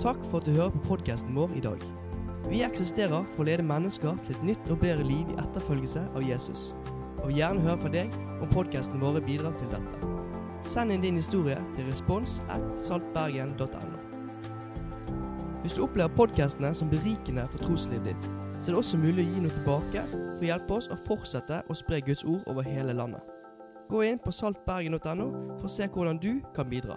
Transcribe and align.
Takk 0.00 0.16
for 0.30 0.40
at 0.40 0.46
du 0.48 0.54
hører 0.56 0.72
på 0.72 0.78
podkasten 0.88 1.34
vår 1.36 1.50
i 1.58 1.60
dag. 1.60 1.82
Vi 2.48 2.62
eksisterer 2.64 3.24
for 3.34 3.42
å 3.42 3.44
lede 3.50 3.66
mennesker 3.68 4.14
til 4.24 4.32
et 4.32 4.44
nytt 4.48 4.70
og 4.72 4.78
bedre 4.80 5.04
liv 5.04 5.28
i 5.28 5.36
etterfølgelse 5.42 6.06
av 6.16 6.24
Jesus. 6.24 6.70
Og 7.18 7.26
vil 7.26 7.42
gjerne 7.42 7.60
høre 7.66 7.82
fra 7.82 7.90
deg 7.92 8.16
om 8.40 8.48
podkasten 8.48 9.02
vår 9.02 9.18
bidrar 9.26 9.52
til 9.60 9.68
dette. 9.68 10.14
Send 10.64 10.94
inn 10.94 11.04
din 11.04 11.18
historie 11.20 11.58
til 11.74 11.84
respons 11.90 12.38
at 12.48 12.64
saltbergen.no. 12.80 14.00
Hvis 15.60 15.76
du 15.76 15.82
opplever 15.84 16.16
podkastene 16.16 16.72
som 16.72 16.88
berikende 16.88 17.44
for 17.52 17.60
troslivet 17.66 18.14
ditt, 18.14 18.30
så 18.56 18.70
er 18.70 18.72
det 18.72 18.80
også 18.80 19.02
mulig 19.04 19.26
å 19.26 19.34
gi 19.34 19.44
noe 19.44 19.58
tilbake 19.58 20.06
for 20.14 20.40
å 20.40 20.48
hjelpe 20.48 20.80
oss 20.80 20.88
å 20.88 20.98
fortsette 21.04 21.60
å 21.68 21.76
spre 21.76 22.00
Guds 22.08 22.24
ord 22.24 22.48
over 22.48 22.64
hele 22.64 22.96
landet. 22.96 23.20
Gå 23.92 24.00
inn 24.08 24.24
på 24.24 24.32
saltbergen.no 24.32 25.28
for 25.58 25.68
å 25.68 25.76
se 25.76 25.92
hvordan 25.92 26.24
du 26.24 26.32
kan 26.56 26.72
bidra. 26.72 26.96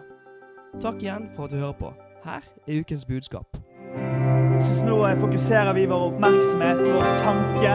Takk 0.80 1.04
igjen 1.04 1.28
for 1.36 1.50
at 1.50 1.52
du 1.52 1.60
hører 1.60 1.80
på. 1.84 1.94
Her 2.24 2.44
er 2.68 2.80
ukens 2.80 3.06
budskap. 3.06 3.58
Så 4.64 4.86
nå 4.88 4.96
fokuserer 5.20 5.74
vi 5.76 5.82
vår 5.92 6.06
oppmerksomhet, 6.06 6.78
vår 6.86 7.10
tanke, 7.20 7.74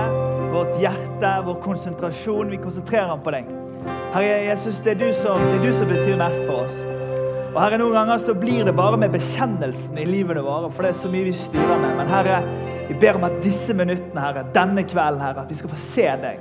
vårt 0.55 0.78
hjerte, 0.80 1.32
vår 1.45 1.59
konsentrasjon. 1.60 2.48
Vi 2.55 2.60
konsentrerer 2.62 3.19
på 3.24 3.34
deg. 3.34 3.50
Herre 4.14 4.38
Jesus, 4.46 4.80
det 4.84 4.95
er, 4.95 5.02
du 5.02 5.12
som, 5.12 5.42
det 5.42 5.58
er 5.58 5.66
du 5.66 5.77
som 5.77 5.92
betyr 5.92 6.16
mest 6.16 6.41
for 6.46 6.62
oss. 6.62 6.78
Og 7.50 7.58
Herre, 7.60 7.80
Noen 7.82 7.98
ganger 7.98 8.22
så 8.24 8.36
blir 8.41 8.64
det 8.64 8.72
bare 8.78 8.96
med 9.00 9.12
bekjennelsen 9.12 10.00
i 10.00 10.06
livet 10.08 10.41
vårt, 10.41 10.70
for 10.72 10.86
det 10.86 10.94
er 10.94 11.02
så 11.02 11.12
mye 11.12 11.28
vi 11.28 11.36
styrer 11.36 11.84
med. 11.84 11.92
Men 12.00 12.14
Herre, 12.14 12.41
vi 12.88 12.96
ber 13.05 13.20
om 13.20 13.28
at 13.28 13.36
disse 13.44 13.77
minuttene, 13.77 14.24
Herre, 14.24 14.46
denne 14.56 14.86
kvelden, 14.88 15.27
Herre, 15.27 15.44
at 15.44 15.52
vi 15.52 15.58
skal 15.60 15.74
få 15.74 15.83
se 15.83 16.08
deg. 16.24 16.41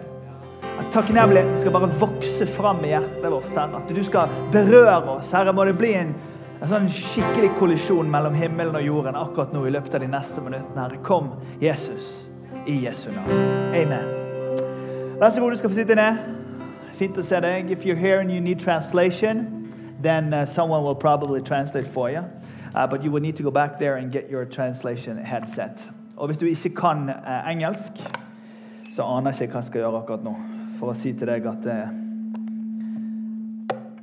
At 0.77 0.87
takknemligheten 0.95 1.59
skal 1.59 1.75
bare 1.75 1.91
vokse 1.99 2.47
fram 2.55 2.79
i 2.87 2.93
hjertet 2.95 3.27
vårt. 3.27 3.51
Herre. 3.51 3.83
At 3.83 3.91
du 3.91 4.03
skal 4.07 4.31
berøre 4.55 5.17
oss. 5.17 5.35
Herre, 5.35 5.51
må 5.51 5.67
det 5.67 5.75
bli 5.79 5.91
en, 5.99 6.15
en 6.61 6.71
sånn 6.71 6.87
skikkelig 6.89 7.51
kollisjon 7.59 8.09
mellom 8.09 8.35
himmelen 8.37 8.75
og 8.75 8.85
jorden 8.85 9.17
akkurat 9.17 9.53
nå 9.53 9.65
i 9.67 9.73
løpet 9.75 9.97
av 9.97 10.01
de 10.01 10.09
neste 10.09 10.41
minuttene. 10.41 10.81
Herre, 10.81 11.01
kom, 11.05 11.29
Jesus, 11.61 12.29
i 12.65 12.79
Jesu 12.85 13.11
navn. 13.11 13.43
Amen. 13.77 14.07
Vær 15.19 15.29
så 15.29 15.41
god, 15.41 15.51
du 15.51 15.57
skal 15.61 15.69
få 15.69 15.77
sitte 15.77 15.97
ned. 15.97 16.17
Fint 16.97 17.17
å 17.17 17.25
se 17.25 17.39
deg. 17.41 17.71
If 17.71 17.85
you're 17.85 17.99
here 17.99 18.19
and 18.21 18.33
you 18.33 18.41
need 18.41 18.59
translation, 18.59 19.69
then 20.01 20.33
uh, 20.33 20.45
someone 20.45 20.83
will 20.83 20.95
probably 20.95 21.41
translate 21.41 21.87
for 21.87 22.09
you. 22.09 22.23
Uh, 22.73 22.87
but 22.87 23.03
you 23.03 23.11
will 23.11 23.21
need 23.21 23.37
to 23.37 23.43
go 23.43 23.51
back 23.51 23.77
there 23.79 23.97
and 23.97 24.11
get 24.11 24.29
your 24.29 24.45
translation 24.45 25.17
headset. 25.17 25.81
Og 26.17 26.27
hvis 26.27 26.37
du 26.37 26.45
ikke 26.45 26.69
kan 26.75 27.09
uh, 27.09 27.51
engelsk, 27.51 28.01
så 28.93 29.05
aner 29.05 29.31
jeg 29.31 29.47
ikke 29.47 29.53
hva 29.53 29.61
jeg 29.61 29.69
skal 29.69 29.81
gjøre 29.81 30.01
akkurat 30.01 30.25
nå. 30.25 30.33
For 30.79 30.93
å 30.93 30.97
si 30.97 31.13
til 31.13 31.29
deg 31.29 31.45
at 31.45 31.69
uh, 31.69 31.93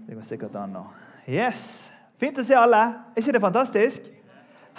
Det 0.07 0.15
går 0.15 0.23
sikkert 0.23 0.55
an 0.59 0.79
nå. 0.79 0.85
Yes! 1.27 1.94
Fint 2.25 2.39
å 2.41 2.45
se 2.47 2.55
alle. 2.57 2.79
Er 3.13 3.21
ikke 3.21 3.33
det 3.37 3.41
fantastisk? 3.43 4.05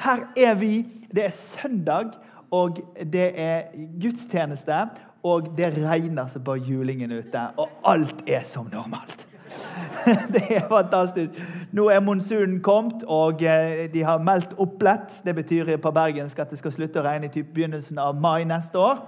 Her 0.01 0.23
er 0.33 0.55
vi. 0.57 0.79
Det 1.13 1.27
er 1.27 1.35
søndag, 1.37 2.15
og 2.49 2.79
det 3.13 3.27
er 3.37 3.67
gudstjeneste. 4.01 4.79
Og 5.25 5.51
det 5.57 5.69
regner 5.77 6.31
som 6.31 6.41
bare 6.45 6.63
julingen 6.65 7.13
ute, 7.13 7.43
og 7.61 7.69
alt 7.85 8.25
er 8.25 8.47
som 8.49 8.65
normalt. 8.73 9.27
Det 10.33 10.41
er 10.49 10.65
fantastisk. 10.69 11.37
Nå 11.73 11.85
er 11.93 12.01
monsunen 12.01 12.59
kommet, 12.65 13.05
og 13.07 13.41
eh, 13.45 13.85
de 13.93 14.03
har 14.03 14.21
meldt 14.21 14.53
opplett. 14.57 15.21
Det 15.25 15.35
betyr 15.37 15.77
på 15.81 15.93
bergensk 15.93 16.41
at 16.41 16.51
det 16.51 16.59
skal 16.59 16.73
slutte 16.73 17.01
å 17.01 17.05
regne 17.05 17.29
i 17.29 17.45
begynnelsen 17.45 18.01
av 18.01 18.17
mai 18.21 18.43
neste 18.45 18.81
år. 18.81 19.01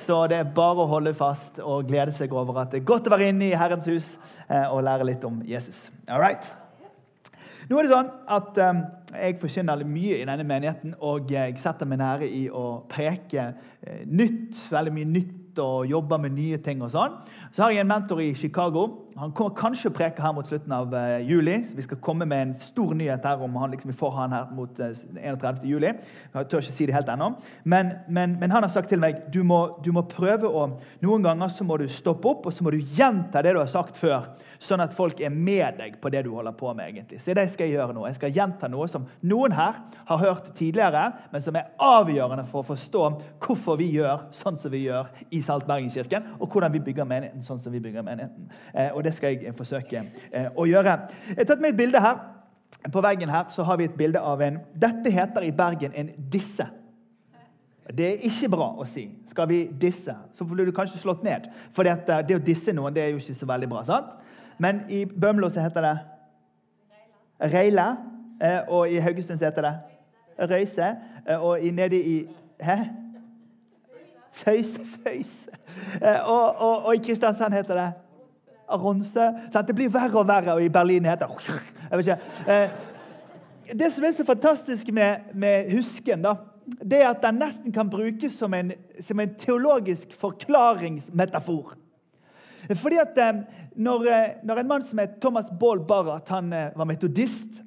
Så 0.00 0.22
det 0.32 0.38
er 0.40 0.54
bare 0.56 0.84
å 0.84 0.88
holde 0.88 1.16
fast 1.16 1.60
og 1.64 1.88
glede 1.88 2.12
seg 2.16 2.32
over 2.32 2.62
at 2.62 2.72
det 2.72 2.82
er 2.82 2.88
godt 2.92 3.08
å 3.08 3.16
være 3.16 3.32
inne 3.32 3.50
i 3.50 3.56
Herrens 3.56 3.88
hus 3.88 4.14
eh, 4.48 4.68
og 4.68 4.84
lære 4.84 5.12
litt 5.14 5.24
om 5.28 5.40
Jesus. 5.48 5.88
All 6.08 6.20
right. 6.20 6.59
Nå 7.70 7.78
er 7.78 7.86
det 7.86 7.92
sånn 7.92 8.08
at 8.34 8.56
um, 8.66 8.78
Jeg 9.14 9.36
forkynner 9.38 9.84
mye 9.86 10.16
i 10.18 10.26
denne 10.26 10.46
menigheten, 10.46 10.96
og 11.06 11.30
jeg 11.30 11.54
setter 11.62 11.86
meg 11.86 12.00
nære 12.00 12.26
i 12.26 12.48
å 12.50 12.80
preke 12.90 13.44
eh, 13.82 14.02
nytt, 14.06 14.64
veldig 14.70 14.94
mye 14.94 15.10
nytt 15.10 15.60
og 15.62 15.86
jobber 15.90 16.18
med 16.22 16.34
nye 16.34 16.58
ting. 16.62 16.82
og 16.82 16.90
sånn. 16.94 17.14
Så 17.52 17.62
har 17.64 17.72
jeg 17.74 17.82
en 17.82 17.88
mentor 17.90 18.20
i 18.22 18.34
Chicago. 18.34 18.82
Han 19.18 19.32
kommer 19.34 19.56
kanskje 19.58 19.90
å 19.90 19.94
preke 19.94 20.22
her 20.22 20.32
mot 20.32 20.46
slutten 20.46 20.70
av 20.70 20.92
uh, 20.94 21.18
juli. 21.26 21.56
så 21.66 21.74
Vi 21.74 21.82
skal 21.82 21.98
komme 22.00 22.24
med 22.28 22.42
en 22.44 22.52
stor 22.56 22.92
nyhet 22.94 23.24
her 23.26 23.42
om 23.42 23.56
han 23.58 23.72
liksom, 23.74 23.90
får 23.98 24.12
han 24.14 24.36
her 24.36 24.52
mot 24.54 24.78
uh, 24.78 24.92
eh, 25.18 25.32
31. 25.32 25.58
juli. 25.66 25.90
Jeg 26.30 26.48
tør 26.48 26.62
ikke 26.62 26.76
si 26.76 26.86
det 26.86 26.94
helt 26.94 27.10
ennå. 27.10 27.32
Men, 27.64 27.90
men, 28.08 28.36
men, 28.38 28.54
han 28.54 28.62
har 28.62 28.70
sagt 28.70 28.88
til 28.92 29.02
meg 29.02 29.24
du 29.34 29.42
må, 29.42 29.58
du 29.82 29.90
må 29.92 30.06
prøve 30.08 30.46
å 30.46 30.68
Noen 31.02 31.24
ganger 31.24 31.50
så 31.50 31.64
må 31.66 31.78
du 31.80 31.86
stoppe 31.90 32.28
opp 32.28 32.46
og 32.46 32.54
så 32.54 32.62
må 32.62 32.70
du 32.72 32.78
gjenta 32.78 33.42
det 33.42 33.54
du 33.56 33.58
har 33.58 33.68
sagt 33.70 33.96
før, 33.98 34.28
sånn 34.62 34.82
at 34.84 34.94
folk 34.94 35.18
er 35.24 35.32
med 35.32 35.80
deg 35.80 35.96
på 36.00 36.12
det 36.12 36.22
du 36.26 36.30
holder 36.34 36.54
på 36.56 36.70
med. 36.76 36.92
egentlig. 36.92 37.18
Så 37.24 37.34
det 37.34 37.48
skal 37.50 37.66
jeg 37.66 37.80
gjøre 37.80 37.96
nå. 37.96 38.04
Jeg 38.06 38.18
skal 38.20 38.34
gjenta 38.36 38.70
noe 38.70 38.86
som 38.92 39.08
noen 39.26 39.56
her 39.56 39.80
har 40.06 40.22
hørt 40.22 40.52
tidligere, 40.58 41.06
men 41.32 41.42
som 41.42 41.56
er 41.58 41.72
avgjørende 41.82 42.46
for 42.52 42.62
å 42.62 42.70
forstå 42.70 43.04
hvorfor 43.42 43.80
vi 43.80 43.90
gjør 43.96 44.28
sånn 44.36 44.60
som 44.60 44.72
vi 44.72 44.84
gjør 44.86 45.10
i 45.34 45.42
Saltbergenkirken, 45.44 46.36
og 46.38 46.52
hvordan 46.52 46.76
vi 46.76 46.84
bygger 46.90 47.08
menigheten 47.08 47.39
sånn 47.44 47.60
som 47.60 47.72
vi 47.72 47.80
bygger 47.82 48.04
menigheten. 48.06 48.50
Eh, 48.74 48.90
og 48.94 49.04
Det 49.04 49.14
skal 49.16 49.36
jeg 49.36 49.54
forsøke 49.56 50.04
eh, 50.32 50.50
å 50.54 50.66
gjøre. 50.68 50.96
Jeg 51.28 51.38
har 51.38 51.48
tatt 51.48 51.62
med 51.62 51.74
et 51.74 51.80
bilde 51.80 52.02
her. 52.02 52.20
På 52.92 53.02
veggen 53.04 53.28
her 53.28 53.48
så 53.50 53.64
har 53.66 53.80
vi 53.80 53.88
et 53.88 53.96
bilde 53.98 54.20
av 54.22 54.40
en 54.40 54.60
Dette 54.78 55.10
heter 55.10 55.44
i 55.44 55.50
Bergen 55.52 55.92
en 55.94 56.12
disse. 56.32 56.66
Det 57.90 58.06
er 58.06 58.26
ikke 58.28 58.52
bra 58.52 58.68
å 58.78 58.86
si. 58.86 59.08
Skal 59.28 59.48
vi 59.50 59.64
disse, 59.82 60.14
så 60.38 60.46
blir 60.46 60.68
du 60.68 60.72
kanskje 60.72 61.00
slått 61.02 61.24
ned. 61.26 61.48
For 61.74 61.84
det, 61.84 61.96
det 62.28 62.38
å 62.38 62.44
disse 62.44 62.72
noen 62.76 62.94
det 62.94 63.02
er 63.02 63.10
jo 63.10 63.18
ikke 63.18 63.34
så 63.40 63.48
veldig 63.50 63.68
bra. 63.72 63.82
sant? 63.84 64.14
Men 64.58 64.84
i 64.88 65.02
Bømlo 65.04 65.50
så 65.50 65.64
heter 65.64 65.88
det 65.88 65.96
Reila. 67.52 67.88
Eh, 68.40 68.60
og 68.68 68.88
i 68.88 69.02
Haugesund 69.02 69.40
så 69.40 69.50
heter 69.50 69.66
det 69.66 69.74
Røyse. 70.50 70.94
Og 71.40 71.66
nede 71.74 71.98
i 71.98 72.16
Hæ? 72.60 72.76
Føyse, 74.32 74.80
Føyse. 74.84 75.50
Og, 76.26 76.56
og, 76.56 76.84
og, 76.84 76.94
i 76.94 77.02
Kristiansand 77.04 77.54
heter 77.54 77.74
det 77.74 77.88
Aronse. 78.70 79.32
Det 79.66 79.74
blir 79.74 79.90
verre 79.92 80.22
og 80.22 80.28
verre, 80.28 80.54
og 80.54 80.64
i 80.64 80.70
Berlin 80.72 81.08
heter 81.08 81.26
det 81.26 81.98
ikke. 81.98 82.18
Det 83.70 83.90
som 83.94 84.04
er 84.04 84.14
så 84.14 84.26
fantastisk 84.26 84.88
med, 84.92 85.32
med 85.34 85.70
husken, 85.74 86.22
da, 86.22 86.34
det 86.82 87.02
er 87.02 87.10
at 87.10 87.22
den 87.22 87.38
nesten 87.42 87.74
kan 87.74 87.90
brukes 87.90 88.34
som 88.38 88.54
en, 88.54 88.72
som 89.02 89.20
en 89.20 89.34
teologisk 89.38 90.14
forklaringsmetafor. 90.18 91.74
Fordi 92.76 92.98
at 93.02 93.18
når, 93.74 94.06
når, 94.46 94.60
en 94.60 94.68
mann 94.68 94.86
som 94.86 94.98
het 94.98 95.18
Thomas 95.22 95.50
Baal 95.60 95.80
Barrat 95.86 96.28
han 96.28 96.50
var 96.50 96.86
metodist, 96.86 97.62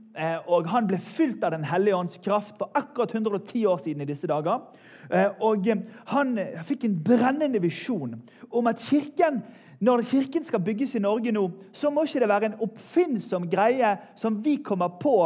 og 0.48 0.68
han 0.70 0.88
ble 0.88 1.00
fylt 1.02 1.44
av 1.44 1.56
Den 1.56 1.64
hellige 1.66 1.96
ånds 1.98 2.20
kraft 2.24 2.60
for 2.60 2.70
akkurat 2.78 3.16
110 3.16 3.66
år 3.66 3.80
siden 3.82 4.02
i 4.02 4.12
disse 4.12 4.28
dager 4.30 4.60
Eh, 4.60 4.93
og 5.40 5.68
eh, 5.68 5.78
Han 6.14 6.38
fikk 6.64 6.86
en 6.88 7.00
brennende 7.04 7.62
visjon 7.62 8.16
om 8.52 8.68
at 8.68 8.80
kirken, 8.80 9.42
når 9.84 10.06
kirken 10.08 10.44
skal 10.44 10.64
bygges 10.64 10.96
i 10.96 11.04
Norge 11.04 11.32
nå, 11.32 11.48
så 11.74 11.90
må 11.92 12.06
ikke 12.06 12.22
det 12.24 12.30
være 12.30 12.52
en 12.52 12.62
oppfinnsom 12.64 13.50
greie 13.52 13.98
som 14.16 14.40
vi 14.44 14.56
kommer 14.64 14.96
på 15.02 15.18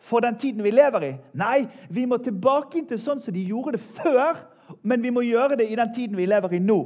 for 0.00 0.24
den 0.24 0.38
tiden 0.38 0.64
vi 0.64 0.72
lever 0.72 1.04
i. 1.04 1.12
Nei, 1.36 1.66
vi 1.90 2.06
må 2.08 2.18
tilbake 2.18 2.82
til 2.88 2.98
sånn 2.98 3.20
som 3.20 3.34
de 3.36 3.44
gjorde 3.44 3.76
det 3.76 3.84
før, 4.00 4.40
men 4.82 5.02
vi 5.02 5.12
må 5.12 5.22
gjøre 5.26 5.60
det 5.60 5.68
i 5.70 5.78
den 5.78 5.94
tiden 5.94 6.16
vi 6.18 6.28
lever 6.30 6.56
i 6.56 6.62
nå. 6.64 6.80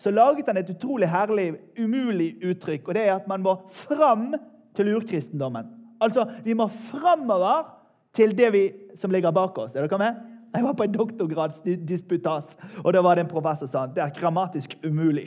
Så 0.00 0.10
laget 0.10 0.48
han 0.50 0.58
et 0.58 0.70
utrolig 0.72 1.08
herlig, 1.08 1.52
umulig 1.78 2.34
uttrykk, 2.42 2.88
og 2.88 2.96
det 2.96 3.06
er 3.06 3.14
at 3.14 3.28
man 3.30 3.44
må 3.44 3.56
fram 3.84 4.32
til 4.74 4.90
urkristendommen. 4.96 5.68
Altså, 6.00 6.26
Vi 6.44 6.52
må 6.52 6.66
framover 6.66 7.68
til 8.14 8.38
det 8.38 8.52
vi, 8.52 8.64
som 8.96 9.10
ligger 9.10 9.30
bak 9.30 9.58
oss. 9.58 9.74
Er 9.74 9.86
dere 9.86 9.98
med? 9.98 10.33
Jeg 10.54 10.64
var 10.64 10.72
på 10.72 10.86
en 10.86 10.92
doktorgradsdisputas, 10.94 12.58
og 12.84 12.92
da 12.94 13.00
var 13.02 13.18
det 13.18 13.24
en 13.24 13.30
professor 13.30 13.66
som 13.66 13.72
sa 13.72 13.86
det 13.90 14.02
er 14.04 14.12
grammatisk 14.14 14.76
umulig. 14.86 15.26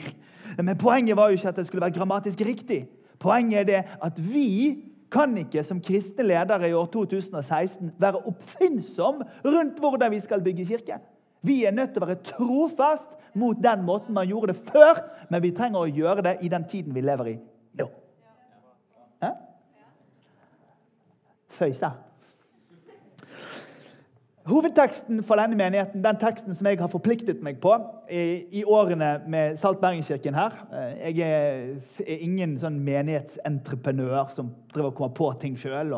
Men 0.56 0.78
poenget 0.80 1.16
var 1.16 1.28
jo 1.28 1.36
ikke 1.36 1.48
at 1.48 1.56
det 1.56 1.66
skulle 1.66 1.84
være 1.84 1.98
grammatisk 1.98 2.40
riktig. 2.40 2.86
Poenget 3.20 3.60
er 3.60 3.64
det 3.68 3.82
at 4.02 4.20
vi 4.32 4.48
kan 5.12 5.36
ikke 5.36 5.64
som 5.64 5.80
kristne 5.84 6.24
ledere 6.24 6.68
i 6.68 6.72
år 6.76 6.88
2016 6.92 7.92
være 8.00 8.24
oppfinnsom 8.28 9.22
rundt 9.44 9.78
hvordan 9.80 10.10
vi 10.10 10.20
skal 10.20 10.42
bygge 10.44 10.64
kirke. 10.64 10.98
Vi 11.42 11.64
er 11.64 11.76
nødt 11.76 11.92
til 11.92 12.02
å 12.02 12.08
være 12.08 12.24
trofast 12.24 13.12
mot 13.38 13.56
den 13.62 13.84
måten 13.86 14.14
man 14.14 14.28
gjorde 14.28 14.52
det 14.52 14.72
før, 14.72 15.04
men 15.30 15.42
vi 15.42 15.54
trenger 15.54 15.84
å 15.84 15.92
gjøre 15.92 16.24
det 16.24 16.36
i 16.42 16.50
den 16.52 16.64
tiden 16.68 16.96
vi 16.96 17.04
lever 17.04 17.32
i 17.34 17.38
nå. 17.78 17.88
Hæ? 19.22 19.32
Føysa. 21.60 21.92
Hovedteksten 24.48 25.20
for 25.28 25.36
denne 25.36 25.56
menigheten, 25.58 26.00
den 26.04 26.16
teksten 26.20 26.54
som 26.56 26.66
jeg 26.66 26.78
har 26.80 26.88
forpliktet 26.88 27.42
meg 27.44 27.58
på 27.60 27.74
i, 28.08 28.62
årene 28.64 29.10
med 29.28 29.58
Salt 29.60 29.80
Bergenskirken 29.82 30.36
her 30.38 30.54
eh, 30.72 31.10
Jeg 31.18 31.26
er 32.06 32.22
ingen 32.24 32.54
sånn 32.60 32.78
menighetsentreprenør 32.86 34.30
som 34.32 34.48
driver 34.72 34.88
og 34.88 34.96
kommer 34.96 35.16
på 35.18 35.28
ting 35.42 35.58
sjøl. 35.60 35.92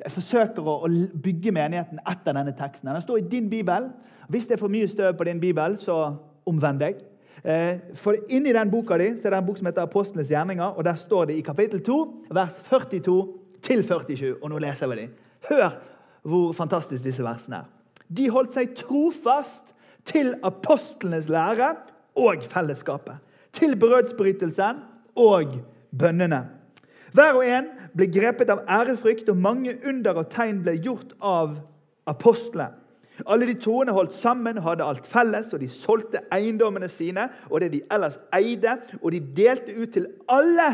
Jeg 0.00 0.14
forsøker 0.16 0.66
å, 0.66 0.76
å, 0.88 0.90
bygge 1.22 1.52
menigheten 1.54 2.02
etter 2.02 2.34
denne 2.34 2.54
teksten. 2.58 2.90
Den 2.90 3.04
står 3.04 3.20
i 3.22 3.28
din 3.36 3.46
bibel. 3.52 3.86
Hvis 4.32 4.48
det 4.50 4.56
er 4.56 4.64
for 4.64 4.74
mye 4.74 4.90
støv 4.90 5.14
på 5.20 5.28
din 5.28 5.42
bibel, 5.42 5.78
så 5.78 6.00
omvend 6.50 6.82
deg. 6.82 6.98
Eh, 7.44 7.94
for 8.00 8.18
Inni 8.34 8.56
den 8.56 8.74
boka 8.74 8.98
di 8.98 9.12
så 9.14 9.28
er 9.28 9.36
det 9.36 9.42
en 9.44 9.48
bok 9.52 9.60
som 9.60 9.70
heter 9.70 9.86
Apostlenes 9.86 10.34
gjerninger. 10.34 10.66
og 10.66 10.82
Der 10.84 10.98
står 10.98 11.30
det 11.30 11.38
i 11.38 11.46
kapittel 11.46 11.84
2, 11.84 12.00
vers 12.34 12.58
42 12.72 13.16
til 13.62 13.86
47. 13.86 14.34
Og 14.40 14.50
nå 14.50 14.58
leser 14.66 14.90
vi 14.90 15.04
dem. 15.04 15.16
Hør 15.46 15.78
hvor 16.24 16.52
fantastisk 16.56 17.04
disse 17.04 17.22
versene 17.22 17.62
er. 17.62 17.73
De 18.14 18.28
holdt 18.30 18.54
seg 18.54 18.74
trofast 18.78 19.74
til 20.08 20.34
apostlenes 20.44 21.28
lære 21.32 21.74
og 22.20 22.44
fellesskapet. 22.50 23.18
Til 23.54 23.76
brødsbrytelsen 23.78 24.82
og 25.18 25.58
bønnene. 25.98 26.44
Hver 27.14 27.38
og 27.38 27.46
en 27.46 27.68
ble 27.94 28.08
grepet 28.10 28.50
av 28.50 28.64
ærefrykt, 28.66 29.28
og 29.30 29.38
mange 29.38 29.76
under 29.86 30.18
og 30.18 30.32
tegn 30.34 30.64
ble 30.64 30.74
gjort 30.82 31.14
av 31.22 31.60
apostlene. 32.10 32.72
Alle 33.30 33.46
de 33.46 33.54
troende 33.62 33.94
holdt 33.94 34.16
sammen 34.18 34.58
hadde 34.58 34.82
alt 34.82 35.06
felles, 35.06 35.52
og 35.54 35.60
de 35.62 35.68
solgte 35.70 36.24
eiendommene 36.34 36.88
sine 36.90 37.28
og 37.46 37.62
det 37.62 37.70
de 37.76 37.84
ellers 37.94 38.18
eide, 38.34 38.80
og 39.00 39.14
de 39.14 39.20
delte 39.36 39.76
ut 39.78 39.92
til 39.94 40.08
alle 40.26 40.66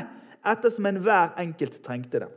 ettersom 0.49 0.89
enhver 0.89 1.35
enkelt 1.43 1.83
trengte 1.85 2.23
det. 2.25 2.31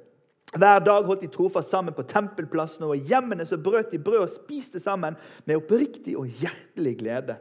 Hver 0.53 0.83
dag 0.85 1.07
holdt 1.07 1.23
de 1.25 1.31
trofast 1.33 1.71
sammen 1.73 1.95
på 1.97 2.05
tempelplassen, 2.05 2.85
og 2.85 2.97
i 2.97 3.05
hjemmene 3.09 3.45
så 3.49 3.57
brøt 3.57 3.91
de 3.91 3.99
brød 4.01 4.25
og 4.27 4.33
spiste 4.35 4.79
sammen 4.79 5.17
med 5.45 5.57
oppriktig 5.57 6.13
og 6.17 6.29
hjertelig 6.29 6.97
glede. 6.99 7.37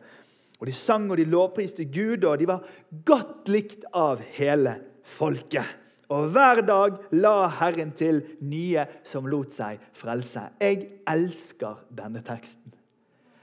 Og 0.60 0.66
De 0.66 0.72
sang 0.72 1.10
og 1.10 1.18
de 1.18 1.24
lovpriste 1.24 1.84
Gud, 1.84 2.24
og 2.24 2.38
de 2.38 2.48
var 2.48 2.64
godt 3.04 3.48
likt 3.50 3.84
av 3.92 4.22
hele 4.36 4.76
folket. 5.02 5.78
Og 6.12 6.28
hver 6.32 6.60
dag 6.68 6.96
la 7.16 7.48
Herren 7.48 7.92
til 7.96 8.20
nye 8.44 8.84
som 9.08 9.26
lot 9.26 9.52
seg 9.56 9.80
frelse. 9.96 10.44
Jeg 10.60 10.88
elsker 11.08 11.80
denne 11.96 12.20
teksten. 12.24 12.74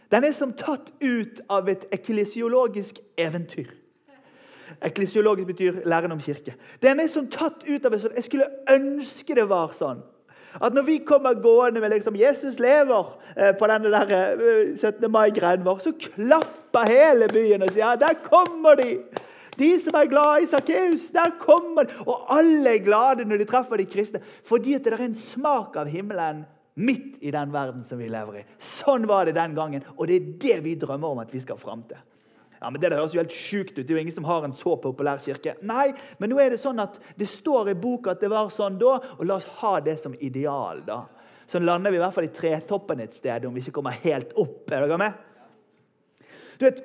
Den 0.09 0.25
er 0.25 0.33
som 0.33 0.53
tatt 0.57 0.91
ut 1.01 1.41
av 1.49 1.69
et 1.69 1.85
eklesiologisk 1.93 3.01
eventyr. 3.17 3.78
Eklesiologisk 4.81 5.47
betyr 5.47 5.81
læren 5.85 6.11
om 6.11 6.21
kirke. 6.21 6.55
Den 6.81 6.99
er 6.99 7.11
sånn 7.11 7.29
tatt 7.31 7.65
ut 7.67 7.85
av 7.85 7.93
et 7.93 8.01
sånt, 8.01 8.15
Jeg 8.15 8.27
skulle 8.29 8.49
ønske 8.69 9.35
det 9.35 9.49
var 9.49 9.73
sånn. 9.77 10.01
At 10.61 10.73
når 10.73 10.85
vi 10.87 10.97
kommer 11.05 11.33
gående 11.37 11.79
med 11.79 11.91
liksom, 11.91 12.15
'Jesus 12.15 12.59
lever' 12.59 13.17
eh, 13.37 13.53
på 13.53 13.67
denne 13.67 13.91
der, 13.91 14.75
17. 14.77 15.03
Eh, 15.03 15.09
mai-greien 15.09 15.65
vår, 15.65 15.79
så 15.79 15.91
klapper 15.93 16.89
hele 16.89 17.27
byen 17.27 17.61
og 17.61 17.69
sier 17.69 17.85
ja, 17.85 17.95
'Der 17.95 18.15
kommer 18.23 18.75
de!' 18.75 19.03
De 19.59 19.79
som 19.83 19.95
er 19.95 20.07
glad 20.07 20.43
i 20.43 20.47
Sakkeus, 20.47 21.09
der 21.11 21.35
kommer 21.39 21.83
de. 21.83 21.93
Og 22.07 22.25
alle 22.31 22.75
er 22.75 22.83
glade 22.83 23.25
når 23.25 23.37
de 23.37 23.45
treffer 23.45 23.77
de 23.77 23.85
kristne. 23.85 24.21
Fordi 24.43 24.73
at 24.73 24.83
det 24.83 24.93
er 24.93 25.03
en 25.03 25.15
smak 25.15 25.75
av 25.75 25.87
himmelen 25.91 26.45
midt 26.79 27.19
i 27.21 27.31
den 27.31 27.51
verden 27.53 27.83
som 27.83 27.99
vi 27.99 28.07
lever 28.07 28.39
i. 28.39 28.45
Sånn 28.59 29.07
var 29.09 29.27
det 29.27 29.35
den 29.35 29.57
gangen, 29.57 29.83
og 29.97 30.07
det 30.07 30.15
er 30.15 30.29
det 30.39 30.59
vi 30.63 30.77
drømmer 30.79 31.11
om 31.11 31.19
at 31.19 31.33
vi 31.33 31.41
skal 31.43 31.59
fram 31.59 31.83
til. 31.89 31.99
Ja, 32.59 32.69
men 32.69 32.81
Det 32.81 32.91
høres 32.91 33.13
jo 33.15 33.21
helt 33.21 33.35
sjukt 33.35 33.77
ut. 33.77 33.85
Det 33.85 33.93
er 33.93 33.95
jo 33.95 34.01
ingen 34.01 34.15
som 34.15 34.27
har 34.27 34.43
en 34.43 34.53
så 34.53 34.75
populær 34.81 35.21
kirke. 35.23 35.55
Nei, 35.63 35.93
men 36.19 36.29
nå 36.29 36.39
er 36.43 36.51
det 36.51 36.59
sånn 36.59 36.81
at 36.83 36.99
det 37.15 37.29
står 37.31 37.71
i 37.71 37.77
boka 37.79 38.11
at 38.11 38.19
det 38.23 38.31
var 38.31 38.51
sånn 38.51 38.79
da, 38.81 38.97
og 39.15 39.23
la 39.25 39.39
oss 39.39 39.47
ha 39.61 39.77
det 39.79 39.95
som 40.01 40.15
ideal. 40.19 40.83
da. 40.85 41.05
Sånn 41.49 41.65
lander 41.65 41.93
vi 41.93 41.97
i 41.97 42.03
hvert 42.03 42.13
fall 42.13 42.27
i 42.27 42.35
tretoppen 42.35 42.99
et 43.01 43.15
sted, 43.15 43.47
om 43.47 43.55
vi 43.55 43.63
ikke 43.63 43.77
kommer 43.79 43.95
helt 44.03 44.35
opp. 44.37 44.67
Er 44.69 44.85
dere 44.85 44.99
med? 44.99 45.25
Du 46.59 46.67
vet, 46.67 46.83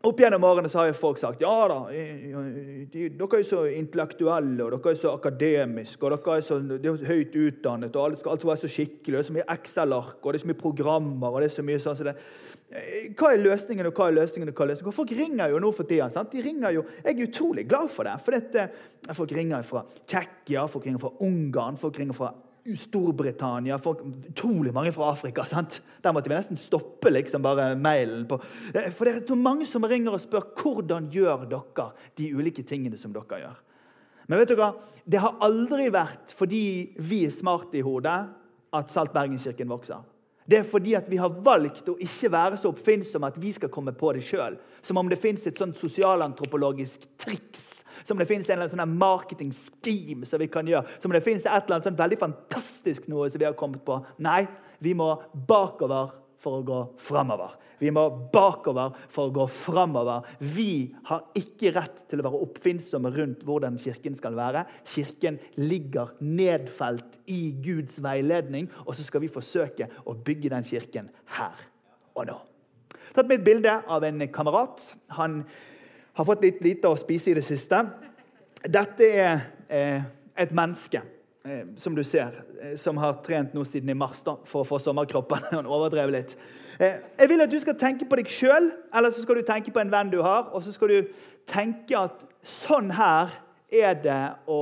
opp 0.00 0.20
gjennom 0.22 0.44
årene 0.48 0.70
har 0.72 0.94
folk 0.96 1.18
sagt 1.20 1.42
ja 1.44 1.54
da, 1.68 1.76
dere 1.92 3.26
er 3.36 3.44
så 3.44 3.66
intellektuelle 3.68 4.64
og 4.64 4.72
dere 4.72 4.94
er 4.94 5.00
så 5.00 5.12
akademiske 5.12 6.06
og 6.06 6.14
dere 6.14 6.36
er 6.38 6.46
så 6.46 6.56
er 6.56 7.04
høyt 7.10 7.36
utdannet. 7.36 7.96
og 7.96 8.06
Alt 8.06 8.22
skal, 8.22 8.32
alt 8.32 8.46
være 8.48 8.62
så 8.62 8.70
skikkelig. 8.72 9.12
Det 9.12 9.20
er 9.20 9.28
så 9.28 9.36
mye 9.36 9.48
Excel-ark 9.56 10.24
og 10.24 10.32
det 10.32 10.40
er 10.40 10.44
så 10.46 10.50
mye 10.52 10.62
programmer. 10.62 11.28
og 11.28 11.44
det 11.44 11.50
er 11.50 11.56
så 11.58 11.66
mye 11.68 11.82
sånn 11.84 11.98
så 11.98 12.08
det. 12.08 12.16
Hva 13.18 13.32
er 13.34 13.44
løsningen 13.44 13.90
og 13.90 13.96
hva 13.98 14.08
er 14.08 14.16
løsningen? 14.16 14.48
og 14.48 14.56
hva 14.56 14.66
er 14.66 14.72
løsningen? 14.72 14.98
Folk 15.02 15.16
ringer 15.20 15.52
jo 15.52 15.60
nå 15.60 15.72
for 15.76 15.90
tida. 15.90 16.08
sant? 16.10 16.32
De 16.32 16.44
ringer 16.48 16.78
jo, 16.78 16.84
Jeg 17.04 17.16
er 17.16 17.26
utrolig 17.28 17.68
glad 17.68 17.90
for 17.90 18.08
det. 18.08 18.16
for 18.24 18.38
dette, 18.38 18.70
Folk 19.12 19.32
ringer 19.32 19.62
fra 19.62 19.84
Tsjekkia, 20.06 20.66
folk 20.68 20.86
ringer 20.86 21.00
fra 21.00 21.12
Ungarn, 21.20 21.76
folk 21.76 21.98
ringer 21.98 22.14
fra 22.14 22.32
Storbritannia, 22.76 23.78
folk, 23.78 24.02
utrolig 24.28 24.72
mange 24.74 24.92
fra 24.92 25.10
Afrika. 25.12 25.44
sant? 25.46 25.80
Der 26.02 26.12
måtte 26.12 26.28
vi 26.28 26.36
nesten 26.36 26.56
stoppe 26.56 27.10
liksom 27.10 27.42
bare 27.42 27.74
mailen. 27.76 28.26
på. 28.26 28.40
Eh, 28.74 28.90
for 28.90 29.04
det 29.04 29.14
er 29.14 29.26
så 29.26 29.34
mange 29.34 29.66
som 29.66 29.84
ringer 29.84 30.12
og 30.12 30.20
spør 30.20 30.46
hvordan 30.56 31.10
gjør 31.10 31.48
dere 31.48 31.90
de 32.16 32.34
ulike 32.34 32.62
tingene 32.62 32.98
som 32.98 33.12
dere 33.12 33.40
gjør. 33.40 33.56
Men 34.28 34.38
vet 34.38 34.48
dere, 34.48 34.74
det 35.06 35.20
har 35.20 35.40
aldri 35.40 35.88
vært 35.90 36.34
fordi 36.36 36.94
vi 36.98 37.24
er 37.26 37.30
smarte 37.30 37.78
i 37.78 37.82
hodet 37.82 38.28
at 38.72 38.92
Salt 38.92 39.12
Bergenskirken 39.12 39.68
vokser. 39.68 40.04
Det 40.50 40.58
er 40.58 40.64
fordi 40.66 40.94
at 40.94 41.10
vi 41.10 41.16
har 41.16 41.30
valgt 41.30 41.88
å 41.88 41.98
ikke 41.98 42.30
være 42.32 42.56
så 42.58 42.70
oppfinnsomme 42.72 43.28
at 43.30 43.38
vi 43.40 43.52
skal 43.52 43.70
komme 43.70 43.92
på 43.92 44.12
det 44.12 44.24
sjøl. 44.26 44.56
Som 44.82 44.98
om 44.98 45.08
det 45.08 45.18
fins 45.18 45.46
et 45.46 45.58
sånt 45.58 45.78
sosialantropologisk 45.78 47.06
triks 47.18 47.79
som 48.08 48.20
det 48.20 48.28
fins 48.30 48.48
en 48.50 48.66
sånn 48.70 48.96
marketing 48.98 49.52
scheme 49.56 50.28
som 50.28 50.42
vi 50.42 50.50
kan 50.52 50.68
gjøre. 50.68 50.98
Som 51.02 51.14
det 51.14 51.24
fins 51.26 51.44
et 51.44 51.52
eller 51.52 51.78
annet 51.78 51.88
sånn 51.90 52.00
veldig 52.00 52.20
fantastisk 52.20 53.08
noe 53.10 53.30
som 53.30 53.42
vi 53.42 53.48
har 53.48 53.58
kommet 53.58 53.84
på. 53.86 54.00
Nei, 54.24 54.44
vi 54.80 54.94
må 54.96 55.12
bakover 55.34 56.14
for 56.40 56.60
å 56.60 56.64
gå 56.64 56.80
framover. 57.04 57.56
Vi 57.80 57.88
må 57.92 58.02
bakover 58.32 58.92
for 59.12 59.30
å 59.30 59.34
gå 59.34 59.46
framover. 59.62 60.26
Vi 60.40 60.92
har 61.08 61.24
ikke 61.38 61.72
rett 61.76 62.02
til 62.10 62.20
å 62.20 62.26
være 62.26 62.42
oppfinnsomme 62.44 63.12
rundt 63.14 63.44
hvordan 63.48 63.78
Kirken 63.80 64.18
skal 64.18 64.36
være. 64.36 64.66
Kirken 64.92 65.38
ligger 65.60 66.12
nedfelt 66.20 67.16
i 67.32 67.40
Guds 67.64 67.96
veiledning, 68.04 68.68
og 68.84 68.96
så 68.96 69.06
skal 69.06 69.24
vi 69.24 69.32
forsøke 69.32 69.88
å 70.04 70.16
bygge 70.16 70.52
den 70.52 70.66
kirken 70.68 71.08
her 71.38 71.66
og 72.12 72.28
nå. 72.28 72.38
Jeg 72.90 73.16
har 73.16 73.22
tatt 73.24 73.30
med 73.30 73.40
et 73.40 73.48
bilde 73.48 73.72
av 73.90 74.04
en 74.06 74.26
kamerat. 74.30 74.82
Han 75.16 75.40
har 76.20 76.28
fått 76.28 76.44
litt 76.44 76.60
lite 76.64 76.90
å 76.90 76.98
spise 77.00 77.32
i 77.32 77.36
det 77.38 77.46
siste. 77.46 77.80
Dette 78.60 79.06
er 79.08 79.44
eh, 79.72 80.02
et 80.36 80.52
menneske, 80.52 81.00
eh, 81.48 81.62
som 81.80 81.94
du 81.96 82.02
ser, 82.04 82.42
eh, 82.60 82.74
som 82.76 83.00
har 83.00 83.22
trent 83.24 83.54
nå 83.56 83.64
siden 83.64 83.88
i 83.88 83.96
mars 83.96 84.20
da, 84.26 84.36
for 84.44 84.60
å 84.60 84.68
få 84.68 84.80
sommerkroppen. 84.84 85.48
Han 85.56 85.70
overdrev 85.70 86.12
litt. 86.12 86.36
Eh, 86.76 87.00
jeg 87.18 87.32
vil 87.32 87.44
at 87.44 87.52
du 87.52 87.56
skal 87.62 87.78
tenke 87.80 88.08
på 88.08 88.20
deg 88.20 88.28
sjøl, 88.28 88.68
eller 88.92 89.16
så 89.16 89.24
skal 89.24 89.40
du 89.40 89.48
tenke 89.48 89.72
på 89.72 89.80
en 89.80 89.92
venn 89.92 90.12
du 90.12 90.20
har. 90.24 90.50
Og 90.52 90.64
så 90.66 90.74
skal 90.76 90.92
du 90.92 91.10
tenke 91.48 91.96
at 91.96 92.20
sånn 92.44 92.92
her 92.96 93.32
er 93.72 93.96
det 94.04 94.22
å 94.50 94.60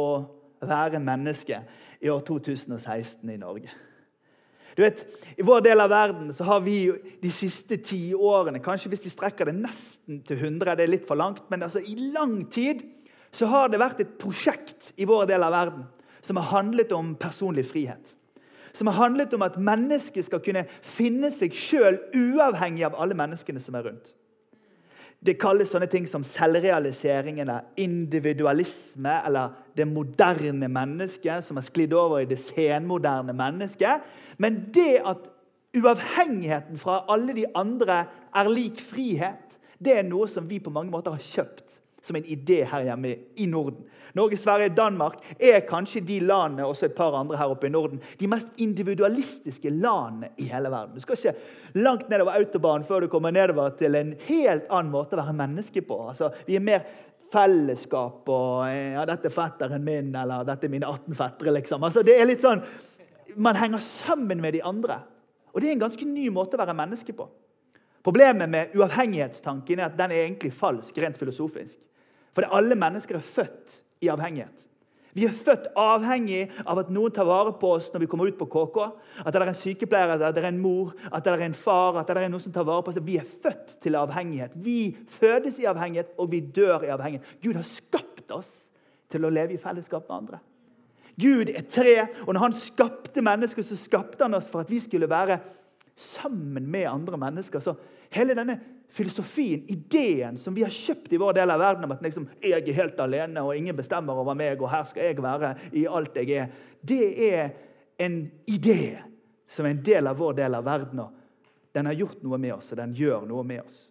være 0.63 1.03
menneske 1.03 1.63
i 1.99 2.11
år 2.11 2.23
2016 2.27 3.35
i 3.35 3.39
Norge. 3.41 3.75
Du 4.79 4.85
vet, 4.85 5.01
I 5.35 5.43
vår 5.43 5.65
del 5.67 5.81
av 5.83 5.91
verden 5.91 6.29
så 6.35 6.45
har 6.47 6.61
vi 6.63 6.77
de 7.19 7.31
siste 7.35 7.81
ti 7.83 8.13
årene 8.15 8.61
Kanskje 8.63 8.93
hvis 8.93 9.03
vi 9.09 9.11
strekker 9.11 9.49
det 9.51 9.57
nesten 9.57 10.21
til 10.23 10.39
100, 10.39 10.77
det 10.79 10.85
er 10.85 10.93
litt 10.93 11.09
for 11.09 11.19
langt, 11.19 11.43
men 11.51 11.65
altså 11.67 11.83
i 11.83 11.97
lang 12.15 12.45
tid 12.55 12.85
så 13.35 13.49
har 13.51 13.73
det 13.73 13.81
vært 13.83 14.05
et 14.05 14.13
prosjekt 14.23 14.93
i 14.95 15.09
vår 15.09 15.27
del 15.33 15.43
av 15.43 15.57
verden 15.57 15.83
som 16.23 16.39
har 16.39 16.47
handlet 16.53 16.95
om 16.95 17.11
personlig 17.19 17.67
frihet. 17.67 18.15
Som 18.71 18.87
har 18.87 19.01
handlet 19.01 19.35
om 19.35 19.43
at 19.43 19.59
mennesket 19.59 20.29
skal 20.29 20.45
kunne 20.47 20.63
finne 20.87 21.33
seg 21.35 21.59
sjøl 21.59 21.99
uavhengig 22.15 22.87
av 22.87 22.95
alle 23.03 23.19
menneskene 23.19 23.59
som 23.65 23.75
er 23.75 23.91
rundt. 23.91 24.15
Det 25.19 25.35
kalles 25.41 25.73
sånne 25.73 25.89
ting 25.91 26.05
som 26.07 26.23
selvrealisering 26.23 27.41
eller 27.43 27.67
individualisme 27.81 29.17
eller 29.27 29.57
det 29.77 29.89
moderne 29.91 30.69
mennesket 30.71 31.43
som 31.45 31.59
har 31.59 31.67
sklidd 31.67 31.97
over 31.99 32.23
i 32.23 32.29
det 32.31 32.39
senmoderne 32.39 33.35
mennesket. 33.35 34.07
Men 34.39 34.61
det 34.75 35.01
at 35.03 35.27
uavhengigheten 35.79 36.79
fra 36.81 37.03
alle 37.11 37.35
de 37.35 37.49
andre 37.59 38.05
er 38.35 38.53
lik 38.53 38.79
frihet, 38.81 39.59
det 39.79 39.99
er 39.99 40.07
noe 40.07 40.29
som 40.31 40.47
vi 40.51 40.61
på 40.63 40.73
mange 40.75 40.95
måter 40.95 41.15
har 41.15 41.23
kjøpt 41.23 41.68
som 42.03 42.17
en 42.17 42.27
idé 42.27 42.63
her 42.69 42.87
hjemme 42.87 43.15
i 43.37 43.47
Norden. 43.47 43.85
Norge, 44.17 44.37
Sverige, 44.41 44.73
Danmark 44.75 45.19
er 45.39 45.61
kanskje 45.69 46.01
de 46.01 46.21
landene 46.25 46.67
også 46.67 46.89
et 46.89 46.95
par 46.97 47.15
andre 47.15 47.37
her 47.37 47.51
oppe 47.53 47.69
i 47.69 47.73
Norden, 47.73 48.01
de 48.21 48.29
mest 48.31 48.49
individualistiske 48.59 49.71
landene 49.71 50.31
i 50.39 50.49
hele 50.49 50.71
verden. 50.73 50.95
Du 50.95 51.05
skal 51.05 51.19
ikke 51.19 51.83
langt 51.85 52.09
nedover 52.09 52.39
autobanen 52.39 52.87
før 52.89 53.05
du 53.05 53.11
kommer 53.13 53.35
nedover 53.35 53.77
til 53.79 53.95
en 53.99 54.15
helt 54.29 54.71
annen 54.71 54.93
måte 54.95 55.17
å 55.17 55.23
være 55.23 55.37
menneske 55.37 55.85
på. 55.87 56.01
Altså, 56.11 56.33
vi 56.47 56.57
er 56.57 56.65
mer 56.65 56.87
fellesskap 57.33 58.29
og 58.33 58.69
ja, 58.73 59.05
'Dette 59.05 59.29
er 59.29 59.35
fetteren 59.35 59.85
min', 59.85 60.15
eller 60.17 60.45
'Dette 60.45 60.67
er 60.67 60.71
mine 60.71 60.87
18 60.87 61.15
fettere'. 61.15 61.53
Liksom. 61.53 61.85
Altså, 61.85 62.03
det 62.03 62.21
er 62.21 62.27
litt 62.27 62.45
sånn, 62.45 62.63
Man 63.37 63.57
henger 63.57 63.79
sammen 63.79 64.41
med 64.41 64.55
de 64.55 64.63
andre. 64.65 65.03
Og 65.53 65.61
det 65.61 65.69
er 65.69 65.73
en 65.73 65.83
ganske 65.83 66.05
ny 66.05 66.31
måte 66.33 66.57
å 66.57 66.59
være 66.59 66.75
menneske 66.75 67.13
på. 67.13 67.29
Problemet 68.03 68.49
med 68.49 68.73
uavhengighetstanken 68.75 69.79
er 69.79 69.85
at 69.85 69.99
den 69.99 70.11
er 70.11 70.25
egentlig 70.25 70.53
falsk 70.57 70.97
rent 70.99 71.19
filosofisk. 71.19 71.79
For 72.37 72.49
alle 72.55 72.79
mennesker 72.79 73.19
er 73.19 73.31
født 73.37 73.79
i 74.05 74.11
avhengighet. 74.13 74.69
Vi 75.17 75.25
er 75.27 75.35
født 75.35 75.71
avhengig 75.79 76.45
av 76.69 76.79
at 76.83 76.91
noen 76.95 77.13
tar 77.15 77.27
vare 77.27 77.55
på 77.59 77.73
oss 77.79 77.89
når 77.91 78.05
vi 78.05 78.09
kommer 78.11 78.29
ut 78.29 78.37
på 78.39 78.47
KK. 78.53 78.77
At 79.25 79.33
det 79.35 79.41
er 79.41 79.51
en 79.51 79.57
sykepleier, 79.59 80.13
at 80.15 80.37
det 80.37 80.45
er 80.45 80.51
en 80.53 80.61
mor, 80.63 80.93
at 81.11 81.25
det 81.25 81.33
er 81.33 81.47
en 81.49 81.57
far. 81.59 81.97
at 81.99 82.07
det 82.07 82.23
er 82.23 82.31
noen 82.31 82.45
som 82.45 82.55
tar 82.55 82.69
vare 82.69 82.85
på 82.85 82.93
oss. 82.93 83.01
Vi 83.03 83.17
er 83.19 83.27
født 83.27 83.79
til 83.83 83.99
avhengighet. 83.99 84.55
Vi 84.55 84.97
fødes 85.19 85.59
i 85.59 85.67
avhengighet, 85.67 86.13
og 86.19 86.31
vi 86.31 86.41
dør 86.41 86.87
i 86.87 86.93
avhengighet. 86.95 87.27
Gud 87.43 87.59
har 87.59 87.67
skapt 87.67 88.31
oss 88.31 88.53
til 89.11 89.25
å 89.25 89.33
leve 89.33 89.57
i 89.57 89.61
fellesskap 89.61 90.07
med 90.07 90.17
andre. 90.21 90.41
Gud 91.19 91.51
er 91.51 91.65
tre, 91.67 91.95
og 92.27 92.35
når 92.35 92.45
han 92.45 92.55
skapte 92.55 93.25
mennesker, 93.25 93.65
så 93.67 93.79
skapte 93.81 94.23
han 94.23 94.39
oss 94.39 94.51
for 94.53 94.63
at 94.63 94.71
vi 94.71 94.79
skulle 94.85 95.11
være 95.11 95.41
sammen 95.99 96.69
med 96.71 96.87
andre 96.87 97.19
mennesker. 97.19 97.65
Så 97.65 97.75
hele 98.15 98.37
denne 98.39 98.61
filosofien, 98.89 99.65
ideen 99.69 100.39
som 100.41 100.55
vi 100.55 100.65
har 100.65 100.73
kjøpt 100.73 101.13
i 101.13 101.21
vår 101.21 101.37
del 101.37 101.53
av 101.53 101.61
verden 101.61 101.85
om 101.85 101.93
at 101.93 102.03
liksom, 102.03 102.29
jeg 102.43 102.63
er 102.63 102.79
helt 102.79 103.01
alene 103.01 103.45
og 103.45 103.57
ingen 103.57 103.77
bestemmer 103.77 104.17
over 104.17 104.37
meg, 104.39 104.61
og 104.63 104.73
her 104.73 104.87
skal 104.89 105.11
jeg 105.11 105.23
være 105.23 105.55
i 105.77 105.85
alt 105.87 106.17
jeg 106.17 106.33
er, 106.41 106.49
det 106.81 107.05
er 107.29 107.51
en 108.01 108.23
idé 108.49 108.97
som 109.49 109.67
er 109.67 109.77
en 109.77 109.85
del 109.85 110.09
av 110.09 110.19
vår 110.19 110.39
del 110.41 110.57
av 110.57 110.65
verden. 110.65 111.01
og 111.05 111.75
Den 111.75 111.87
har 111.87 111.99
gjort 111.99 112.23
noe 112.25 112.39
med 112.41 112.55
oss, 112.57 112.73
og 112.73 112.81
den 112.81 112.95
gjør 112.97 113.27
noe 113.29 113.45
med 113.45 113.63
oss. 113.65 113.85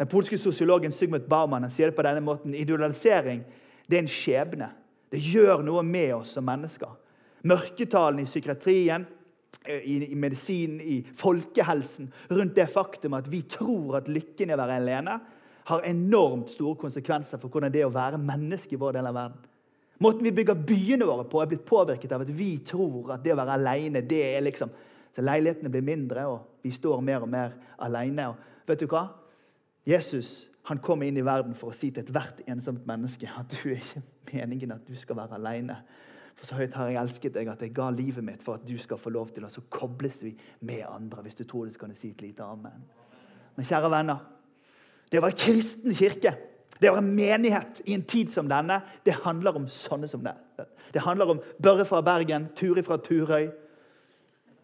Den 0.00 0.08
polske 0.08 0.38
sosiologen 0.40 0.92
Sigmund 0.96 1.26
Baumann 1.28 1.68
sier 1.70 1.90
det 1.90 1.96
på 1.96 2.04
denne 2.06 2.22
måten. 2.24 2.54
Individualisering 2.54 3.42
det 3.90 3.98
er 3.98 4.04
en 4.04 4.08
skjebne. 4.08 4.68
Det 5.10 5.20
gjør 5.20 5.64
noe 5.66 5.82
med 5.84 6.14
oss 6.14 6.36
som 6.36 6.46
mennesker. 6.46 6.92
Mørketallene 7.44 8.24
i 8.24 8.28
psykiatrien, 8.28 9.04
i, 9.68 10.12
i 10.12 10.16
medisinen, 10.16 10.80
i 10.80 11.00
folkehelsen 11.16 12.08
rundt 12.30 12.56
det 12.56 12.70
faktum 12.72 13.14
at 13.18 13.28
vi 13.30 13.42
tror 13.50 14.00
at 14.00 14.08
lykken 14.08 14.50
i 14.50 14.56
å 14.56 14.60
være 14.60 14.78
alene 14.80 15.18
har 15.70 15.86
enormt 15.86 16.50
store 16.54 16.78
konsekvenser 16.80 17.38
for 17.38 17.52
hvordan 17.52 17.72
det 17.72 17.82
er 17.82 17.88
å 17.90 17.94
være 17.94 18.20
menneske 18.20 18.74
i 18.74 18.80
vår 18.80 18.96
del 18.96 19.10
av 19.10 19.16
verden. 19.18 19.48
Måten 20.00 20.24
vi 20.24 20.32
bygger 20.32 20.62
byene 20.64 21.04
våre 21.04 21.26
på, 21.28 21.42
er 21.42 21.50
blitt 21.50 21.66
påvirket 21.68 22.12
av 22.16 22.24
at 22.24 22.30
vi 22.32 22.54
tror 22.64 23.12
at 23.12 23.24
det 23.24 23.34
å 23.34 23.40
være 23.42 23.58
alene 23.58 24.00
det 24.00 24.22
er 24.30 24.46
liksom 24.46 24.72
Så 25.10 25.24
leilighetene 25.26 25.68
blir 25.74 25.82
mindre, 25.82 26.22
og 26.30 26.62
vi 26.62 26.70
står 26.70 27.00
mer 27.02 27.24
og 27.24 27.28
mer 27.28 27.56
alene. 27.82 28.28
Og 28.30 28.68
vet 28.70 28.78
du 28.78 28.86
hva? 28.86 29.08
Jesus 29.82 30.46
han 30.68 30.78
kom 30.78 31.02
inn 31.02 31.16
i 31.18 31.24
verden 31.26 31.56
for 31.58 31.72
å 31.72 31.74
si 31.74 31.88
til 31.90 32.04
ethvert 32.04 32.44
ensomt 32.46 32.84
menneske 32.86 33.26
at 33.26 33.50
du 33.50 33.72
er 33.72 33.80
ikke 33.80 34.04
meningen 34.30 34.76
at 34.76 34.84
du 34.86 34.94
skal 34.94 35.18
være 35.18 35.34
alene. 35.34 35.80
For 36.40 36.48
så 36.48 36.56
høyt 36.56 36.74
har 36.74 36.88
jeg 36.88 37.00
elsket 37.02 37.36
deg 37.36 37.50
at 37.52 37.62
jeg 37.62 37.74
ga 37.76 37.90
livet 37.92 38.24
mitt 38.24 38.42
for 38.42 38.56
at 38.56 38.66
du 38.66 38.74
skal 38.80 38.98
få 39.00 39.12
lov 39.12 39.30
til 39.36 39.44
å 39.44 39.52
så 39.52 39.62
kobles 39.68 40.22
vi 40.24 40.32
med 40.64 40.86
andre. 40.88 41.22
Hvis 41.26 41.36
du 41.36 41.44
tror 41.44 41.66
det, 41.66 41.74
så 41.74 41.84
kan 41.84 41.92
du 41.92 41.98
si 42.00 42.14
et 42.14 42.24
lite 42.24 42.46
amen. 42.46 42.86
Men 43.56 43.68
kjære 43.68 43.90
venner, 43.92 44.22
det 45.10 45.20
å 45.20 45.26
være 45.26 45.40
kristen 45.42 45.96
kirke 45.96 46.32
det 46.80 46.88
å 46.88 46.96
være 46.96 47.12
menighet 47.12 47.82
i 47.84 47.94
en 47.94 48.04
tid 48.08 48.30
som 48.32 48.48
denne, 48.48 48.78
det 49.04 49.18
handler 49.26 49.58
om 49.58 49.66
sånne 49.68 50.08
som 50.08 50.22
det. 50.24 50.32
Det 50.94 51.02
handler 51.04 51.34
om 51.34 51.42
Børre 51.60 51.84
fra 51.84 52.00
Bergen, 52.04 52.48
Turi 52.56 52.84
fra 52.86 52.96
Turøy, 53.04 53.50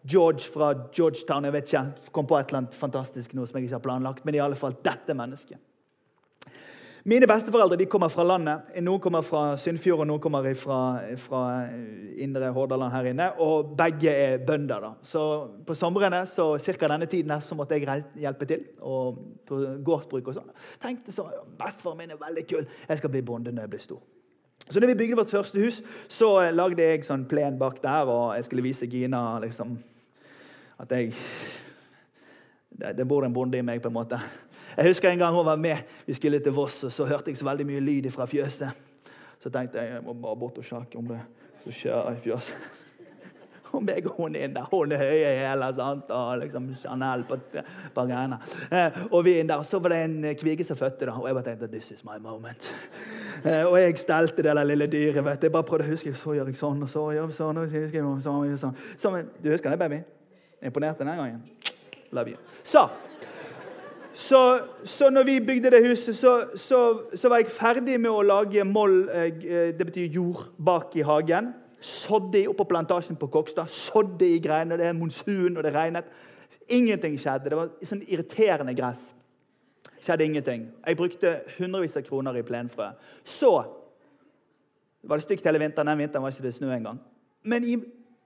George 0.07 0.49
fra 0.49 0.71
Georgetown. 0.95 1.45
jeg 1.45 1.53
vet 1.53 1.69
ikke, 1.69 2.11
Kom 2.11 2.27
på 2.27 2.37
et 2.37 2.47
eller 2.47 2.63
annet 2.63 2.75
fantastisk 2.75 3.33
noe 3.37 3.47
som 3.47 3.57
jeg 3.57 3.67
ikke 3.67 3.75
har 3.75 3.85
planlagt. 3.85 4.25
Men 4.25 4.35
i 4.35 4.41
alle 4.41 4.55
fall 4.55 4.75
dette 4.83 5.13
mennesket. 5.13 5.59
Mine 7.07 7.27
besteforeldre 7.27 7.77
de 7.79 7.85
kommer 7.87 8.11
fra 8.11 8.23
landet. 8.27 8.73
Noen 8.83 8.99
kommer 8.99 9.23
fra 9.23 9.53
Sunnfjord, 9.55 10.01
og 10.03 10.09
noen 10.09 10.19
kommer 10.19 10.43
fra, 10.59 10.79
fra 11.23 11.41
eh, 11.63 12.23
indre 12.25 12.49
Hordaland 12.51 12.91
her 12.91 13.05
inne. 13.13 13.27
Og 13.39 13.69
begge 13.79 14.11
er 14.11 14.41
bønder. 14.43 14.81
da. 14.83 14.89
Så 15.07 15.21
På 15.63 15.75
somrene 15.75 16.25
så 16.27 16.49
cirka 16.59 16.89
denne 16.91 17.07
tiden 17.07 17.31
her, 17.31 17.39
så 17.39 17.55
måtte 17.55 17.77
jeg 17.79 18.03
hjelpe 18.19 18.45
til. 18.45 18.65
og 18.81 19.21
på 19.47 19.59
gårdsbruk 19.87 20.27
og 20.27 20.35
sånn. 20.35 20.51
Tenkte 20.83 21.15
så, 21.15 21.29
Bestefaren 21.55 22.01
min 22.01 22.11
er 22.11 22.19
veldig 22.19 22.43
kul. 22.49 22.67
Jeg 22.89 22.99
skal 22.99 23.13
bli 23.13 23.21
bonde 23.21 23.53
når 23.55 23.63
jeg 23.63 23.69
blir 23.69 23.83
stor. 23.85 24.01
Så 24.67 24.79
når 24.79 24.91
vi 24.91 24.97
bygde 24.99 25.15
vårt 25.15 25.31
første 25.31 25.63
hus, 25.63 25.79
så 26.11 26.51
lagde 26.51 26.83
jeg 26.83 27.05
sånn 27.07 27.23
plen 27.29 27.55
bak 27.59 27.79
der, 27.83 28.11
og 28.11 28.35
jeg 28.35 28.49
skulle 28.49 28.65
vise 28.67 28.89
Gina 28.91 29.39
liksom, 29.39 29.77
at 30.83 30.91
jeg 30.91 31.15
det, 32.77 32.97
det 32.97 33.07
bor 33.07 33.23
en 33.23 33.33
bonde 33.33 33.57
i 33.57 33.63
meg, 33.65 33.79
på 33.81 33.87
en 33.87 33.95
måte. 33.95 34.19
Jeg 34.77 34.91
husker 34.91 35.09
en 35.09 35.19
gang 35.19 35.33
hun 35.33 35.45
var 35.45 35.57
med. 35.57 35.77
Vi 36.05 36.13
skulle 36.13 36.39
til 36.39 36.53
Voss, 36.53 36.83
og 36.83 36.91
så 36.91 37.05
hørte 37.09 37.31
jeg 37.31 37.37
så 37.37 37.45
veldig 37.47 37.65
mye 37.65 37.79
lyd 37.81 38.11
fra 38.13 38.25
fjøset. 38.29 38.69
Så 39.41 39.49
tenkte 39.49 39.81
jeg 39.81 39.95
jeg 39.95 40.03
må 40.05 40.13
bare 40.13 40.37
bort 40.37 40.57
og 40.57 40.65
sjekke 40.65 40.97
om 40.97 41.07
det 41.09 41.21
så 41.67 41.73
skjer 41.73 42.11
i 42.13 42.19
fjøset. 42.23 42.67
Og 43.75 43.81
meg 43.83 44.05
og 44.07 44.15
hun 44.15 44.35
inn 44.39 44.53
der. 44.55 44.67
Hun 44.71 44.93
er 44.95 45.01
høye 45.01 45.31
i 45.33 45.39
hæler 45.41 45.81
og 46.15 46.37
liksom 46.39 46.69
Chanel 46.79 47.25
på, 47.27 47.35
på 47.93 48.05
greiene. 48.07 48.37
Eh, 48.71 48.95
og 49.11 49.25
vi 49.25 49.33
inn 49.41 49.49
der, 49.49 49.59
og 49.59 49.67
så 49.67 49.81
var 49.83 49.91
det 49.91 49.97
en 50.05 50.29
kvige 50.39 50.63
som 50.63 50.79
fødte, 50.79 51.09
da. 51.09 51.11
og 51.11 51.27
jeg 51.27 51.35
bare 51.35 51.45
tenkte 51.49 51.67
this 51.73 51.91
is 51.91 52.05
my 52.07 52.15
moment. 52.21 52.69
Eh, 53.43 53.65
og 53.65 53.75
jeg 53.81 53.97
stelte 53.99 54.39
det 54.41 54.55
der 54.55 54.63
lille 54.63 54.87
dyret. 54.87 55.25
vet 55.25 55.41
du. 55.41 55.45
Jeg 55.49 55.55
bare 55.57 55.67
prøvde 55.67 55.85
å 55.85 55.91
huske. 55.91 56.15
Så 56.15 56.37
gjør 56.37 56.47
jeg 56.47 56.57
sånn, 56.57 56.79
og 56.87 56.89
så 56.89 57.03
gjør 57.11 57.27
jeg 57.27 57.37
sånn. 57.41 57.59
og 57.59 57.67
så 57.67 57.75
gjør 57.75 57.91
jeg 57.91 58.05
sånn, 58.23 58.39
og 58.53 58.63
sånn. 58.63 58.79
Så, 58.97 59.13
du 59.43 59.51
husker 59.51 59.75
det, 59.75 59.79
baby? 59.83 59.99
Imponerte 60.63 61.03
den 61.03 61.19
gangen? 61.19 61.43
Love 62.15 62.33
you. 62.33 62.39
Så 62.63 62.87
så, 64.17 64.59
så 64.83 65.09
når 65.09 65.23
vi 65.23 65.39
bygde 65.45 65.69
det 65.71 65.83
huset, 65.87 66.15
så, 66.17 66.47
så, 66.55 67.01
så, 67.13 67.29
var 67.29 67.37
jeg 67.43 67.51
ferdig 67.53 67.99
med 68.01 68.09
å 68.09 68.23
lage 68.25 68.63
moll, 68.65 69.03
eh, 69.13 69.43
det 69.77 69.85
betyr 69.85 70.07
jord, 70.09 70.47
bak 70.57 70.95
i 70.97 71.03
hagen. 71.05 71.51
Sådde 71.77 72.47
opp 72.49 72.57
på 72.57 72.65
plantasjen 72.71 73.19
på 73.21 73.29
Kokstad. 73.29 73.69
Sådde 73.69 74.25
i 74.25 74.39
greiene. 74.41 74.79
Det 74.79 74.87
er 74.89 74.95
monsun, 74.97 75.53
og 75.53 75.61
det 75.61 75.73
regnet. 75.75 76.07
Ingenting 76.73 77.19
skjedde. 77.21 77.51
Det 77.51 77.59
var 77.59 77.69
sånn 77.85 78.01
irriterende 78.07 78.73
gress. 78.79 79.03
Skjedde 80.01 80.25
ingenting. 80.25 80.63
Jeg 80.81 80.97
brukte 80.97 81.33
hundrevis 81.59 81.99
av 82.01 82.07
kroner 82.07 82.39
i 82.39 82.43
plenfrø. 82.47 82.87
Så 83.21 83.51
var 85.05 85.21
det 85.21 85.27
stygt 85.27 85.45
hele 85.45 85.61
vinteren. 85.61 85.91
Den 85.93 86.01
vinteren 86.01 86.25
var 86.25 86.33
ikke 86.33 86.47
det 86.47 86.55
snø 86.57 86.71
engang. 86.73 86.97
Men 87.45 87.69
i 87.69 87.77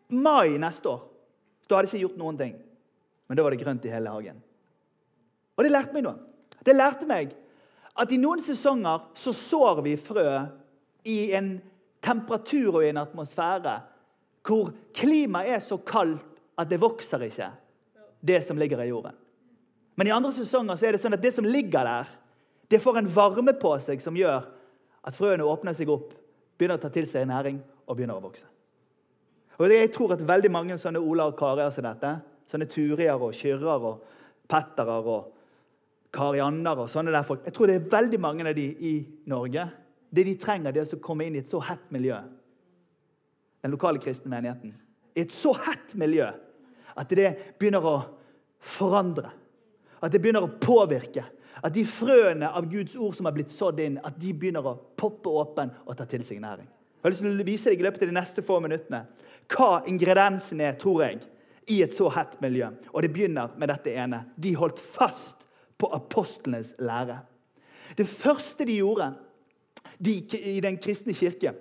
mai 0.07 0.55
neste 0.55 0.88
år 0.88 1.03
da 1.67 1.81
hadde 1.81 1.91
jeg 1.91 2.00
ikke 2.00 2.07
gjort 2.07 2.24
noen 2.24 2.39
ting. 2.39 2.55
Men 3.27 3.39
da 3.39 3.43
var 3.43 3.51
det 3.51 3.60
grønt 3.60 3.86
i 3.88 3.91
hele 3.91 4.15
hagen. 4.15 4.39
Og 5.58 5.65
det 5.65 5.72
lærte 5.74 5.96
meg 5.96 6.05
noe. 6.05 6.17
Det 6.62 6.75
lærte 6.75 7.08
meg 7.10 7.34
at 8.00 8.12
i 8.13 8.20
noen 8.22 8.41
sesonger 8.43 9.10
så 9.17 9.34
sår 9.36 9.81
vi 9.86 9.96
frø 10.00 10.27
i 11.10 11.31
en 11.38 11.55
temperatur 12.01 12.77
og 12.77 12.86
i 12.86 12.91
en 12.91 13.01
atmosfære 13.01 13.79
hvor 14.48 14.72
klimaet 14.98 15.58
er 15.58 15.65
så 15.65 15.77
kaldt 15.86 16.25
at 16.58 16.70
det 16.70 16.81
vokser 16.81 17.22
ikke, 17.25 17.50
det 18.22 18.41
som 18.46 18.58
ligger 18.58 18.81
i 18.81 18.89
jorden. 18.89 19.13
Men 19.96 20.08
i 20.08 20.13
andre 20.13 20.31
sesonger 20.34 20.77
så 20.77 20.88
er 20.88 20.96
det 20.96 21.01
sånn 21.03 21.17
at 21.17 21.22
det 21.22 21.34
som 21.36 21.46
ligger 21.46 21.86
der, 21.86 22.10
det 22.72 22.81
får 22.81 23.01
en 23.01 23.12
varme 23.12 23.53
på 23.60 23.75
seg 23.84 24.01
som 24.01 24.17
gjør 24.17 24.48
at 25.01 25.17
frøene 25.17 25.46
åpner 25.46 25.75
seg 25.77 25.89
opp, 25.91 26.13
begynner 26.58 26.79
å 26.79 26.81
ta 26.81 26.91
til 26.93 27.08
seg 27.10 27.27
næring 27.29 27.60
og 27.86 27.98
begynner 27.98 28.17
å 28.17 28.24
vokse. 28.24 28.48
Og 29.60 29.70
Jeg 29.70 29.91
tror 29.93 30.15
at 30.15 30.24
veldig 30.25 30.50
mange 30.51 30.77
sånne 30.81 31.00
Ola 31.00 31.27
og 31.29 31.38
Karier 31.38 31.70
som 31.74 31.86
dette, 31.86 32.15
sånne 32.50 32.65
Turier 32.70 33.22
og 33.22 33.36
Kyrrer 33.38 33.86
og 33.91 34.01
Petterer 34.50 35.05
og 35.05 35.40
Karianner 36.12 36.84
og 36.84 36.89
sånne 36.91 37.13
der 37.13 37.25
folk. 37.27 37.46
Jeg 37.48 37.56
tror 37.56 37.72
det 37.72 37.77
er 37.77 37.91
veldig 37.91 38.20
mange 38.22 38.48
av 38.48 38.56
de 38.58 38.68
i 38.68 38.94
Norge. 39.32 39.68
Det 40.12 40.25
de 40.27 40.38
trenger, 40.39 40.74
det 40.75 40.84
er 40.84 40.96
å 40.98 41.03
komme 41.03 41.27
inn 41.27 41.38
i 41.38 41.44
et 41.44 41.51
så 41.51 41.62
hett 41.63 41.86
miljø. 41.94 42.18
Den 43.63 43.72
lokale 43.72 44.01
kristne 44.03 44.32
menigheten. 44.34 44.74
I 45.15 45.24
et 45.24 45.36
så 45.36 45.53
hett 45.56 45.94
miljø 46.00 46.27
at 47.00 47.13
det 47.15 47.30
begynner 47.60 47.86
å 47.88 47.96
forandre. 48.60 49.32
At 50.01 50.12
det 50.12 50.20
begynner 50.20 50.44
å 50.44 50.51
påvirke. 50.60 51.24
At 51.62 51.75
de 51.75 51.86
frøene 51.88 52.50
av 52.50 52.68
Guds 52.72 52.98
ord 52.98 53.15
som 53.15 53.27
har 53.30 53.36
blitt 53.36 53.53
sådd 53.53 53.80
inn, 53.84 54.00
at 54.03 54.18
de 54.20 54.34
begynner 54.34 54.65
å 54.65 54.77
poppe 54.98 55.32
åpen 55.32 55.72
og 55.86 55.96
ta 55.98 56.08
til 56.10 56.25
seg 56.27 56.41
næring. 56.44 56.68
Jeg 56.68 57.06
har 57.06 57.13
lyst 57.13 57.24
til 57.24 57.41
å 57.41 57.46
vise 57.48 57.72
deg 57.72 57.82
i 57.82 57.86
løpet 57.86 58.03
av 58.03 58.12
de 58.12 58.18
neste 58.18 58.44
få 58.46 58.60
minuttene 58.62 59.06
hva 59.51 59.82
ingrediensene 59.89 60.68
er, 60.70 60.75
tror 60.80 61.01
jeg, 61.03 61.22
i 61.72 61.82
et 61.86 61.96
så 61.96 62.10
hett 62.13 62.38
miljø. 62.44 62.70
Og 62.94 63.03
det 63.03 63.12
begynner 63.13 63.53
med 63.60 63.72
dette 63.72 63.94
ene. 64.00 64.24
De 64.39 64.53
holdt 64.58 64.80
fast 64.80 65.40
på 65.81 65.89
apostlenes 65.95 66.75
lære. 66.79 67.19
Det 67.97 68.07
første 68.07 68.65
de 68.67 68.77
gjorde 68.77 69.09
de, 69.97 70.13
i 70.38 70.59
den 70.63 70.77
kristne 70.77 71.13
kirke, 71.17 71.55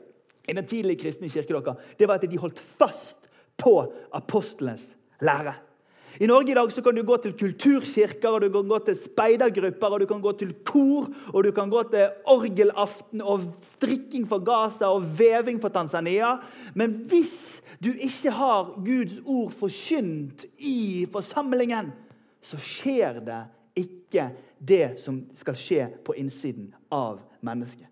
i 0.49 0.53
den 0.53 0.67
tidlige 0.67 1.01
kristne 1.01 1.31
kirke, 1.33 1.55
dere, 1.57 1.75
det 1.99 2.09
var 2.09 2.21
at 2.21 2.29
de 2.31 2.39
holdt 2.39 2.61
fast 2.61 3.29
på 3.59 3.75
apostlenes 4.13 4.93
lære. 5.25 5.57
I 6.21 6.27
Norge 6.27 6.51
i 6.53 6.55
dag 6.55 6.73
så 6.73 6.83
kan 6.83 6.97
du 6.97 7.05
gå 7.07 7.17
til 7.23 7.33
kulturkirker, 7.39 8.29
og 8.29 8.43
du 8.43 8.49
kan 8.53 8.69
gå 8.69 8.79
til 8.85 8.97
speidergrupper, 8.99 9.95
og 9.95 10.01
du 10.03 10.07
kan 10.11 10.21
gå 10.21 10.33
til 10.37 10.51
kor, 10.69 11.07
og 11.33 11.45
du 11.45 11.51
kan 11.57 11.71
gå 11.71 11.83
til 11.93 12.11
orgelaften 12.29 13.23
og 13.23 13.47
strikking 13.63 14.27
for 14.29 14.43
Gaza 14.45 14.91
og 14.91 15.07
veving 15.19 15.61
for 15.63 15.73
Tanzania. 15.73 16.35
Men 16.75 17.07
hvis 17.09 17.63
du 17.81 17.93
ikke 17.95 18.35
har 18.37 18.75
Guds 18.85 19.21
ord 19.25 19.55
forkynt 19.63 20.45
i 20.59 21.07
forsamlingen, 21.13 21.93
så 22.43 22.61
skjer 22.61 23.23
det 23.25 23.41
ikke 23.81 24.31
det 24.59 25.01
som 25.03 25.23
skal 25.41 25.57
skje 25.59 25.87
på 26.05 26.17
innsiden 26.21 26.71
av 26.93 27.21
mennesket. 27.41 27.87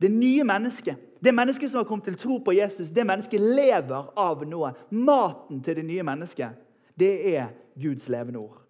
Det 0.00 0.10
nye 0.10 0.44
mennesket, 0.44 0.96
det 1.24 1.32
mennesket 1.34 1.70
som 1.70 1.80
har 1.80 1.88
kommet 1.88 2.04
til 2.10 2.18
tro 2.18 2.38
på 2.44 2.52
Jesus, 2.52 2.90
det 2.90 3.06
mennesket 3.06 3.40
lever 3.40 4.10
av 4.20 4.42
noe. 4.48 4.74
Maten 4.90 5.62
til 5.64 5.78
det 5.78 5.86
nye 5.86 6.04
mennesket, 6.04 6.58
det 6.98 7.14
er 7.36 7.54
Guds 7.80 8.08
levende 8.08 8.42
ord. 8.42 8.60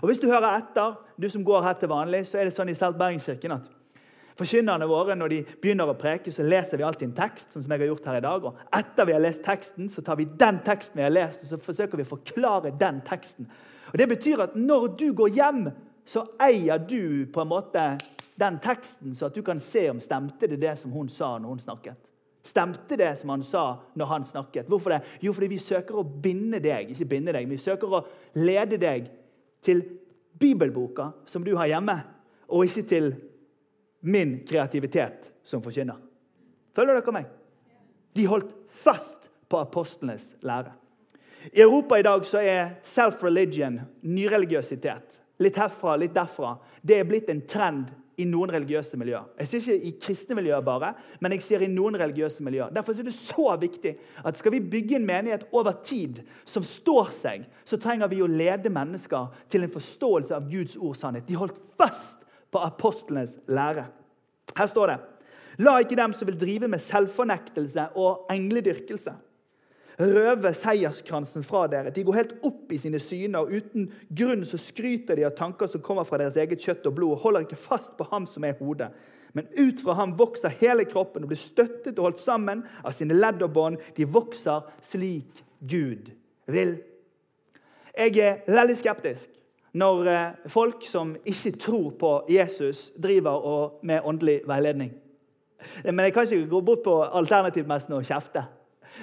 Og 0.00 0.08
Hvis 0.08 0.20
du 0.22 0.28
hører 0.30 0.60
etter, 0.60 0.94
du 1.20 1.28
som 1.28 1.44
går 1.44 1.62
her 1.62 1.76
til 1.80 1.90
vanlig, 1.90 2.24
så 2.28 2.38
er 2.38 2.48
det 2.48 2.54
sånn 2.54 2.70
i 2.72 2.76
Selt 2.78 2.98
Bergenskirken 3.00 3.56
at 3.56 3.68
forkynnerne 4.40 4.86
våre 4.88 5.16
når 5.18 5.32
de 5.32 5.40
begynner 5.60 5.90
å 5.90 5.96
preke, 5.98 6.32
så 6.32 6.46
leser 6.46 6.80
vi 6.80 6.86
alltid 6.86 7.10
en 7.10 7.16
tekst. 7.18 7.50
sånn 7.52 7.64
som 7.64 7.72
jeg 7.74 7.82
har 7.82 7.90
gjort 7.90 8.06
her 8.08 8.20
i 8.20 8.24
dag. 8.24 8.46
Og 8.48 8.76
etter 8.78 9.08
vi 9.08 9.12
har 9.12 9.20
lest 9.20 9.42
teksten, 9.44 9.90
så 9.92 10.04
tar 10.04 10.16
vi 10.16 10.24
den 10.24 10.62
teksten 10.64 10.96
vi 10.96 11.04
har 11.04 11.12
lest, 11.12 11.42
og 11.42 11.50
så 11.50 11.58
forsøker 11.60 12.00
vi 12.00 12.06
å 12.06 12.14
forklare 12.14 12.72
den 12.78 13.02
teksten. 13.04 13.50
Og 13.92 13.98
Det 13.98 14.08
betyr 14.08 14.42
at 14.42 14.56
når 14.56 14.86
du 14.96 15.12
går 15.12 15.28
hjem, 15.28 15.68
så 16.06 16.24
eier 16.42 16.78
du 16.78 17.26
på 17.32 17.42
en 17.42 17.50
måte 17.50 17.84
den 18.40 18.58
teksten, 18.62 19.14
så 19.14 19.28
at 19.28 19.34
du 19.36 19.42
kan 19.42 19.60
se 19.60 19.90
om 19.90 20.00
stemte 20.00 20.48
det 20.48 20.60
det 20.62 20.78
som 20.80 20.92
hun 20.92 21.08
sa 21.08 21.36
når 21.38 21.48
hun 21.48 21.60
snakket. 21.60 21.98
Stemte 22.42 22.96
det 22.96 23.18
som 23.20 23.34
han 23.34 23.42
sa 23.44 23.64
når 23.94 24.06
han 24.06 24.24
snakket? 24.24 24.68
Hvorfor 24.68 24.94
det? 24.94 25.00
Jo, 25.20 25.32
fordi 25.36 25.50
vi 25.52 25.58
søker 25.60 25.98
å 26.00 26.04
binde 26.04 26.60
deg, 26.62 26.90
ikke 26.90 27.08
binde 27.10 27.34
deg, 27.36 27.44
men 27.44 27.58
vi 27.58 27.64
søker 27.64 27.98
å 27.98 28.04
lede 28.40 28.78
deg 28.80 29.10
til 29.62 29.82
bibelboka 30.40 31.10
som 31.28 31.44
du 31.44 31.52
har 31.58 31.68
hjemme, 31.68 31.98
og 32.48 32.64
ikke 32.64 32.86
til 32.88 33.10
min 34.00 34.38
kreativitet 34.48 35.28
som 35.44 35.60
forkynner. 35.62 36.00
Følger 36.74 36.96
dere 36.96 37.14
meg? 37.14 37.28
De 38.16 38.24
holdt 38.30 38.54
fast 38.80 39.28
på 39.50 39.60
apostlenes 39.60 40.30
lære. 40.46 40.72
I 41.52 41.62
Europa 41.62 41.98
i 41.98 42.04
dag 42.04 42.26
så 42.28 42.42
er 42.44 42.74
self-religion, 42.84 43.80
nyreligiøsitet, 44.02 45.20
litt 45.40 45.56
herfra, 45.56 45.96
litt 45.96 46.14
derfra, 46.14 46.58
det 46.84 47.00
er 47.00 47.08
blitt 47.08 47.30
en 47.32 47.40
trend 47.48 47.88
i 48.20 48.26
noen 48.28 48.50
religiøse 48.52 48.98
miljøer. 49.00 49.28
Jeg 49.40 49.48
sier 49.48 49.62
ikke 49.78 49.88
i 49.88 49.92
kristne 50.04 50.36
miljøer 50.36 50.64
bare, 50.64 50.92
men 51.24 51.32
jeg 51.34 51.44
sier 51.46 51.64
i 51.64 51.70
noen 51.72 51.96
religiøse 52.00 52.44
miljøer. 52.44 52.72
Derfor 52.74 52.98
er 52.98 53.06
det 53.06 53.16
så 53.16 53.54
viktig 53.60 53.94
at 54.26 54.40
skal 54.40 54.54
vi 54.54 54.60
bygge 54.72 54.98
en 54.98 55.06
menighet 55.08 55.46
over 55.56 55.78
tid 55.86 56.20
som 56.48 56.66
står 56.66 57.14
seg, 57.16 57.46
så 57.64 57.80
trenger 57.80 58.10
vi 58.12 58.20
å 58.20 58.28
lede 58.28 58.72
mennesker 58.72 59.30
til 59.52 59.64
en 59.64 59.72
forståelse 59.72 60.36
av 60.36 60.50
Guds 60.50 60.76
ords 60.76 61.00
sannhet. 61.04 61.24
De 61.28 61.38
holdt 61.40 61.62
fast 61.80 62.20
på 62.52 62.60
apostlenes 62.60 63.38
lære. 63.48 63.86
Her 64.58 64.70
står 64.70 64.92
det 64.92 65.00
La 65.60 65.74
ikke 65.82 65.98
dem 65.98 66.12
som 66.16 66.28
vil 66.28 66.38
drive 66.40 66.68
med 66.72 66.80
selvfornektelse 66.80 67.90
og 68.00 68.30
engledyrkelse, 68.32 69.12
røve 69.98 70.52
seierskransen 70.54 71.44
fra 71.46 71.66
dere. 71.70 71.92
De 71.94 72.04
går 72.04 72.18
helt 72.18 72.34
opp 72.46 72.72
i 72.72 72.78
sine 72.80 73.00
syner, 73.02 73.42
og 73.42 73.52
uten 73.52 73.88
grunn 74.16 74.44
så 74.48 74.60
skryter 74.60 75.18
de 75.18 75.26
av 75.28 75.34
tanker 75.38 75.70
som 75.70 75.82
kommer 75.84 76.06
fra 76.08 76.20
deres 76.20 76.38
eget 76.40 76.62
kjøtt 76.62 76.86
og 76.90 76.96
blod, 76.98 77.16
og 77.16 77.24
holder 77.24 77.46
ikke 77.46 77.60
fast 77.60 77.96
på 77.98 78.06
ham 78.12 78.28
som 78.30 78.46
er 78.46 78.58
hodet. 78.60 78.90
Men 79.32 79.46
ut 79.58 79.82
fra 79.82 79.94
ham 79.94 80.16
vokser 80.18 80.54
hele 80.60 80.84
kroppen 80.90 81.22
og 81.22 81.30
blir 81.30 81.38
støttet 81.38 81.98
og 81.98 82.08
holdt 82.08 82.22
sammen 82.24 82.64
av 82.82 82.96
sine 82.98 83.14
ledd 83.14 83.42
og 83.46 83.52
bånd. 83.54 83.82
De 83.96 84.08
vokser 84.10 84.66
slik 84.82 85.44
Gud 85.60 86.10
vil. 86.50 86.80
Jeg 87.94 88.16
er 88.18 88.40
veldig 88.50 88.78
skeptisk 88.78 89.30
når 89.78 90.08
eh, 90.10 90.48
folk 90.50 90.82
som 90.82 91.12
ikke 91.24 91.52
tror 91.62 91.90
på 91.98 92.10
Jesus, 92.30 92.88
driver 92.98 93.78
med 93.86 94.02
åndelig 94.04 94.40
veiledning. 94.50 94.90
Men 95.84 96.04
jeg 96.04 96.14
kan 96.14 96.26
ikke 96.26 96.50
gå 96.50 96.60
bort 96.60 96.82
på 96.84 96.96
alternativmessen 97.04 97.94
og 97.94 98.08
kjefte. 98.08 98.44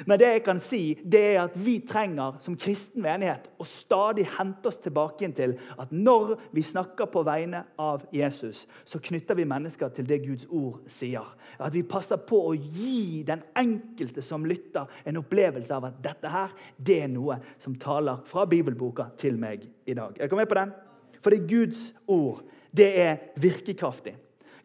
Men 0.05 0.19
det 0.19 0.29
jeg 0.31 0.43
kan 0.45 0.59
si, 0.63 0.81
det 1.03 1.21
er 1.33 1.39
at 1.45 1.55
vi 1.55 1.77
trenger 1.87 2.37
som 2.43 2.57
kristen 2.59 3.01
menighet 3.05 3.47
å 3.57 3.65
stadig 3.67 4.27
hente 4.37 4.69
oss 4.69 4.79
tilbake 4.83 5.29
til 5.37 5.55
at 5.79 5.93
når 5.93 6.35
vi 6.55 6.63
snakker 6.65 7.09
på 7.11 7.23
vegne 7.27 7.63
av 7.81 8.05
Jesus, 8.13 8.65
så 8.85 9.01
knytter 9.03 9.37
vi 9.37 9.47
mennesker 9.47 9.93
til 9.95 10.07
det 10.09 10.19
Guds 10.25 10.47
ord 10.49 10.83
sier. 10.91 11.25
At 11.57 11.73
vi 11.73 11.85
passer 11.87 12.19
på 12.21 12.43
å 12.49 12.55
gi 12.55 13.23
den 13.27 13.41
enkelte 13.57 14.21
som 14.25 14.45
lytter, 14.47 14.85
en 15.05 15.21
opplevelse 15.21 15.73
av 15.73 15.89
at 15.89 16.01
dette 16.03 16.31
her, 16.31 16.53
det 16.77 17.01
er 17.05 17.11
noe 17.11 17.39
som 17.63 17.75
taler 17.79 18.21
fra 18.29 18.45
bibelboka 18.49 19.09
til 19.17 19.39
meg 19.41 19.65
i 19.87 19.97
dag. 19.97 20.17
Er 20.19 20.27
dere 20.27 20.43
med 20.43 20.51
på 20.51 20.59
den? 20.59 20.75
For 21.21 21.33
det 21.33 21.41
er 21.41 21.49
Guds 21.49 21.87
ord, 22.07 22.43
det 22.71 22.91
er 23.01 23.17
virkekraftig. 23.41 24.15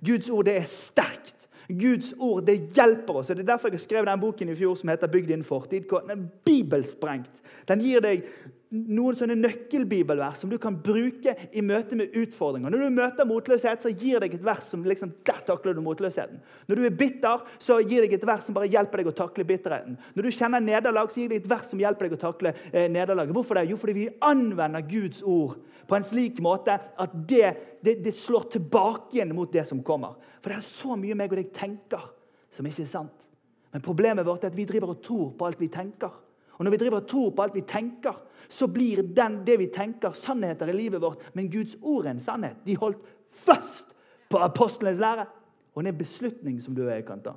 Guds 0.05 0.31
ord, 0.31 0.45
det 0.51 0.59
er 0.61 0.69
sterkt. 0.71 1.42
Guds 1.69 2.15
ord 2.19 2.47
det 2.47 2.59
hjelper 2.75 3.21
oss. 3.21 3.31
og 3.31 3.37
Det 3.37 3.43
er 3.43 3.53
derfor 3.53 3.69
jeg 3.69 3.81
skrev 3.81 4.07
den 4.07 4.21
boken 4.21 4.49
i 4.49 4.55
fjor 4.55 4.75
som 4.75 4.89
heter 4.89 5.07
'Bygg 5.07 5.29
din 5.29 5.45
fortid'. 5.45 5.89
Den 5.89 6.11
er 6.11 6.29
bibelsprengt. 6.45 7.43
Den 7.69 7.81
gir 7.81 8.01
deg 8.01 8.23
noen 8.73 9.17
sånne 9.19 9.37
nøkkelbibelvers 9.37 10.41
som 10.41 10.51
du 10.51 10.57
kan 10.61 10.79
bruke 10.81 11.35
i 11.53 11.63
møte 11.65 11.97
med 11.99 12.15
utfordringer. 12.17 12.73
Når 12.73 12.85
du 12.87 12.97
møter 12.97 13.29
motløshet, 13.29 13.85
så 13.85 13.93
gir 13.93 14.23
deg 14.23 14.39
et 14.39 14.47
vers 14.47 14.65
som 14.71 14.85
liksom, 14.87 15.13
der 15.29 15.43
takler 15.47 15.77
du 15.77 15.83
motløsheten. 15.85 16.41
Når 16.71 16.81
du 16.81 16.87
er 16.89 16.97
bitter, 16.97 17.45
så 17.61 17.79
gir 17.85 18.07
deg 18.07 18.17
et 18.17 18.25
vers 18.27 18.47
som 18.47 18.57
bare 18.57 18.71
hjelper 18.73 19.03
deg 19.03 19.11
å 19.13 19.17
takle 19.19 19.45
bitterheten. 19.49 19.99
Når 20.17 20.29
du 20.29 20.33
kjenner 20.33 20.65
nederlag, 20.65 21.13
så 21.13 21.21
gir 21.21 21.35
deg 21.35 21.43
et 21.43 21.51
vers 21.53 21.69
som 21.69 21.83
hjelper 21.83 22.09
deg 22.09 22.17
å 22.17 22.23
takle 22.25 22.55
eh, 22.71 22.89
nederlaget. 22.93 23.37
Hvorfor 23.37 23.61
det? 23.61 23.67
Jo, 23.69 23.79
fordi 23.83 23.99
vi 23.99 24.09
anvender 24.25 24.89
Guds 24.89 25.21
ord 25.21 25.61
på 25.89 25.99
en 25.99 26.09
slik 26.09 26.41
måte 26.41 26.79
at 26.81 27.21
det, 27.29 27.53
det, 27.85 27.99
det 28.07 28.17
slår 28.17 28.49
tilbake 28.57 29.19
igjen 29.19 29.37
mot 29.37 29.53
det 29.53 29.67
som 29.69 29.85
kommer. 29.85 30.17
For 30.41 30.49
det 30.49 30.63
er 30.63 30.67
så 30.73 30.97
mye 30.97 31.19
meg 31.19 31.35
og 31.35 31.43
deg 31.43 31.53
tenker 31.57 32.09
som 32.57 32.67
ikke 32.69 32.87
er 32.87 32.93
sant. 32.97 33.29
Men 33.73 33.85
problemet 33.85 34.25
vårt 34.25 34.45
er 34.45 34.53
at 34.53 34.57
vi 34.57 34.69
driver 34.69 34.93
og 34.93 35.05
tror 35.05 35.33
på 35.37 35.49
alt 35.49 35.61
vi 35.61 35.69
tenker. 35.73 36.13
Og 36.59 36.65
når 36.65 36.75
vi 36.75 36.81
driver 36.83 37.01
og 37.01 37.09
tror 37.09 37.31
på 37.33 37.45
alt 37.45 37.57
vi 37.57 37.65
tenker, 37.69 38.19
så 38.49 38.67
blir 38.67 39.03
den, 39.03 39.43
det 39.47 39.59
vi 39.61 39.71
tenker, 39.73 40.13
sannheter 40.17 40.71
i 40.71 40.77
livet 40.77 41.03
vårt. 41.03 41.23
Men 41.33 41.51
Guds 41.51 41.77
ord 41.81 42.07
er 42.07 42.17
en 42.17 42.25
sannhet. 42.25 42.61
De 42.67 42.77
holdt 42.77 43.01
fast 43.45 43.87
på 44.31 44.41
apostlenes 44.43 45.01
lære. 45.01 45.27
Og 45.75 45.83
det 45.83 45.91
er 45.91 45.95
en 45.95 46.05
beslutning 46.05 46.61
som 46.63 46.75
du 46.77 46.85
og 46.85 46.93
jeg 46.93 47.07
kan 47.09 47.23
ta. 47.25 47.37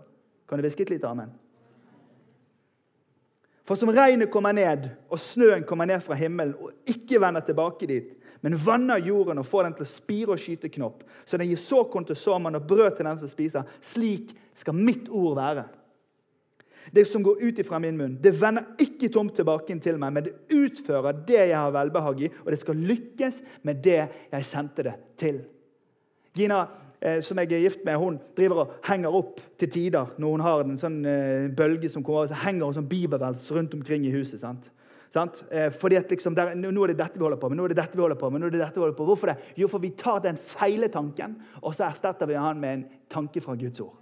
Kan 0.49 0.59
du 0.59 0.65
hviske 0.65 0.85
et 0.85 0.93
lite 0.95 1.07
amen? 1.07 1.31
For 3.65 3.79
som 3.79 3.89
regnet 3.89 4.29
kommer 4.29 4.53
ned, 4.53 4.91
og 5.09 5.19
snøen 5.19 5.63
kommer 5.65 5.89
ned 5.89 6.03
fra 6.05 6.17
himmelen 6.19 6.53
og 6.61 6.73
ikke 6.85 7.17
vender 7.21 7.41
tilbake 7.41 7.87
dit, 7.89 8.11
men 8.45 8.59
vanner 8.61 9.01
jorden 9.01 9.41
og 9.41 9.47
får 9.49 9.65
den 9.65 9.77
til 9.79 9.85
å 9.87 9.89
spire 9.89 10.35
og 10.35 10.41
skyte 10.41 10.69
knopp, 10.69 11.01
så 11.25 11.39
den 11.41 11.49
gir 11.49 11.57
såkorn 11.57 12.05
til 12.05 12.19
såmannen 12.19 12.59
og 12.59 12.67
brød 12.69 12.99
til 12.99 13.09
den 13.09 13.17
som 13.17 13.31
spiser. 13.31 13.65
Slik 13.81 14.35
skal 14.53 14.77
mitt 14.77 15.09
ord 15.09 15.39
være. 15.39 15.63
Det 16.93 17.05
som 17.07 17.23
går 17.23 17.41
ut 17.41 17.59
ifra 17.59 17.79
min 17.81 17.97
munn, 17.97 18.17
det 18.21 18.35
vender 18.37 18.75
ikke 18.81 19.09
tomt 19.13 19.35
tilbake 19.35 19.77
til 19.81 19.97
meg, 20.01 20.13
men 20.13 20.27
det 20.27 20.35
utfører 20.53 21.23
det 21.27 21.41
jeg 21.41 21.57
har 21.57 21.73
velbehag 21.73 22.25
i, 22.27 22.31
og 22.43 22.51
det 22.53 22.61
skal 22.61 22.87
lykkes 22.91 23.41
med 23.65 23.81
det 23.83 24.01
jeg 24.03 24.45
sendte 24.45 24.85
det 24.85 24.95
til. 25.17 25.41
Gina 26.35 26.65
eh, 26.99 27.21
som 27.25 27.39
jeg 27.39 27.51
er 27.51 27.65
gift 27.65 27.85
med, 27.87 27.97
hun 27.97 28.19
driver 28.37 28.63
og 28.65 28.77
henger 28.87 29.17
opp 29.17 29.41
til 29.59 29.71
tider 29.71 30.13
når 30.19 30.35
hun 30.35 30.45
har 30.45 30.63
en 30.63 30.79
sånn 30.79 31.01
eh, 31.09 31.49
bølge 31.55 31.89
som 31.91 32.05
kommer, 32.05 32.29
så 32.29 32.45
henger 32.45 32.67
hun 32.67 32.77
sånn 32.77 32.89
bibelvels 32.91 33.51
rundt 33.55 33.73
omkring 33.77 34.05
i 34.05 34.13
huset. 34.13 34.43
sant? 34.43 34.71
Eh, 35.49 35.71
fordi 35.71 35.95
at 35.95 36.11
liksom, 36.11 36.35
der, 36.35 36.55
Nå 36.59 36.83
er 36.83 36.93
det 36.93 36.99
dette 36.99 37.17
vi 37.17 37.23
holder 37.23 37.39
på 37.39 37.49
med. 37.49 37.57
nå 37.57 37.65
er 37.65 37.73
det 37.73 37.81
dette 37.81 37.95
vi 37.95 38.03
holder 38.03 38.19
på 38.19 38.29
med, 38.29 38.41
nå 38.41 38.47
er 38.47 38.57
det 38.57 38.63
dette 38.65 38.75
vi 38.75 38.83
holder 38.83 38.97
på 38.97 39.05
Hvorfor 39.07 39.31
det? 39.31 39.37
Jo, 39.55 39.67
for 39.71 39.79
vi 39.79 39.93
tar 39.95 40.19
den 40.19 40.37
feile 40.37 40.89
tanken, 40.91 41.37
og 41.61 41.75
så 41.75 41.87
erstatter 41.87 42.27
vi 42.27 42.35
han 42.35 42.59
med 42.59 42.73
en 42.73 42.85
tanke 43.09 43.41
fra 43.41 43.55
Guds 43.55 43.79
ord. 43.79 43.95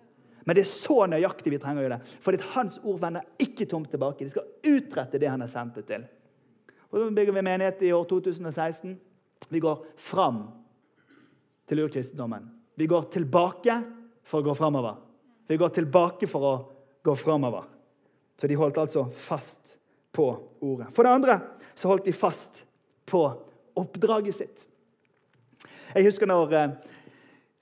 Men 0.44 0.58
det 0.58 0.66
er 0.66 0.72
så 0.72 1.06
nøyaktig 1.08 1.54
vi 1.54 1.60
trenger 1.62 1.82
å 1.82 1.86
gjøre 1.86 1.98
det. 2.00 2.18
Fordi 2.24 2.50
hans 2.54 2.80
ord 2.84 3.00
vender 3.00 3.28
ikke 3.42 3.68
tomt 3.70 3.90
tilbake. 3.92 4.26
De 4.26 4.34
skal 4.34 4.76
utrette 4.76 5.22
det 5.22 5.30
han 5.32 5.44
har 5.44 5.52
sendt 5.52 5.80
det 5.80 5.86
til. 5.88 6.04
Og 6.92 7.00
Så 7.00 7.10
bygger 7.16 7.38
vi 7.38 7.46
menighet 7.48 7.82
i 7.88 7.94
år 7.96 8.04
2016. 8.10 8.98
Vi 9.50 9.62
går 9.64 9.86
fram 9.96 10.44
til 11.70 11.86
urkristendommen. 11.86 12.50
Vi 12.76 12.88
går 12.88 13.08
tilbake 13.14 13.80
for 14.24 14.42
å 14.42 14.48
gå 14.50 14.56
framover. 14.58 15.00
Vi 15.48 15.58
går 15.58 15.74
tilbake 15.80 16.28
for 16.28 16.50
å 16.50 16.54
gå 17.04 17.16
framover. 17.16 17.66
Så 18.40 18.48
de 18.48 18.58
holdt 18.60 18.78
altså 18.82 19.08
fast 19.16 19.78
på 20.12 20.28
ordet. 20.60 20.92
For 20.94 21.06
det 21.06 21.16
andre 21.16 21.40
så 21.76 21.90
holdt 21.90 22.06
de 22.06 22.14
fast 22.14 22.64
på 23.10 23.24
oppdraget 23.80 24.38
sitt. 24.38 24.68
Jeg 25.94 26.08
husker 26.08 26.30
når 26.30 26.54
eh, 26.58 26.72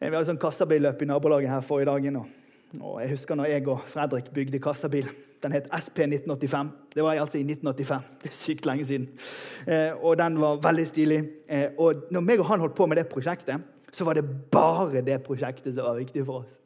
Vi 0.01 0.09
hadde 0.09 0.27
sånn 0.31 0.41
kassabilløp 0.41 1.01
i 1.03 1.07
nabolaget 1.07 1.51
her 1.51 1.65
forrige 1.65 1.91
dagen. 1.91 2.15
Og 2.23 2.40
jeg 2.73 3.09
husker 3.09 3.35
når 3.35 3.51
jeg 3.51 3.67
og 3.67 3.83
Fredrik 3.91 4.31
bygde 4.33 4.59
kassabil. 4.59 5.09
Den 5.43 5.55
het 5.55 5.67
SP 5.73 6.05
1985. 6.05 6.69
Det 6.95 7.03
var 7.03 7.13
jeg 7.13 7.21
altså 7.21 7.37
i 7.37 7.41
1985. 7.41 8.03
Det 8.21 8.29
er 8.29 8.37
sykt 8.37 8.65
lenge 8.65 8.85
siden. 8.85 9.09
Eh, 9.67 10.03
og 10.05 10.17
den 10.17 10.37
var 10.41 10.61
veldig 10.63 10.87
stilig. 10.87 11.21
Eh, 11.49 11.69
og 11.77 12.07
når 12.11 12.21
meg 12.21 12.39
og 12.39 12.45
han 12.45 12.59
holdt 12.59 12.75
på 12.77 12.85
med 12.85 12.97
det 12.97 13.07
prosjektet, 13.07 13.63
så 13.91 14.05
var 14.05 14.13
det 14.13 14.25
bare 14.51 15.01
det 15.01 15.23
prosjektet 15.23 15.73
som 15.75 15.83
var 15.83 15.99
viktig 15.99 16.25
for 16.25 16.43
oss. 16.43 16.57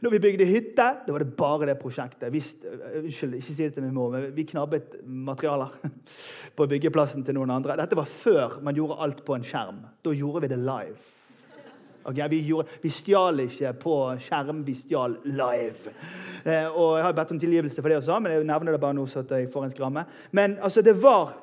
Når 0.00 0.10
vi 0.10 0.18
bygde 0.18 0.46
hytte, 0.46 0.84
da 1.06 1.12
var 1.12 1.18
det 1.22 1.34
bare 1.36 1.66
det 1.66 1.78
prosjektet. 1.80 2.32
Vi, 2.32 2.42
øh, 2.68 3.02
unnskyld, 3.04 3.34
ikke 3.34 3.54
si 3.54 3.62
det 3.62 3.74
til 3.74 3.82
min 3.82 3.94
mor, 3.94 4.10
men 4.10 4.36
vi 4.36 4.44
knabbet 4.44 5.00
materialer 5.04 5.72
på 6.56 6.66
byggeplassen 6.66 7.24
til 7.24 7.34
noen 7.34 7.50
andre. 7.50 7.76
Dette 7.80 7.96
var 7.96 8.08
før 8.08 8.60
man 8.62 8.76
gjorde 8.76 9.00
alt 9.00 9.24
på 9.24 9.34
en 9.34 9.44
skjerm. 9.44 9.82
Da 10.04 10.14
gjorde 10.16 10.44
vi 10.44 10.52
det 10.54 10.58
live. 10.58 10.96
Okay, 12.04 12.28
vi, 12.28 12.40
gjorde, 12.46 12.68
vi 12.82 12.90
stjal 12.90 13.44
ikke 13.44 13.72
på 13.82 13.96
skjerm, 14.22 14.64
vi 14.66 14.74
stjal 14.74 15.16
live. 15.24 15.94
Eh, 16.44 16.66
og 16.66 16.96
Jeg 16.98 17.06
har 17.06 17.16
bedt 17.16 17.32
om 17.34 17.40
tilgivelse 17.40 17.82
for 17.82 17.88
det 17.88 18.00
også, 18.00 18.18
men 18.18 18.32
jeg 18.32 18.48
nevner 18.48 18.74
det 18.74 18.82
bare 18.82 18.96
nå. 18.98 19.06
så 19.06 19.22
at 19.22 19.30
jeg 19.30 19.50
får 19.52 19.64
en 19.64 19.74
skramme. 19.74 20.04
Men 20.32 20.58
altså, 20.62 20.82
det 20.82 20.96
var 21.02 21.36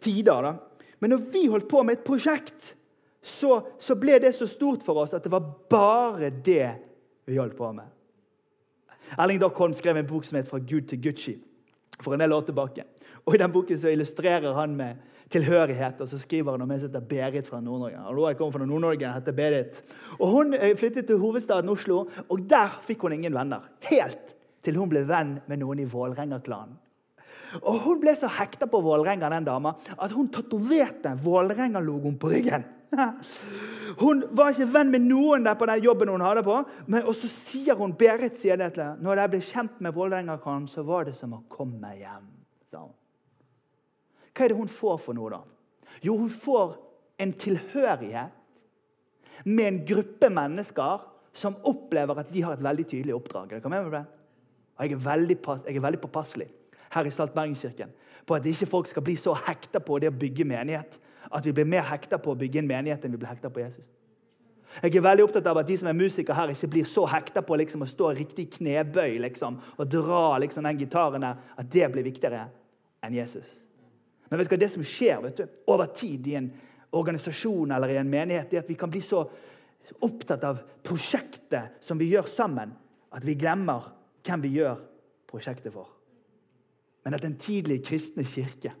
tider, 0.00 0.42
da. 0.42 0.54
Men 1.00 1.10
når 1.10 1.24
vi 1.32 1.46
holdt 1.46 1.68
på 1.68 1.82
med 1.82 1.98
et 1.98 2.06
prosjekt, 2.06 2.74
så, 3.22 3.60
så 3.82 3.96
ble 3.98 4.20
det 4.22 4.34
så 4.34 4.46
stort 4.46 4.84
for 4.86 5.02
oss 5.02 5.14
at 5.16 5.24
det 5.24 5.32
var 5.32 5.44
bare 5.70 6.30
det 6.30 6.70
vi 7.26 7.40
holdt 7.40 7.56
på 7.58 7.72
med. 7.74 7.84
Erling 9.18 9.40
Dockholm 9.40 9.74
skrev 9.74 9.96
en 9.96 10.06
bok 10.06 10.24
som 10.24 10.36
het 10.36 10.48
'Fra 10.48 10.58
Gud 10.58 10.88
til 10.88 10.98
Gucci' 10.98 11.38
for 12.00 12.14
en 12.14 12.20
del 12.20 12.32
år 12.32 12.40
tilbake. 12.40 12.84
Og 13.26 13.34
I 13.34 13.38
den 13.38 13.52
boken 13.52 13.78
så 13.78 13.88
illustrerer 13.88 14.54
han 14.54 14.76
med 14.76 14.96
tilhørighet, 15.32 16.00
og 16.00 16.08
så 16.08 16.18
skriver 16.22 16.54
han 16.54 16.62
om 16.62 16.72
jeg 16.72 16.84
heter 16.84 17.02
Berit 17.02 17.48
fra 17.50 17.60
Nord-Norge. 17.60 18.04
Og 18.12 18.28
jeg 18.28 18.38
kommer 18.38 18.58
fra 18.58 18.66
Nord-Norge, 18.68 19.12
heter 19.16 19.36
Berit. 19.36 19.82
Og 20.20 20.28
Hun 20.30 20.54
eh, 20.54 20.76
flyttet 20.78 21.06
til 21.06 21.18
hovedstaden 21.18 21.70
Oslo, 21.72 22.04
og 22.28 22.46
der 22.50 22.78
fikk 22.86 23.02
hun 23.02 23.16
ingen 23.16 23.34
venner. 23.34 23.66
Helt 23.90 24.36
til 24.66 24.78
hun 24.78 24.90
ble 24.90 25.02
venn 25.06 25.38
med 25.46 25.62
noen 25.62 25.82
i 25.82 25.88
Vålerenga-klanen. 25.90 26.78
Og 27.62 27.78
Hun 27.84 28.00
ble 28.02 28.12
så 28.18 28.28
hekta 28.30 28.66
på 28.70 28.80
Vålerenga 28.82 29.30
den 29.30 29.46
dama, 29.46 29.76
at 29.96 30.12
hun 30.12 30.28
tatoverte 30.34 31.14
Vålerenga-logoen 31.22 32.18
på 32.18 32.32
ryggen. 32.34 32.66
Hun 34.02 34.22
var 34.30 34.52
ikke 34.52 34.68
venn 34.72 34.92
med 34.92 35.02
noen 35.08 35.46
der 35.46 35.56
på 35.58 35.66
den 35.66 35.82
jobben 35.82 36.10
hun 36.12 36.22
hadde 36.22 36.44
på. 36.46 36.60
Men, 36.86 37.02
og 37.02 37.16
så 37.18 37.30
sier 37.30 37.74
hun, 37.78 37.96
Berit 37.98 38.38
sier 38.38 38.58
det 38.60 38.72
til 38.76 39.02
når 39.02 39.22
jeg 39.22 39.32
ble 39.32 39.40
kjent 39.48 39.80
med 39.82 39.96
Vålerenga-karen, 39.96 40.68
så 40.70 40.84
var 40.86 41.08
det 41.08 41.16
som 41.18 41.34
å 41.34 41.42
komme 41.50 41.94
hjem. 41.98 42.30
sa 42.70 42.84
hun. 42.84 42.94
Hva 44.36 44.44
er 44.44 44.52
det 44.52 44.58
hun 44.58 44.68
får 44.68 44.98
for 45.00 45.16
noe, 45.16 45.30
da? 45.32 45.40
Jo, 46.04 46.16
hun 46.20 46.30
får 46.30 46.76
en 47.22 47.32
tilhørighet 47.32 48.30
med 49.48 49.66
en 49.66 49.80
gruppe 49.88 50.28
mennesker 50.32 51.06
som 51.36 51.56
opplever 51.68 52.20
at 52.20 52.32
de 52.32 52.42
har 52.44 52.56
et 52.56 52.64
veldig 52.64 52.86
tydelig 52.90 53.14
oppdrag. 53.16 53.52
Er 53.52 53.60
det 53.60 54.04
Jeg 54.78 54.92
er 54.92 54.96
veldig, 54.96 55.38
jeg 55.66 55.76
er 55.76 55.80
veldig 55.80 56.00
påpasselig 56.00 56.48
her 56.92 57.04
i 57.04 57.10
Salt 57.10 57.34
Bergenskirken 57.34 57.92
på 58.26 58.34
at 58.34 58.46
ikke 58.46 58.66
folk 58.66 58.86
skal 58.88 59.02
bli 59.02 59.16
så 59.16 59.34
hekta 59.46 59.80
på 59.80 59.98
det 59.98 60.08
å 60.10 60.18
bygge 60.18 60.44
menighet 60.44 60.98
at 61.30 61.46
vi 61.46 61.52
blir 61.52 61.64
mer 61.64 61.82
hekta 61.86 62.18
på 62.18 62.32
å 62.32 62.38
bygge 62.38 62.58
en 62.58 62.68
menighet 62.68 63.04
enn 63.04 63.14
vi 63.14 63.20
blir 63.22 63.30
hekta 63.30 63.50
på 63.50 63.60
Jesus. 63.60 63.84
Jeg 64.82 64.96
er 64.96 65.04
veldig 65.04 65.24
opptatt 65.24 65.46
av 65.48 65.58
at 65.62 65.68
de 65.68 65.76
som 65.80 65.88
er 65.88 65.96
musikere 65.96 66.36
her, 66.36 66.52
ikke 66.52 66.68
blir 66.68 66.88
så 66.88 67.06
hekta 67.08 67.40
på 67.42 67.56
liksom, 67.56 67.82
å 67.86 67.88
stå 67.88 68.10
riktig 68.18 68.50
knebøy 68.58 69.16
liksom, 69.24 69.56
og 69.76 69.88
dra 69.88 70.36
liksom, 70.42 70.66
den 70.68 70.82
gitaren 70.82 71.24
der, 71.24 71.38
at 71.56 71.70
det 71.72 71.88
blir 71.94 72.04
viktigere 72.04 72.42
enn 73.06 73.16
Jesus. 73.16 73.46
Men 74.28 74.40
vet 74.40 74.48
du 74.48 74.54
hva, 74.54 74.60
det 74.60 74.70
som 74.72 74.86
skjer 74.86 75.20
vet 75.24 75.42
du, 75.42 75.58
over 75.72 75.90
tid 75.96 76.26
i 76.26 76.36
en 76.38 76.48
organisasjon 76.96 77.74
eller 77.76 77.92
i 77.92 77.98
en 78.00 78.10
menighet, 78.10 78.52
er 78.52 78.64
at 78.64 78.70
vi 78.70 78.78
kan 78.78 78.90
bli 78.90 79.02
så 79.04 79.24
opptatt 80.02 80.44
av 80.46 80.62
prosjektet 80.86 81.78
som 81.84 81.98
vi 81.98 82.10
gjør 82.10 82.26
sammen, 82.30 82.72
at 83.14 83.26
vi 83.26 83.36
glemmer 83.38 83.92
hvem 84.26 84.42
vi 84.42 84.56
gjør 84.58 84.80
prosjektet 85.30 85.74
for. 85.74 85.92
Men 87.06 87.14
at 87.14 87.22
den 87.22 87.38
tidlige 87.38 87.84
kristne 87.86 88.26
kirke 88.26 88.74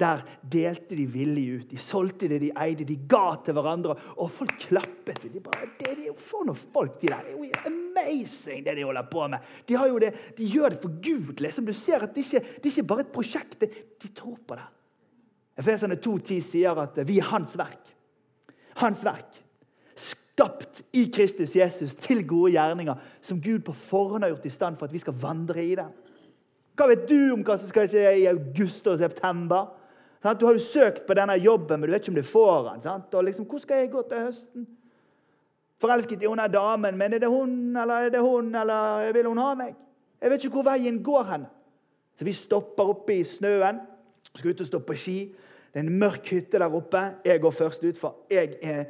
der 0.00 0.22
delte 0.52 0.96
de 0.96 1.04
villig 1.12 1.44
ut. 1.54 1.70
De 1.70 1.78
solgte 1.80 2.28
det 2.30 2.40
de 2.40 2.50
eide, 2.62 2.86
de 2.88 2.96
ga 3.08 3.34
til 3.44 3.56
hverandre. 3.56 3.96
Og 4.16 4.30
folk 4.32 4.54
klappet. 4.62 5.26
De 5.28 5.42
bare, 5.44 5.68
det, 5.78 5.90
er 5.92 6.06
jo 6.06 6.16
For 6.16 6.46
noen 6.48 6.58
folk, 6.72 6.96
de 7.02 7.10
der. 7.12 7.26
Det 7.26 7.34
er 7.34 7.36
jo 7.36 7.60
amazing, 7.68 8.64
det 8.64 8.78
de 8.78 8.86
holder 8.88 9.08
på 9.12 9.26
med. 9.28 9.50
De, 9.68 9.78
det, 10.04 10.12
de 10.38 10.50
gjør 10.54 10.74
det 10.74 10.82
for 10.82 10.96
Gud. 11.04 11.44
liksom. 11.44 11.68
Du 11.68 11.76
ser 11.76 12.06
at 12.06 12.14
det 12.16 12.24
ikke 12.24 12.40
det 12.40 12.70
er 12.70 12.72
ikke 12.72 12.90
bare 12.94 13.06
et 13.06 13.14
prosjekt. 13.14 13.60
De 13.60 14.12
tror 14.16 14.38
på 14.46 14.56
det. 14.56 14.68
Efeserne 15.58 15.96
2,10 15.96 16.40
sier 16.52 16.78
at 16.82 16.98
vi 17.08 17.18
er 17.18 17.30
hans 17.32 17.56
verk. 17.58 17.90
Hans 18.80 19.04
verk. 19.04 19.40
Skapt 19.96 20.82
i 20.96 21.04
Kristus 21.12 21.56
Jesus 21.56 21.94
til 21.94 22.22
gode 22.26 22.52
gjerninger 22.54 22.94
som 23.20 23.40
Gud 23.42 23.64
på 23.66 23.72
forhånd 23.72 24.24
har 24.24 24.32
gjort 24.32 24.46
i 24.46 24.54
stand 24.54 24.78
for 24.78 24.88
at 24.88 24.94
vi 24.94 25.02
skal 25.02 25.18
vandre 25.20 25.64
i 25.64 25.74
dem. 25.74 25.90
Hva 26.78 26.86
vet 26.88 27.08
du 27.10 27.34
om 27.34 27.42
hva 27.44 27.58
som 27.60 27.68
skal 27.68 27.90
skje 27.90 28.14
i 28.22 28.28
august 28.30 28.86
og 28.88 28.98
september? 29.02 29.68
Du 30.22 30.46
har 30.46 30.56
jo 30.56 30.62
søkt 30.62 31.06
på 31.06 31.16
denne 31.16 31.36
jobben, 31.40 31.80
men 31.80 31.88
du 31.88 31.92
vet 31.92 32.02
ikke 32.04 32.12
om 32.12 32.20
du 32.20 32.28
får 32.28 32.68
den. 32.70 33.24
Liksom, 33.26 33.44
Hvor 33.44 33.58
skal 33.58 33.82
jeg 33.82 33.90
gå 33.90 34.02
til 34.08 34.18
høsten? 34.18 34.66
Forelsket 35.80 36.22
i 36.22 36.28
hun 36.28 36.38
er 36.38 36.48
damen, 36.52 36.96
men 36.96 37.12
er 37.12 37.18
det 37.18 37.28
hun 37.28 37.76
eller 37.76 37.94
er 37.94 38.08
det 38.12 38.20
hun, 38.20 38.54
eller 38.54 39.12
vil 39.12 39.26
hun 39.26 39.38
ha 39.38 39.54
meg? 39.54 39.74
Jeg 40.20 40.30
vet 40.30 40.44
ikke 40.44 40.60
hvor 40.60 40.68
veien 40.68 41.02
går 41.02 41.22
hen. 41.24 41.46
Så 42.18 42.24
vi 42.24 42.32
stopper 42.36 42.92
oppe 42.92 43.14
i 43.16 43.24
snøen. 43.24 43.80
Skal 44.36 44.50
ut 44.50 44.60
og 44.60 44.66
stå 44.66 44.78
på 44.78 44.94
ski. 44.96 45.18
Det 45.72 45.78
er 45.78 45.84
en 45.86 45.98
mørk 45.98 46.30
hytte 46.30 46.58
der 46.58 46.74
oppe. 46.74 47.02
Jeg 47.24 47.40
går 47.40 47.50
først 47.50 47.84
ut, 47.84 47.98
for 47.98 48.16
jeg 48.30 48.56
er 48.62 48.84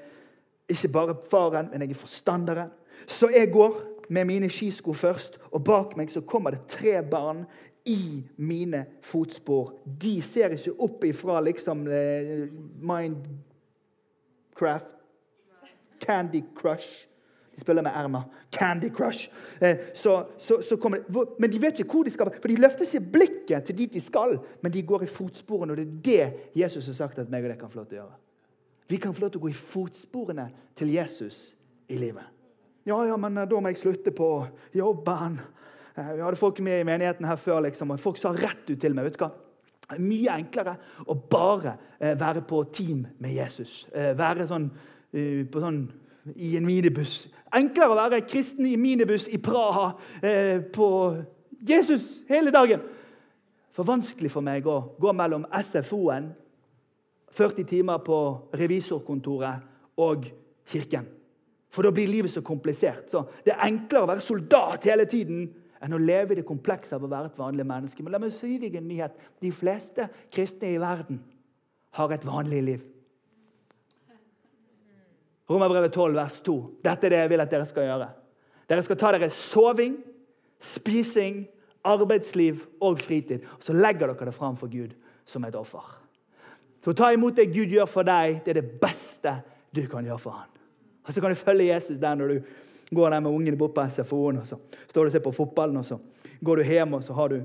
ikke 0.68 0.88
bare 0.88 1.16
faren, 1.30 1.68
men 1.72 1.80
jeg 1.82 1.90
er 1.90 1.94
forstanderen. 1.94 2.70
Så 3.06 3.28
jeg 3.28 3.52
går 3.52 3.80
med 4.08 4.24
mine 4.24 4.50
skisko 4.50 4.92
først, 4.92 5.38
og 5.50 5.64
bak 5.64 5.96
meg 5.96 6.10
så 6.10 6.20
kommer 6.20 6.50
det 6.50 6.60
tre 6.68 7.02
barn 7.10 7.44
i 7.86 8.24
mine 8.36 8.84
fotspor. 9.02 9.72
De 9.84 10.22
ser 10.22 10.48
ikke 10.56 10.80
opp 10.82 11.04
ifra 11.04 11.40
liksom 11.44 11.86
eh, 11.88 12.48
Mindcraft, 12.82 13.26
Candy 16.00 16.42
Crush 16.56 17.09
Spiller 17.60 17.84
med 17.86 17.92
Erna. 17.96 18.24
Candy 18.52 18.90
Crush. 18.94 19.30
Eh, 19.60 19.92
så, 19.94 20.16
så, 20.38 20.60
så 20.64 20.76
de, 20.76 21.24
men 21.38 21.52
de 21.52 21.60
vet 21.62 21.82
ikke 21.82 21.98
hvor 21.98 22.08
de 22.08 22.14
skal. 22.14 22.32
For 22.40 22.48
De 22.48 22.58
løfter 22.60 22.88
ikke 22.88 23.12
blikket 23.18 23.68
til 23.68 23.78
dit 23.78 23.94
de 23.94 24.02
skal, 24.04 24.38
men 24.62 24.72
de 24.74 24.82
går 24.82 25.06
i 25.06 25.12
fotsporene. 25.12 25.72
Og 25.72 25.78
det 25.78 25.86
er 25.86 25.94
det 26.04 26.62
Jesus 26.62 26.90
har 26.90 26.98
sagt 27.04 27.22
at 27.22 27.30
meg 27.30 27.46
og 27.46 27.54
deg 27.54 27.60
kan 27.60 27.72
få 27.72 27.82
lov 27.82 27.88
til 27.90 28.00
å 28.00 28.02
gjøre. 28.02 28.18
Vi 28.90 28.98
kan 28.98 29.14
få 29.14 29.22
lov 29.22 29.30
til 29.30 29.38
å 29.38 29.46
gå 29.46 29.52
i 29.52 29.62
fotsporene 29.62 30.48
til 30.78 30.90
Jesus 30.96 31.52
i 31.88 31.98
livet. 32.00 32.26
Ja, 32.88 32.96
ja, 33.06 33.16
men 33.20 33.36
da 33.36 33.60
må 33.60 33.70
jeg 33.70 33.78
slutte 33.78 34.10
på 34.16 34.30
jobben. 34.74 35.38
Eh, 35.94 36.14
vi 36.16 36.24
hadde 36.24 36.40
folk 36.40 36.60
med 36.64 36.80
i 36.80 36.88
menigheten 36.88 37.28
her 37.28 37.38
før, 37.40 37.60
liksom, 37.66 37.92
og 37.94 38.00
folk 38.00 38.18
sa 38.20 38.32
rett 38.34 38.68
ut 38.70 38.78
til 38.80 38.96
meg 38.96 39.08
vet 39.08 39.18
du 39.18 39.24
hva? 39.24 39.30
Mye 39.98 40.36
enklere 40.38 40.76
å 41.10 41.16
bare 41.18 41.74
eh, 41.98 42.14
være 42.18 42.44
på 42.46 42.62
team 42.74 43.04
med 43.18 43.34
Jesus. 43.34 43.84
Eh, 43.92 44.12
være 44.18 44.46
sånn, 44.50 44.68
sånn, 45.10 45.80
i 46.36 46.54
en 46.58 46.66
minibuss. 46.66 47.24
Enklere 47.56 47.90
å 47.90 47.98
være 47.98 48.24
kristen 48.28 48.66
i 48.68 48.76
minibuss 48.78 49.28
i 49.32 49.40
Praha 49.42 49.92
på 50.74 50.88
Jesus 51.66 52.20
hele 52.28 52.52
dagen. 52.54 52.82
For 53.74 53.86
vanskelig 53.86 54.30
for 54.32 54.44
meg 54.44 54.66
å 54.68 54.80
gå 55.00 55.12
mellom 55.16 55.46
SFO-en, 55.50 56.30
40 57.30 57.66
timer 57.70 58.00
på 58.02 58.18
revisorkontoret, 58.58 59.66
og 60.00 60.26
kirken. 60.70 61.06
For 61.70 61.86
da 61.86 61.92
blir 61.94 62.10
livet 62.10 62.32
så 62.32 62.42
komplisert. 62.42 63.10
Så 63.12 63.22
det 63.44 63.54
er 63.54 63.66
enklere 63.68 64.06
å 64.06 64.10
være 64.10 64.24
soldat 64.24 64.86
hele 64.88 65.06
tiden 65.10 65.44
enn 65.80 65.96
å 65.96 66.00
leve 66.02 66.34
i 66.34 66.40
det 66.40 66.46
komplekse 66.48 66.96
av 66.96 67.04
å 67.06 67.10
være 67.10 67.30
et 67.30 67.38
vanlig 67.38 67.66
menneske. 67.68 68.02
Men 68.02 68.16
la 68.16 68.20
meg 68.22 68.34
si 68.34 68.56
deg 68.60 68.76
en 68.76 68.88
nyhet. 68.90 69.14
De 69.40 69.52
fleste 69.54 70.08
kristne 70.32 70.74
i 70.74 70.80
verden 70.82 71.20
har 71.96 72.12
et 72.14 72.26
vanlig 72.26 72.62
liv. 72.66 72.82
Romerbrevet 75.50 75.92
12, 75.92 76.14
vers 76.14 76.40
2. 76.46 76.56
Dette 76.84 77.08
er 77.08 77.14
det 77.14 77.22
jeg 77.24 77.30
vil 77.32 77.42
at 77.42 77.50
dere 77.50 77.66
skal 77.66 77.88
gjøre. 77.88 78.10
Dere 78.70 78.84
skal 78.86 78.98
ta 79.00 79.10
dere 79.16 79.30
soving, 79.34 79.96
spising, 80.62 81.42
arbeidsliv 81.84 82.60
og 82.80 83.00
fritid. 83.02 83.46
Og 83.58 83.66
så 83.66 83.74
legger 83.74 84.12
dere 84.12 84.30
det 84.30 84.36
fram 84.36 84.58
for 84.60 84.70
Gud 84.70 84.94
som 85.26 85.44
et 85.44 85.58
offer. 85.58 85.82
Så 86.84 86.94
ta 86.96 87.10
imot 87.12 87.36
det 87.36 87.50
Gud 87.52 87.72
gjør 87.74 87.88
for 87.90 88.06
deg. 88.06 88.40
Det 88.44 88.54
er 88.54 88.60
det 88.60 88.78
beste 88.80 89.34
du 89.74 89.82
kan 89.90 90.06
gjøre 90.06 90.22
for 90.22 90.38
ham. 90.38 90.48
Og 91.06 91.12
så 91.12 91.20
kan 91.20 91.32
du 91.32 91.38
følge 91.38 91.72
Jesus 91.72 91.98
der 91.98 92.14
når 92.14 92.28
du 92.28 92.40
går 92.94 93.10
der 93.10 93.20
med 93.20 93.30
ungene 93.30 93.58
bort 93.58 93.74
på 93.74 93.84
SFO-en, 93.90 94.40
og 94.42 94.46
så 94.46 94.56
står 94.90 95.04
du 95.04 95.08
og 95.08 95.12
ser 95.14 95.22
på 95.24 95.32
fotballen, 95.34 95.76
og 95.76 95.84
så 95.86 95.98
går 96.44 96.56
du 96.56 96.62
hjem 96.66 96.96
og 96.98 97.04
så 97.06 97.14
har 97.14 97.30
du 97.30 97.36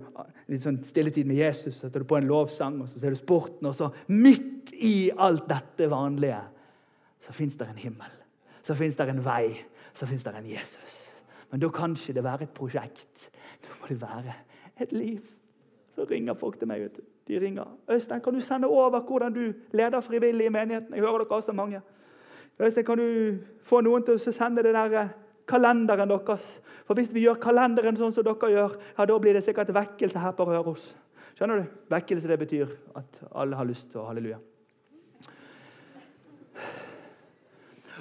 litt 0.50 0.65
sånn 0.65 0.80
stilletid 0.88 1.28
med 1.30 1.38
Jesus, 1.38 1.78
setter 1.82 2.02
du 2.02 2.10
på 2.10 2.18
en 2.18 2.28
lovsang, 2.30 2.80
og 2.82 2.89
så 2.89 3.02
ser 3.02 3.13
du 3.13 3.20
sporten, 3.20 3.68
og 3.70 3.76
så 3.78 3.91
midt 4.10 4.74
i 4.82 5.12
alt 5.13 5.46
dette 5.50 5.89
vanlige 5.91 6.39
så 7.26 7.34
fins 7.34 7.58
det 7.58 7.68
en 7.70 7.78
himmel. 7.82 8.12
Så 8.64 8.76
fins 8.78 8.96
det 8.96 9.10
en 9.10 9.24
vei. 9.26 9.56
Så 9.94 10.06
fins 10.06 10.24
det 10.24 10.34
en 10.36 10.50
Jesus. 10.50 11.00
Men 11.52 11.62
da 11.62 11.70
kan 11.70 11.96
ikke 11.96 12.14
det 12.14 12.24
være 12.24 12.44
et 12.44 12.54
prosjekt. 12.54 13.32
Da 13.64 13.74
må 13.82 13.90
det 13.90 14.02
være 14.02 14.34
et 14.82 14.92
liv. 14.92 15.22
Så 15.96 16.06
ringer 16.10 16.34
folk 16.34 16.60
til 16.60 16.68
meg. 16.68 16.82
vet 16.82 16.98
du. 16.98 17.02
De 17.28 17.40
ringer. 17.40 17.66
'Øystein, 17.90 18.22
kan 18.22 18.34
du 18.34 18.40
sende 18.40 18.68
over 18.68 19.00
hvordan 19.00 19.34
du 19.34 19.54
leder 19.72 20.00
frivillig 20.00 20.46
i 20.46 20.50
menigheten?' 20.50 20.94
Jeg 20.94 21.02
hører 21.02 21.18
dere 21.18 21.28
også 21.30 21.52
mange. 21.52 21.82
Øystein, 22.60 22.86
kan 22.86 22.98
du 22.98 23.38
få 23.64 23.82
noen 23.82 24.04
til 24.04 24.14
å 24.14 24.32
sende 24.32 24.64
det 24.64 24.74
der 24.74 25.02
eh, 25.02 25.10
kalenderen 25.48 26.10
deres. 26.10 26.62
For 26.86 26.94
Hvis 26.94 27.14
vi 27.14 27.24
gjør 27.26 27.34
kalenderen 27.34 27.98
sånn 27.98 28.14
som 28.14 28.24
dere 28.24 28.52
gjør, 28.52 28.78
ja, 28.98 29.06
da 29.06 29.18
blir 29.20 29.34
det 29.34 29.44
sikkert 29.44 29.74
vekkelse 29.74 30.20
her 30.20 30.32
på 30.32 30.46
Røros. 30.46 30.96
Skjønner 31.36 31.56
du? 31.56 31.66
Vekkelse 31.90 32.28
det 32.28 32.40
betyr 32.40 32.68
at 32.96 33.24
alle 33.36 33.56
har 33.56 33.66
lyst 33.66 33.90
til 33.92 34.00
å 34.00 34.06
halleluja. 34.06 34.38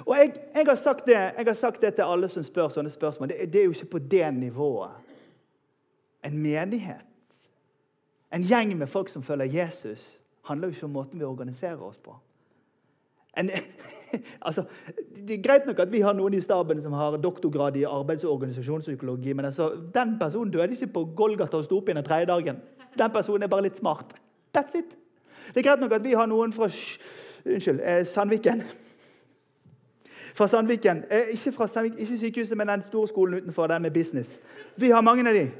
Og 0.05 0.17
jeg, 0.17 0.33
jeg, 0.55 0.65
har 0.65 1.01
det, 1.05 1.13
jeg, 1.13 1.45
har 1.47 1.53
sagt 1.53 1.81
det, 1.81 1.93
til 1.95 2.01
alle 2.05 2.29
som 2.29 2.43
spør 2.43 2.69
sånne 2.69 2.91
spørsmål. 2.93 3.29
Det, 3.29 3.53
det 3.53 3.61
er 3.61 3.65
jo 3.65 3.73
ikke 3.73 3.93
på 3.95 3.99
det 3.99 4.33
nivået. 4.33 4.93
En 6.25 6.37
menighet, 6.41 7.05
en 8.33 8.43
gjeng 8.43 8.77
med 8.77 8.87
folk 8.87 9.09
som 9.09 9.23
følger 9.23 9.45
Jesus, 9.45 10.19
handler 10.45 10.67
jo 10.67 10.73
ikke 10.73 10.85
om 10.85 10.91
måten 10.91 11.19
vi 11.19 11.25
organiserer 11.25 11.81
oss 11.81 11.97
på. 11.97 12.15
En, 13.37 13.49
altså, 14.47 14.63
det 15.27 15.37
er 15.37 15.43
greit 15.43 15.65
nok 15.65 15.79
at 15.79 15.91
vi 15.91 16.01
har 16.01 16.13
noen 16.13 16.33
i 16.33 16.41
staben 16.41 16.81
som 16.83 16.93
har 16.93 17.17
doktorgrad 17.17 17.75
i 17.75 17.85
arbeids- 17.85 18.25
og 18.25 18.33
organisasjonspsykologi, 18.33 19.33
men 19.33 19.45
altså, 19.45 19.71
den 19.93 20.17
personen 20.19 20.51
døde 20.51 20.71
ikke 20.71 20.93
på 20.93 21.05
Golgata 21.15 21.57
og 21.57 21.65
sto 21.65 21.81
opp 21.81 21.89
igjen 21.89 22.01
den 22.01 22.09
tredje 22.09 22.29
dagen. 22.29 22.61
Den 22.97 23.11
personen 23.11 23.43
er 23.43 23.51
bare 23.51 23.67
litt 23.67 23.77
smart. 23.81 24.15
That's 24.57 24.77
it. 24.77 24.97
Det 25.53 25.61
er 25.61 25.69
greit 25.69 25.79
nok 25.81 25.97
at 25.97 26.03
vi 26.03 26.13
har 26.13 26.25
noen 26.29 26.53
fra 26.53 26.69
unnskyld, 27.45 27.79
eh, 27.81 28.05
Sandviken. 28.05 28.63
Fra 30.35 30.47
Sandviken. 30.47 31.03
Eh, 31.11 31.31
ikke 31.33 31.51
fra 31.55 31.67
Sandviken, 31.67 31.99
ikke 31.99 32.17
sykehuset, 32.17 32.57
men 32.57 32.67
den 32.67 32.83
store 32.83 33.07
skolen 33.07 33.39
utenfor, 33.39 33.67
den 33.67 33.81
med 33.81 33.91
business. 33.91 34.39
Vi 34.75 34.89
har 34.89 35.01
mange 35.01 35.29
av 35.29 35.35
de. 35.35 35.51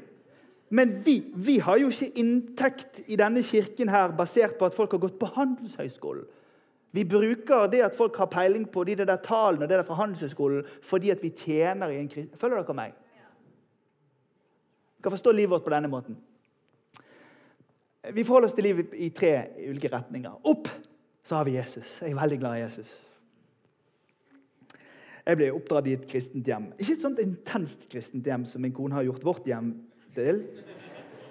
Men 0.68 1.06
vi, 1.06 1.24
vi 1.34 1.58
har 1.58 1.78
jo 1.78 1.88
ikke 1.88 2.18
inntekt 2.18 3.00
i 3.06 3.16
denne 3.16 3.42
kirken 3.42 3.88
her 3.88 4.12
basert 4.18 4.58
på 4.58 4.66
at 4.66 4.74
folk 4.74 4.92
har 4.92 4.98
gått 4.98 5.18
på 5.18 5.30
Handelshøyskolen. 5.36 6.26
Vi 6.92 7.04
bruker 7.04 7.66
det 7.70 7.82
at 7.84 7.96
folk 7.96 8.16
har 8.16 8.26
peiling 8.32 8.64
på 8.72 8.84
de 8.84 8.96
der 8.96 9.16
tallene 9.16 9.64
og 9.64 9.68
det 9.68 9.78
der 9.78 9.84
fra 9.86 9.94
Handelshøyskolen, 9.94 10.64
fordi 10.82 11.10
at 11.10 11.22
vi 11.22 11.30
tjener 11.30 11.92
i 11.92 11.98
en 12.00 12.08
krise. 12.08 12.36
Følger 12.40 12.62
dere 12.62 12.76
meg? 12.76 12.94
Dere 14.96 15.02
kan 15.02 15.12
forstå 15.12 15.32
livet 15.32 15.50
vårt 15.50 15.64
på 15.64 15.70
denne 15.70 15.88
måten. 15.92 16.16
Vi 18.12 18.24
forholder 18.24 18.48
oss 18.48 18.54
til 18.54 18.64
livet 18.64 18.94
i 18.94 19.08
tre 19.14 19.32
ulike 19.68 19.90
retninger. 19.92 20.40
Opp 20.44 20.68
så 21.26 21.36
har 21.36 21.44
vi 21.44 21.56
Jesus. 21.56 21.98
Jeg 22.00 22.10
er 22.10 22.20
veldig 22.20 22.38
glad 22.38 22.56
i 22.56 22.62
Jesus. 22.64 22.90
Jeg 25.26 25.40
ble 25.40 25.50
oppdratt 25.50 25.88
i 25.90 25.96
et 25.96 26.06
kristent 26.06 26.46
hjem. 26.46 26.68
Ikke 26.78 26.94
et 26.94 27.02
sånt 27.02 27.20
intenst 27.22 27.88
kristent 27.90 28.26
hjem 28.28 28.44
som 28.46 28.62
min 28.62 28.74
kone 28.74 28.94
har 28.94 29.06
gjort 29.08 29.24
vårt 29.26 29.48
hjem 29.50 29.72
til, 30.14 30.44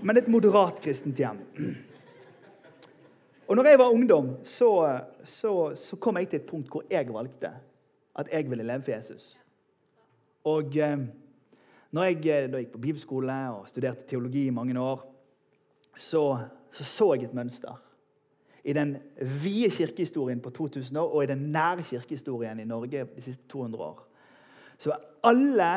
men 0.03 0.19
et 0.19 0.27
moderat 0.31 0.81
kristent 0.83 1.19
hjem. 1.19 1.39
Og 3.47 3.55
når 3.55 3.69
jeg 3.69 3.79
var 3.79 3.93
ungdom, 3.93 4.33
så, 4.43 4.69
så, 5.23 5.53
så, 5.77 5.95
kom 6.01 6.17
jeg 6.17 6.31
til 6.31 6.41
et 6.41 6.49
punkt 6.49 6.71
hvor 6.73 6.83
jeg 6.91 7.07
valgte 7.13 7.53
at 8.19 8.31
jeg 8.33 8.49
ville 8.49 8.65
leve 8.65 8.83
for 8.83 8.95
Jesus. 8.95 9.29
Og 10.49 10.75
eh, 10.77 11.05
når 11.95 12.09
jeg, 12.09 12.19
eh, 12.25 12.47
da 12.51 12.61
gikk 12.61 12.73
på 12.73 12.81
bibelskole 12.83 13.35
og 13.53 13.69
studerte 13.69 14.07
teologi 14.09 14.47
i 14.47 14.55
mange 14.55 14.75
år, 14.81 15.05
så, 15.95 16.23
så 16.73 16.83
så 16.83 17.13
jeg 17.13 17.29
et 17.29 17.37
mønster. 17.37 17.84
I 18.65 18.73
den 18.73 18.95
vide 19.21 19.69
kirkehistorien 19.73 20.41
på 20.41 20.49
2000 20.55 20.97
år 20.97 21.11
og 21.11 21.23
i 21.23 21.29
den 21.29 21.49
nære 21.53 21.85
kirkehistorien 21.85 22.59
i 22.59 22.67
Norge 22.67 23.05
de 23.15 23.21
siste 23.21 23.45
200 23.51 23.83
år. 23.83 24.01
Så 24.81 24.95
alle, 25.23 25.69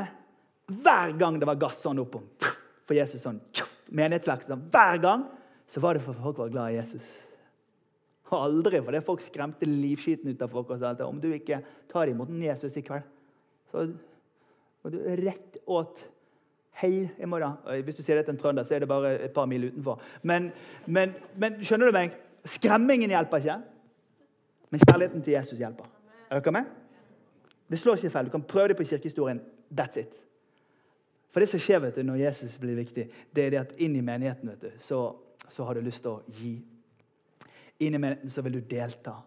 hver 0.67 1.13
gang 1.19 1.39
det 1.41 1.49
var 1.49 1.61
gass 1.61 1.83
sånn 1.85 2.01
for 2.09 2.97
Jesus 2.97 3.23
sånn, 3.23 3.41
menighetsvekst, 3.93 4.51
hver 4.73 5.01
gang 5.03 5.27
så 5.69 5.81
var 5.85 5.97
det 5.97 6.05
for 6.05 6.17
folk 6.17 6.41
var 6.41 6.53
glad 6.53 6.73
i 6.73 6.79
Jesus. 6.79 7.09
Og 8.29 8.37
aldri 8.41 8.81
fordi 8.85 9.01
folk 9.05 9.25
skremte 9.25 9.69
livskiten 9.69 10.33
ut 10.33 10.43
av 10.45 10.53
folk. 10.53 10.71
og 10.71 10.81
sa 10.81 10.95
Om 11.05 11.21
du 11.21 11.31
ikke 11.33 11.63
tar 11.89 12.09
imot 12.09 12.29
Jesus 12.29 12.77
i 12.77 12.85
kveld, 12.85 13.05
så 13.71 13.89
går 14.83 14.91
du 14.95 14.99
rett 15.25 15.59
åt 15.67 16.05
hell 16.81 17.09
i 17.19 17.27
morgen. 17.27 17.57
Hvis 17.85 17.97
du 17.97 18.03
sier 18.03 18.17
det 18.17 18.27
til 18.27 18.37
en 18.37 18.41
trønder, 18.41 18.65
så 18.65 18.77
er 18.77 18.85
det 18.85 18.89
bare 18.89 19.17
et 19.19 19.35
par 19.35 19.47
mil 19.47 19.69
utenfor. 19.69 20.01
Men, 20.23 20.51
men, 20.87 21.15
men 21.37 21.61
skjønner 21.65 21.91
du 21.91 21.97
meg? 21.97 22.17
Skremmingen 22.45 23.11
hjelper 23.11 23.43
ikke, 23.43 23.59
men 24.71 24.81
kjærligheten 24.81 25.23
til 25.23 25.33
Jesus 25.33 25.59
hjelper. 25.59 25.85
Er 26.31 26.41
dere 26.41 26.53
med? 26.53 26.65
Det 27.71 27.79
slår 27.79 27.95
ikke 27.95 28.11
feil. 28.11 28.27
Du 28.27 28.31
kan 28.31 28.43
prøve 28.43 28.69
det 28.69 28.77
på 28.77 28.85
kirkehistorien. 28.85 29.41
That's 29.81 29.99
it. 30.01 30.25
For 31.31 31.41
det 31.41 31.49
som 31.49 31.61
skjer 31.61 31.83
vet 31.85 31.97
du, 31.97 32.03
når 32.03 32.23
Jesus 32.23 32.57
blir 32.59 32.77
viktig, 32.79 33.09
det 33.37 33.45
er 33.45 33.51
det 33.51 33.61
at 33.61 33.73
inn 33.85 33.97
i 33.97 34.05
menigheten 34.05 34.49
vet 34.49 34.63
du, 34.63 34.71
så, 34.81 35.17
så 35.49 35.65
har 35.65 35.77
du 35.77 35.85
lyst 35.85 36.03
til 36.03 36.17
å 36.17 36.23
gi. 36.41 36.55
Inn 37.85 37.95
i 37.95 38.01
menigheten 38.01 38.33
så 38.33 38.43
vil 38.43 38.59
du 38.59 38.61
delta. 38.71 39.19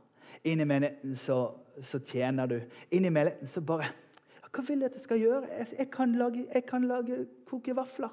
Inn 0.44 0.60
i 0.60 0.66
menigheten 0.66 1.16
så, 1.16 1.38
så 1.86 2.00
tjener 2.00 2.50
du. 2.50 2.58
Inn 2.92 3.06
i 3.06 3.14
menigheten 3.14 3.48
så 3.48 3.62
bare 3.62 3.92
Hva 4.52 4.64
vil 4.68 4.82
du 4.82 4.86
at 4.90 4.96
jeg 4.98 5.06
skal 5.06 5.22
gjøre? 5.22 5.48
Jeg, 5.48 5.68
jeg, 5.78 5.88
kan, 5.94 6.16
lage, 6.20 6.42
jeg 6.54 6.66
kan 6.68 6.84
lage 6.84 7.22
koke 7.48 7.76
vafler. 7.76 8.12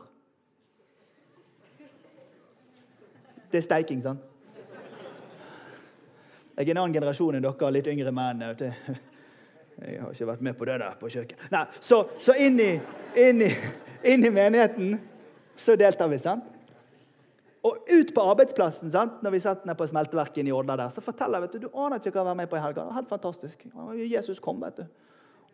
Det 3.50 3.58
er 3.58 3.64
steiking, 3.64 4.04
sant? 4.04 4.22
Jeg 6.58 6.66
er 6.66 6.74
en 6.74 6.80
annen 6.82 6.94
generasjon 6.96 7.36
enn 7.38 7.44
dere, 7.44 7.68
litt 7.70 7.86
yngre 7.86 8.10
menn. 8.10 8.40
Jeg 8.42 10.00
har 10.02 10.10
ikke 10.10 10.26
vært 10.26 10.40
med 10.42 10.56
på 10.58 10.66
det 10.66 10.80
der 10.82 10.96
på 10.98 11.10
kjøkkenet. 11.14 11.50
Nei, 11.54 11.60
Så, 11.78 12.00
så 12.18 12.34
inn, 12.34 12.58
i, 12.58 12.72
inn, 13.14 13.44
i, 13.46 13.50
inn, 14.10 14.26
i, 14.26 14.32
menigheten 14.34 14.96
så 15.54 15.76
deltar 15.78 16.10
vi. 16.10 16.18
sant? 16.18 16.48
Og 17.62 17.86
ut 17.86 18.10
på 18.14 18.24
arbeidsplassen, 18.32 18.90
sant? 18.90 19.22
når 19.22 19.36
vi 19.36 19.42
satt 19.44 19.68
ned 19.70 19.78
på 19.78 19.86
smelteverket 19.86 20.50
i 20.50 20.54
Odda, 20.54 20.80
der, 20.82 20.90
så 20.90 21.04
forteller 21.04 21.38
jeg 21.38 21.46
vet 21.46 21.54
du, 21.54 21.68
du 21.68 21.78
aner 21.78 22.02
ikke 22.02 22.16
hva 22.16 22.24
å 22.24 22.28
være 22.32 22.40
med 22.42 22.50
på 22.50 22.58
i 22.58 22.64
helga. 22.66 22.88
Helt 22.98 23.14
fantastisk. 23.14 23.62
Jesus 24.02 24.42
kom, 24.42 24.58
vet 24.66 24.82
du. 24.82 24.84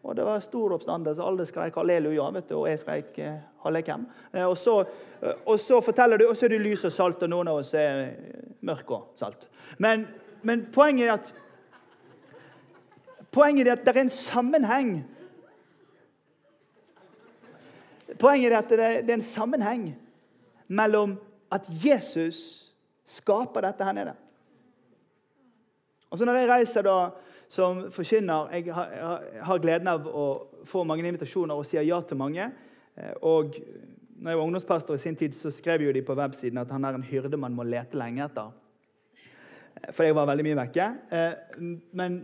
Og 0.05 0.17
Det 0.17 0.25
var 0.25 0.41
stor 0.41 0.73
oppstandelse. 0.79 1.21
Alle 1.21 1.45
skrek 1.49 1.77
halleluja, 1.77 2.33
vet 2.33 2.49
du, 2.49 2.59
og 2.63 2.69
jeg 2.73 2.81
skrek 2.81 3.21
eh, 3.25 3.39
hallekem. 3.65 4.09
Eh, 4.33 4.45
og, 4.45 4.57
så, 4.57 4.81
eh, 5.21 5.37
og 5.45 5.61
så 5.61 5.85
forteller 5.85 6.21
du, 6.21 6.31
og 6.31 6.37
så 6.37 6.49
er 6.49 6.57
det 6.57 6.65
lys 6.65 6.89
og 6.89 6.93
salt, 6.93 7.25
og 7.25 7.33
noen 7.33 7.53
av 7.53 7.61
oss 7.61 7.77
er 7.77 8.07
mørk 8.65 8.93
og 8.97 9.11
salt. 9.21 9.49
Men 9.85 10.09
men 10.45 10.67
poenget 10.73 11.09
er 11.09 11.19
at 11.19 11.35
Poenget 13.35 13.67
er 13.67 13.73
at 13.73 13.83
det 13.83 13.97
er 13.97 14.01
en 14.01 14.11
sammenheng. 14.11 14.91
Poenget 18.21 18.53
er 18.53 18.59
at 18.59 18.71
det 18.71 19.11
er 19.11 19.15
en 19.15 19.23
sammenheng 19.23 19.89
mellom 20.69 21.17
at 21.51 21.67
Jesus 21.67 22.71
skaper 23.05 23.61
dette 23.61 23.85
her 23.85 23.93
nede. 23.93 24.15
Og 26.11 26.19
så 26.19 26.25
Når 26.25 26.33
jeg 26.33 26.49
reiser 26.49 26.83
da 26.83 27.11
som 27.49 27.91
forkynner 27.91 28.49
Jeg 28.53 28.75
har, 28.75 28.89
jeg 28.91 29.45
har 29.45 29.59
gleden 29.59 29.89
av 29.89 30.07
å 30.07 30.47
få 30.65 30.85
mange 30.85 31.07
invitasjoner 31.07 31.55
og 31.55 31.67
sier 31.67 31.83
ja 31.83 32.01
til 32.01 32.17
mange. 32.17 32.53
Eh, 32.97 33.13
og 33.23 33.55
når 34.17 34.31
jeg 34.31 34.39
var 34.39 34.45
ungdomspastor 34.45 34.95
i 34.95 34.99
sin 34.99 35.17
tid, 35.17 35.35
så 35.35 35.51
skrev 35.51 35.83
jo 35.83 35.93
de 35.93 36.03
på 36.03 36.15
websiden 36.15 36.59
at 36.59 36.71
han 36.71 36.85
er 36.85 36.95
en 36.95 37.03
hyrde 37.03 37.37
man 37.37 37.55
må 37.55 37.67
lete 37.67 37.99
lenge 37.99 38.25
etter. 38.25 38.53
For 39.93 40.07
jeg 40.07 40.17
var 40.17 40.31
veldig 40.31 40.47
mye 40.47 40.61
vekke. 40.63 40.87
Eh, 41.11 41.59
men 41.93 42.23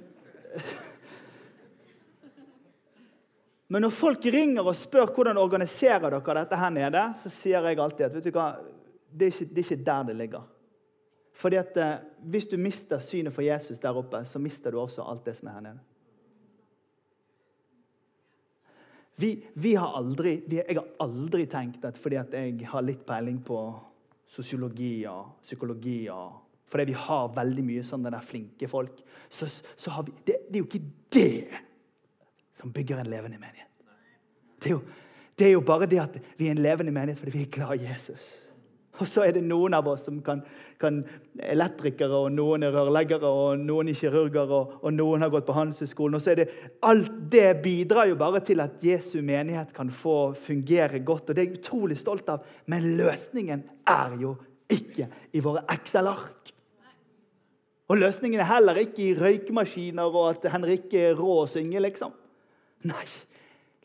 Men 3.70 3.85
når 3.87 3.92
folk 3.94 4.25
ringer 4.27 4.66
og 4.66 4.75
spør 4.75 5.12
hvordan 5.14 5.38
organiserer 5.38 6.11
dere 6.11 6.40
dette 6.40 6.57
her 6.59 6.73
nede, 6.75 7.03
så 7.23 7.31
sier 7.31 7.68
jeg 7.68 7.79
alltid 7.79 8.09
at 8.09 8.16
det 8.18 8.25
er 8.27 8.33
ikke, 8.33 9.44
det 9.46 9.62
er 9.62 9.62
ikke 9.62 9.85
der 9.87 10.09
det 10.09 10.16
ligger. 10.18 10.49
Fordi 11.33 11.57
at 11.57 11.77
eh, 11.77 11.94
Hvis 12.27 12.46
du 12.51 12.57
mister 12.59 12.99
synet 12.99 13.33
for 13.33 13.42
Jesus 13.42 13.79
der 13.79 13.96
oppe, 13.96 14.25
så 14.25 14.38
mister 14.38 14.70
du 14.70 14.81
også 14.81 15.07
alt 15.07 15.25
det 15.25 15.37
som 15.37 15.49
er 15.49 15.53
her 15.53 15.61
nede. 15.61 15.79
Vi, 19.16 19.31
vi 19.55 19.75
har 19.75 19.96
aldri, 19.96 20.42
vi, 20.46 20.57
jeg 20.57 20.77
har 20.77 20.87
aldri 21.01 21.46
tenkt 21.46 21.85
at 21.85 21.99
fordi 21.99 22.16
at 22.16 22.35
jeg 22.35 22.66
har 22.66 22.83
litt 22.83 23.07
peiling 23.07 23.38
på 23.44 23.59
sosiologi 24.27 25.05
og 25.07 25.42
psykologi 25.44 26.09
og 26.09 26.49
fordi 26.70 26.90
vi 26.92 26.98
har 26.98 27.33
veldig 27.37 27.64
mye 27.66 27.87
sånne 27.87 28.12
der 28.14 28.26
flinke 28.26 28.68
folk. 28.70 29.02
Så, 29.30 29.48
så 29.76 30.02
vi, 30.06 30.14
det, 30.26 30.37
det, 30.48 30.56
er 30.56 30.62
jo 30.62 30.68
ikke 30.68 30.85
det 31.12 31.61
som 32.61 32.72
bygger 32.72 33.00
en 33.02 33.11
levende 33.11 33.40
menighet. 33.40 33.66
Det 34.61 34.68
er, 34.68 34.76
jo, 34.76 34.83
det 35.38 35.46
er 35.46 35.54
jo 35.56 35.64
bare 35.64 35.88
det 35.88 36.00
at 36.02 36.20
vi 36.38 36.48
er 36.48 36.54
en 36.54 36.62
levende 36.62 36.92
menighet 36.92 37.18
fordi 37.18 37.38
vi 37.38 37.44
er 37.46 37.52
glad 37.54 37.80
i 37.80 37.88
Jesus. 37.88 38.37
Og 39.00 39.09
så 39.09 39.24
er 39.24 39.33
det 39.33 39.42
noen 39.46 39.72
av 39.76 39.87
oss 39.88 40.02
som 40.04 40.18
kan, 40.24 40.42
kan 40.80 40.98
elektrikere, 41.40 42.12
og 42.12 42.35
noen 42.35 42.66
er 42.66 42.74
rørleggere, 42.74 43.24
og 43.24 43.62
noen 43.62 43.88
er 43.88 43.96
kirurger, 43.96 44.52
og, 44.52 44.74
og 44.85 44.92
noen 44.92 45.24
har 45.24 45.33
gått 45.33 45.46
på 45.48 45.56
Handelshøyskolen. 45.56 46.18
Og 46.18 46.24
så 46.24 46.35
er 46.35 46.42
det, 46.42 46.48
alt 46.85 47.14
det 47.33 47.46
bidrar 47.64 48.11
jo 48.11 48.18
bare 48.20 48.42
til 48.44 48.61
at 48.61 48.76
Jesu 48.85 49.22
menighet 49.24 49.72
kan 49.76 49.92
få 49.94 50.35
fungere 50.37 51.00
godt. 51.00 51.30
Og 51.30 51.37
det 51.37 51.44
er 51.44 51.48
jeg 51.48 51.62
utrolig 51.62 51.96
stolt 52.00 52.28
av. 52.33 52.44
Men 52.68 52.92
løsningen 53.00 53.64
er 53.88 54.18
jo 54.20 54.37
ikke 54.70 55.09
i 55.33 55.44
våre 55.44 55.64
Excel-ark. 55.72 56.52
Og 57.90 57.98
løsningen 57.98 58.38
er 58.38 58.46
heller 58.46 58.79
ikke 58.85 59.03
i 59.03 59.14
røykemaskiner 59.18 60.14
og 60.14 60.29
at 60.29 60.44
Henrikke 60.53 61.09
er 61.09 61.16
rå 61.18 61.40
å 61.42 61.48
synge, 61.50 61.81
liksom. 61.83 62.12
Nei, 62.87 63.07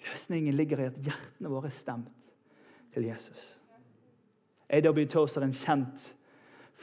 løsningen 0.06 0.54
ligger 0.56 0.84
i 0.84 0.90
at 0.92 1.00
hjertene 1.08 1.50
våre 1.50 1.72
er 1.72 1.76
stemt 1.76 2.12
til 2.94 3.08
Jesus. 3.10 3.48
A.W. 4.70 5.08
Tozer, 5.10 5.46
en 5.46 5.56
kjent 5.58 6.06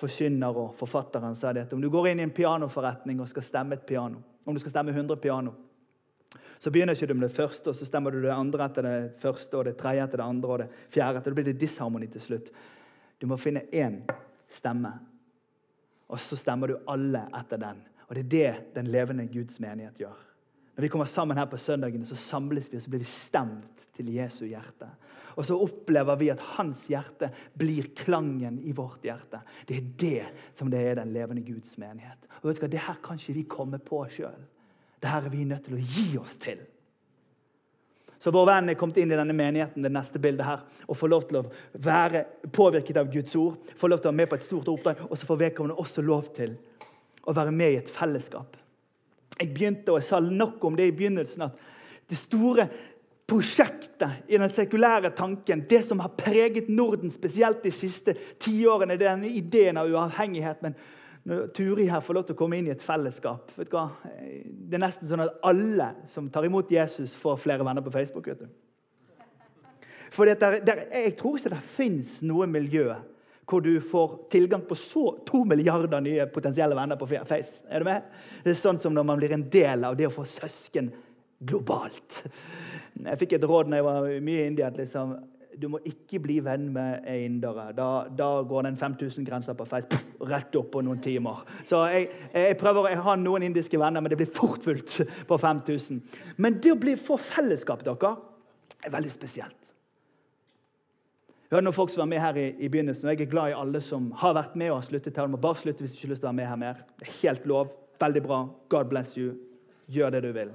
forkynner 0.02 0.58
og 0.64 0.74
forfatter, 0.78 1.24
sa 1.38 1.52
det 1.54 1.68
at 1.68 1.76
om 1.76 1.82
du 1.82 1.90
går 1.92 2.10
inn 2.10 2.24
i 2.24 2.26
en 2.26 2.34
pianoforretning 2.34 3.20
og 3.22 3.30
skal 3.30 3.46
stemme 3.46 3.78
et 3.78 3.86
piano, 3.86 4.18
om 4.42 4.58
du 4.58 4.62
skal 4.62 4.74
stemme 4.74 4.94
100 4.94 5.22
piano, 5.22 5.54
så 6.62 6.70
begynner 6.74 6.98
ikke 6.98 7.06
du 7.10 7.14
med 7.14 7.28
det 7.28 7.36
første, 7.36 7.70
og 7.70 7.78
så 7.78 7.86
stemmer 7.86 8.14
du 8.14 8.20
det 8.22 8.34
andre 8.34 8.66
etter 8.66 8.86
det 8.86 8.98
første, 9.22 9.56
og 9.58 9.66
det 9.66 9.76
tredje 9.78 10.04
etter 10.04 10.18
det 10.18 10.26
andre, 10.26 10.50
og 10.50 10.60
det 10.62 10.68
fjerde 10.94 11.18
etter. 11.18 11.30
Da 11.30 11.38
blir 11.38 11.48
det 11.50 11.58
disharmoni 11.60 12.10
til 12.10 12.22
slutt. 12.22 12.52
Du 13.18 13.26
må 13.30 13.38
finne 13.38 13.64
én 13.70 13.98
stemme 14.50 14.92
og 16.12 16.20
så 16.20 16.36
stemmer 16.36 16.68
du 16.68 16.76
alle 16.92 17.24
etter 17.38 17.60
den. 17.60 17.80
Og 18.08 18.14
Det 18.14 18.22
er 18.22 18.28
det 18.28 18.74
den 18.74 18.90
levende 18.92 19.26
Guds 19.32 19.60
menighet 19.60 19.96
gjør. 20.04 20.18
Når 20.76 20.84
vi 20.84 20.88
kommer 20.88 21.08
sammen 21.08 21.36
her 21.36 21.48
på 21.48 21.56
søndagene, 21.60 22.06
så 22.06 22.16
samles 22.16 22.70
vi 22.72 22.76
og 22.76 22.82
så 22.82 22.90
blir 22.92 23.02
vi 23.02 23.08
stemt 23.08 23.86
til 23.96 24.08
Jesu 24.12 24.44
hjerte. 24.46 24.88
Og 25.36 25.46
så 25.48 25.56
opplever 25.56 26.16
vi 26.20 26.28
at 26.32 26.40
hans 26.56 26.86
hjerte 26.92 27.30
blir 27.56 27.90
klangen 27.96 28.58
i 28.60 28.72
vårt 28.76 29.04
hjerte. 29.04 29.40
Det 29.68 29.76
er 29.76 29.90
det 30.00 30.56
som 30.58 30.70
det 30.72 30.80
er 30.80 31.00
den 31.00 31.12
levende 31.12 31.44
Guds 31.44 31.78
menighet. 31.80 32.28
Og 32.42 32.50
vet 32.50 32.60
du 32.60 32.64
hva, 32.64 32.72
Det 32.72 32.84
her 32.86 33.00
kan 33.04 33.20
ikke 33.20 33.36
vi 33.36 33.42
komme 33.48 33.78
på 33.78 34.04
sjøl. 34.12 34.44
Det 35.00 35.10
her 35.10 35.24
er 35.24 35.32
vi 35.32 35.44
nødt 35.44 35.64
til 35.64 35.76
å 35.76 35.84
gi 35.96 36.18
oss 36.18 36.36
til. 36.36 36.60
Så 38.22 38.30
vår 38.30 38.46
venn 38.46 38.70
er 38.70 38.76
kommet 38.78 39.00
inn 39.02 39.10
i 39.10 39.16
denne 39.18 39.34
menigheten 39.34 39.82
det 39.82 39.90
neste 39.90 40.20
bildet 40.22 40.46
her, 40.46 40.60
og 40.86 40.94
får 40.94 41.10
lov 41.10 41.24
til 41.26 41.40
å 41.40 41.46
være 41.82 42.20
påvirket 42.54 43.00
av 43.00 43.08
Guds 43.10 43.34
ord, 43.34 43.56
får 43.80 43.90
lov 43.90 43.98
til 43.98 44.06
å 44.06 44.12
være 44.12 44.20
med 44.20 44.30
på 44.30 44.38
et 44.38 44.46
stort 44.46 44.70
oppdrag, 44.70 45.00
og 45.08 45.18
så 45.18 45.26
får 45.26 45.40
vedkommende 45.40 45.82
også 45.82 46.04
lov 46.06 46.28
til 46.36 46.54
å 47.26 47.34
være 47.34 47.54
med 47.56 47.74
i 47.74 47.80
et 47.80 47.90
fellesskap. 47.90 48.54
Jeg 49.40 49.50
begynte, 49.50 49.90
og 49.90 49.98
jeg 49.98 50.06
sa 50.12 50.22
nok 50.22 50.62
om 50.68 50.78
det 50.78 50.86
i 50.86 50.94
begynnelsen, 50.94 51.48
at 51.48 52.06
det 52.12 52.20
store 52.20 52.68
prosjektet 53.26 54.30
i 54.30 54.38
den 54.38 54.54
sekulære 54.54 55.10
tanken, 55.18 55.66
det 55.66 55.82
som 55.88 56.02
har 56.04 56.14
preget 56.14 56.70
Norden 56.70 57.10
spesielt 57.10 57.64
de 57.66 57.74
siste 57.74 58.14
tiårene, 58.42 58.94
det 59.00 59.08
er 59.08 59.16
denne 59.16 59.34
ideen 59.34 59.82
av 59.82 59.90
uavhengighet. 59.90 60.62
men 60.62 60.78
når 61.28 61.52
Turi 61.54 61.86
her 61.86 62.02
får 62.02 62.16
lov 62.16 62.24
til 62.26 62.34
å 62.34 62.38
komme 62.40 62.58
inn 62.58 62.66
i 62.66 62.74
et 62.74 62.82
fellesskap 62.82 63.52
vet 63.54 63.70
du 63.70 63.76
hva? 63.76 63.84
Det 64.18 64.74
er 64.74 64.82
nesten 64.82 65.10
sånn 65.10 65.22
at 65.22 65.38
alle 65.46 65.92
som 66.10 66.26
tar 66.32 66.48
imot 66.48 66.72
Jesus, 66.72 67.14
får 67.14 67.38
flere 67.44 67.66
venner 67.66 67.84
på 67.84 67.92
Facebook. 67.94 68.26
vet 68.26 68.42
du. 68.42 68.48
For 70.12 70.28
Jeg 70.28 71.14
tror 71.16 71.38
ikke 71.38 71.54
det 71.54 71.62
fins 71.76 72.20
noe 72.26 72.46
miljø 72.50 72.90
hvor 73.48 73.60
du 73.60 73.80
får 73.84 74.12
tilgang 74.32 74.62
på 74.64 74.76
så 74.78 75.04
to 75.28 75.42
milliarder 75.44 76.00
nye 76.00 76.26
potensielle 76.32 76.76
venner 76.78 76.96
på 76.96 77.08
Face. 77.10 77.62
Er 77.68 77.82
du 77.82 77.84
med? 77.84 78.02
Det 78.44 78.54
er 78.54 78.58
sånn 78.58 78.78
som 78.80 78.94
når 78.94 79.04
man 79.04 79.18
blir 79.20 79.34
en 79.34 79.48
del 79.50 79.84
av 79.84 79.96
det 79.98 80.06
å 80.08 80.14
få 80.14 80.24
søsken 80.24 80.88
globalt. 81.42 82.22
Jeg 83.02 83.18
fikk 83.18 83.34
et 83.36 83.44
råd 83.48 83.68
når 83.68 83.80
jeg 83.80 83.86
var 83.88 84.08
mye 84.28 84.44
i 84.44 84.46
India. 84.46 84.66
at 84.70 84.78
liksom, 84.78 85.16
du 85.60 85.68
må 85.68 85.80
ikke 85.88 86.20
bli 86.22 86.38
venn 86.44 86.68
med 86.72 87.06
indere. 87.12 87.68
Da, 87.76 87.88
da 88.08 88.28
går 88.48 88.66
den 88.68 88.76
5000-grensa 88.80 89.54
på 89.58 89.66
Face 89.68 90.00
rett 90.28 90.56
opp 90.58 90.70
på 90.72 90.82
noen 90.84 91.00
timer. 91.02 91.42
Så 91.68 91.82
jeg, 91.92 92.08
jeg 92.32 92.58
prøver 92.60 92.88
å 92.88 93.02
ha 93.08 93.16
noen 93.20 93.46
indiske 93.48 93.80
venner, 93.80 94.02
men 94.02 94.12
det 94.12 94.20
blir 94.22 94.32
fort 94.32 94.64
fullt 94.64 95.00
på 95.28 95.38
5000. 95.38 96.00
Men 96.40 96.60
det 96.62 96.72
å 96.72 96.78
bli, 96.80 96.96
få 96.96 97.18
fellesskap 97.20 97.84
dere, 97.86 98.14
er 98.82 98.94
veldig 98.94 99.12
spesielt. 99.12 99.58
Jeg 101.52 101.58
hadde 101.58 101.66
noen 101.66 101.76
folk 101.76 101.92
som 101.92 102.06
var 102.06 102.08
med 102.14 102.22
her 102.24 102.38
i, 102.40 102.46
i 102.64 102.68
begynnelsen, 102.72 103.10
og 103.10 103.12
jeg 103.12 103.26
er 103.26 103.32
glad 103.34 103.52
i 103.52 103.56
alle 103.60 103.82
som 103.84 104.08
har 104.22 104.32
vært 104.38 104.54
med 104.56 104.70
og 104.72 104.78
har 104.78 104.86
sluttet 104.86 105.18
her. 105.20 105.28
Du 105.28 105.34
må 105.34 105.40
bare 105.42 105.60
slutte 105.60 105.84
hvis 105.84 105.92
du 105.92 105.98
ikke 105.98 106.06
har 106.08 106.14
lyst 106.14 106.22
til 106.22 106.28
å 106.28 106.30
være 106.30 106.38
med 106.40 106.48
her 106.48 106.60
mer. 106.62 106.84
Det 106.96 107.08
er 107.10 107.16
helt 107.18 107.48
lov. 107.50 107.74
Veldig 108.00 108.22
bra. 108.24 108.38
God 108.72 108.88
bless 108.88 109.18
you. 109.20 109.34
Gjør 109.92 110.14
det 110.14 110.22
du 110.24 110.30
vil. 110.32 110.54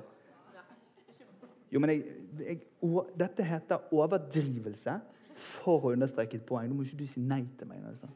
Jo, 1.72 1.82
men 1.84 1.92
jeg, 1.92 2.18
jeg, 2.40 2.60
å, 2.84 3.04
Dette 3.20 3.46
heter 3.46 3.90
overdrivelse 3.96 4.98
for 5.38 5.90
å 5.90 5.94
understreke 5.94 6.40
et 6.40 6.46
poeng. 6.48 6.70
Nå 6.70 6.78
må 6.78 6.86
ikke 6.88 7.02
du 7.02 7.08
si 7.10 7.22
nei 7.22 7.44
til 7.60 7.70
meg. 7.70 7.84
Altså. 7.92 8.10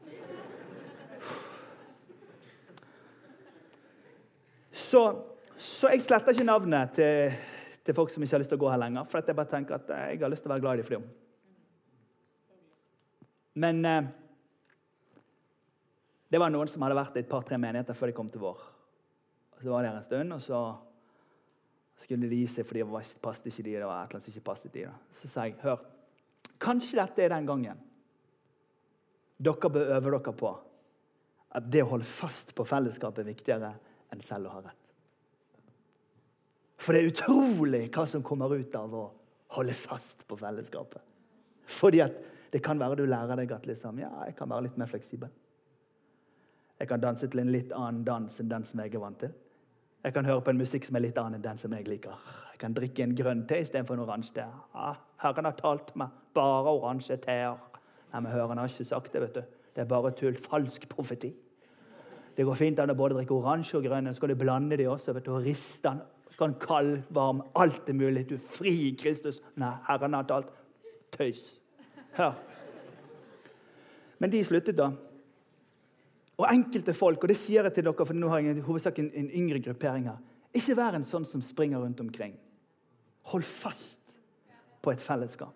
Så, 4.72 5.02
så 5.60 5.92
jeg 5.92 6.04
sletter 6.04 6.34
ikke 6.34 6.48
navnet 6.48 6.96
til, 6.96 7.36
til, 7.84 7.96
folk 7.96 8.10
som 8.12 8.24
ikke 8.24 8.34
har 8.34 8.42
lyst 8.42 8.52
til 8.52 8.60
å 8.60 8.64
gå 8.64 8.72
her 8.72 8.80
lenger. 8.80 9.06
For 9.10 9.20
jeg 9.20 9.38
bare 9.38 9.52
tenker 9.52 9.78
at 9.78 9.92
jeg 9.92 10.22
har 10.24 10.32
lyst 10.32 10.44
til 10.44 10.50
å 10.50 10.54
være 10.54 10.64
glad 10.64 10.80
i 10.80 10.82
dem 10.82 10.88
for 10.88 10.96
dem. 10.98 11.06
Men 13.62 13.84
eh, 13.84 14.10
det 16.32 16.40
var 16.40 16.52
noen 16.52 16.70
som 16.72 16.82
hadde 16.84 16.96
vært 16.96 17.18
i 17.20 17.22
et 17.22 17.28
par-tre 17.28 17.58
menigheter 17.60 17.96
før 17.96 18.08
de 18.08 18.16
kom 18.16 18.32
til 18.32 18.40
vår. 18.40 18.64
Så 19.60 19.68
var 19.68 19.84
det 19.84 19.92
her 19.92 20.00
en 20.00 20.06
stund, 20.08 20.34
og 20.34 20.40
så 20.42 20.60
skulle 22.00 22.28
de 22.30 22.42
seg 22.50 22.66
fordi 22.66 22.82
det 22.82 23.22
passet 23.22 23.48
ikke 23.50 23.64
de, 23.66 23.78
det 23.78 23.86
var 23.86 24.02
et 24.02 24.10
eller 24.10 24.18
annet 24.18 24.26
som 24.26 24.34
ikke 24.34 24.48
passet 24.50 24.74
de. 24.74 24.86
Da. 24.88 24.94
Så 25.20 25.30
sa 25.30 25.46
jeg 25.46 25.58
hør, 25.62 25.82
kanskje 26.62 26.98
dette 27.00 27.24
er 27.24 27.34
den 27.34 27.48
gangen 27.48 27.88
dere 29.42 29.70
bør 29.74 29.96
øve 29.96 30.12
dere 30.14 30.34
på 30.38 30.52
at 31.52 31.66
det 31.68 31.82
å 31.84 31.90
holde 31.90 32.08
fast 32.08 32.54
på 32.56 32.64
fellesskapet 32.64 33.24
er 33.24 33.32
viktigere 33.32 33.72
enn 34.12 34.22
selv 34.24 34.48
å 34.48 34.54
ha 34.54 34.62
rett. 34.64 34.78
For 36.82 36.94
det 36.94 37.02
er 37.02 37.10
utrolig 37.12 37.82
hva 37.94 38.06
som 38.10 38.24
kommer 38.26 38.54
ut 38.54 38.74
av 38.78 38.94
å 38.96 39.04
holde 39.56 39.74
fast 39.76 40.24
på 40.26 40.38
fellesskapet. 40.40 41.02
Fordi 41.68 42.00
at 42.02 42.16
det 42.52 42.62
kan 42.64 42.80
være 42.80 43.02
du 43.02 43.06
lærer 43.06 43.38
deg 43.38 43.52
at 43.54 43.68
liksom, 43.68 44.00
ja, 44.02 44.10
jeg 44.26 44.36
kan 44.38 44.50
være 44.50 44.66
litt 44.66 44.78
mer 44.80 44.90
fleksibel. 44.90 45.30
Jeg 46.80 46.90
kan 46.90 47.00
danse 47.00 47.28
til 47.30 47.42
en 47.42 47.52
litt 47.52 47.72
annen 47.76 48.02
dans 48.04 48.40
enn 48.40 48.50
den 48.50 48.64
som 48.66 48.82
jeg 48.82 48.94
er 48.94 49.02
vant 49.02 49.20
til. 49.22 49.32
Jeg 50.02 50.14
kan 50.14 50.26
høre 50.26 50.42
på 50.42 50.50
en 50.50 50.58
musikk 50.58 50.86
som 50.86 50.96
er 50.98 51.04
litt 51.04 51.18
annen 51.20 51.38
enn 51.38 51.44
den 51.44 51.60
som 51.60 51.74
jeg 51.76 51.86
liker. 51.86 52.16
Jeg 52.52 52.58
kan 52.58 52.74
drikke 52.74 53.04
en 53.04 53.14
grønn 53.16 53.44
te 53.46 53.60
istedenfor 53.62 53.94
en 53.94 54.02
oransje 54.02 54.34
te. 54.34 54.46
Ja, 54.74 54.94
Herren 55.22 55.46
har 55.46 55.54
talt 55.58 55.92
meg 55.98 56.10
bare 56.34 56.72
oransje 56.74 57.16
teer. 57.22 57.60
Nei, 58.12 58.20
men 58.20 58.32
Høren 58.32 58.58
har 58.58 58.70
ikke 58.70 58.88
sagt 58.88 59.12
det. 59.12 59.20
vet 59.22 59.34
du. 59.34 59.42
Det 59.74 59.84
er 59.84 59.88
bare 59.88 60.10
tull. 60.10 60.36
Falsk 60.36 60.88
profeti. 60.88 61.32
Det 62.36 62.44
går 62.48 62.58
fint 62.58 62.80
an 62.80 62.90
å 62.90 62.96
både 62.98 63.14
drikke 63.18 63.36
oransje 63.36 63.76
og 63.78 63.86
grønn, 63.86 64.10
så 64.14 64.20
kan 64.20 64.32
du 64.32 64.40
blande 64.40 64.76
de 64.76 64.88
også. 64.88 65.14
vet 65.14 65.26
du, 65.26 65.32
og 65.36 65.44
riste 65.44 65.88
den. 65.88 66.02
Kan 66.38 66.54
kald, 66.58 67.02
varm, 67.10 67.42
alt 67.54 67.88
er 67.88 67.94
mulig. 67.94 68.24
Du 68.28 68.34
er 68.34 68.46
fri 68.56 68.72
i 68.88 68.94
Kristus. 68.98 69.42
Nei, 69.60 69.74
Herren 69.86 70.16
har 70.16 70.24
talt. 70.26 70.48
Tøys. 71.12 71.60
Hør. 72.16 72.32
Men 74.18 74.32
de 74.32 74.44
sluttet, 74.44 74.78
da. 74.78 74.90
Og 76.40 76.46
enkelte 76.48 76.94
folk, 76.96 77.22
og 77.22 77.30
det 77.30 77.36
sier 77.38 77.66
jeg 77.66 77.74
til 77.76 77.86
dere, 77.86 78.06
for 78.06 78.16
nå 78.16 78.30
har 78.32 78.40
jeg 78.44 78.64
hovedsak 78.64 78.98
en, 79.02 79.10
en 79.14 79.32
yngre 79.36 79.60
gruppering 79.62 80.08
her 80.08 80.20
Ikke 80.56 80.76
vær 80.76 80.96
en 80.96 81.04
sånn 81.08 81.26
som 81.28 81.42
springer 81.44 81.80
rundt 81.80 82.00
omkring. 82.00 82.34
Hold 83.32 83.44
fast 83.46 84.16
på 84.82 84.92
et 84.92 85.00
fellesskap. 85.00 85.54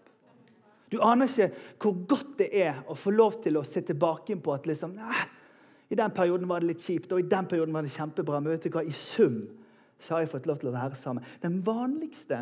Du 0.93 1.01
aner 1.03 1.27
ikke 1.27 1.49
hvor 1.83 1.97
godt 2.09 2.37
det 2.39 2.51
er 2.55 2.79
å 2.87 2.95
få 2.97 3.11
lov 3.12 3.41
til 3.43 3.59
å 3.59 3.65
se 3.67 3.83
tilbake 3.85 4.37
på 4.39 4.55
at 4.55 4.69
liksom, 4.71 4.95
nei, 4.97 5.25
i 5.91 5.99
den 5.99 6.15
perioden 6.15 6.49
var 6.49 6.62
det 6.62 6.71
litt 6.71 6.85
kjipt, 6.85 7.12
og 7.12 7.23
i 7.23 7.29
den 7.31 7.49
perioden 7.51 7.75
var 7.75 7.87
det 7.87 7.95
kjempebra. 7.95 8.41
Men 8.41 8.55
vet 8.55 8.67
du 8.67 8.75
hva, 8.75 8.85
i 8.87 8.95
sum 8.95 9.43
så 10.03 10.15
har 10.15 10.25
jeg 10.25 10.33
fått 10.33 10.47
lov 10.49 10.61
til 10.61 10.71
å 10.71 10.77
være 10.77 10.99
sammen. 10.99 11.27
Den 11.43 11.61
vanligste 11.67 12.41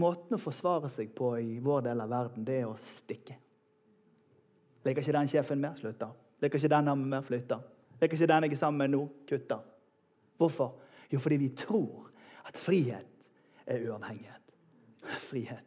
måten 0.00 0.36
å 0.36 0.40
forsvare 0.42 0.90
seg 0.92 1.12
på 1.16 1.32
i 1.40 1.58
vår 1.64 1.86
del 1.88 2.02
av 2.04 2.12
verden, 2.12 2.44
det 2.44 2.60
er 2.62 2.68
å 2.68 2.76
stikke. 2.96 3.36
Liker 4.86 5.02
ikke 5.02 5.16
den 5.16 5.30
sjefen 5.30 5.62
mer? 5.62 5.76
Slutter. 5.80 6.12
Liker 6.42 6.60
ikke 6.60 6.72
den 6.72 6.90
med 6.92 7.08
mer? 7.14 7.24
Flytter. 7.26 7.64
Liker 8.00 8.18
ikke 8.18 8.28
den 8.28 8.46
jeg 8.46 8.52
er 8.52 8.60
sammen 8.60 8.84
med 8.84 8.92
nå? 8.96 9.02
Kutter. 9.28 9.62
Hvorfor? 10.36 10.74
Jo, 11.12 11.18
fordi 11.22 11.36
vi 11.36 11.48
tror 11.56 12.10
at 12.46 12.58
frihet 12.58 13.06
er 13.66 13.88
uavhengighet. 13.88 14.42
Frihet, 15.22 15.64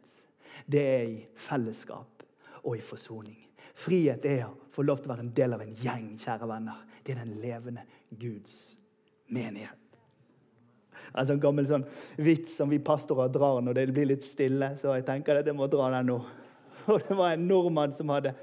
det 0.66 0.82
er 0.86 1.02
i 1.08 1.20
fellesskap 1.36 2.24
og 2.62 2.76
i 2.76 2.84
forsoning. 2.84 3.38
Frihet 3.74 4.24
er 4.28 4.44
å 4.46 4.56
få 4.74 4.84
lov 4.84 5.00
til 5.00 5.08
å 5.08 5.14
være 5.14 5.24
en 5.24 5.34
del 5.36 5.56
av 5.56 5.62
en 5.64 5.76
gjeng, 5.80 6.10
kjære 6.20 6.48
venner. 6.50 6.82
Det 7.04 7.14
er 7.14 7.22
den 7.22 7.38
levende 7.40 7.86
Guds 8.10 8.56
menighet. 9.32 9.78
En 11.10 11.26
sånn 11.26 11.40
gammel 11.42 11.66
sånn 11.66 11.86
vits 12.22 12.54
som 12.60 12.70
vi 12.70 12.78
pastorer 12.84 13.32
drar 13.32 13.62
når 13.64 13.78
det 13.80 13.86
blir 13.94 14.10
litt 14.12 14.26
stille. 14.26 14.74
Så 14.78 14.92
jeg 14.94 15.06
tenker 15.08 15.40
at 15.40 15.48
jeg 15.48 15.56
må 15.58 15.66
dra 15.70 15.88
den 15.96 16.12
nå. 16.12 16.20
Og 16.92 17.00
Det 17.06 17.16
var 17.16 17.34
en 17.34 17.48
nordmann 17.48 17.96
som 17.96 18.12
hadde 18.14 18.34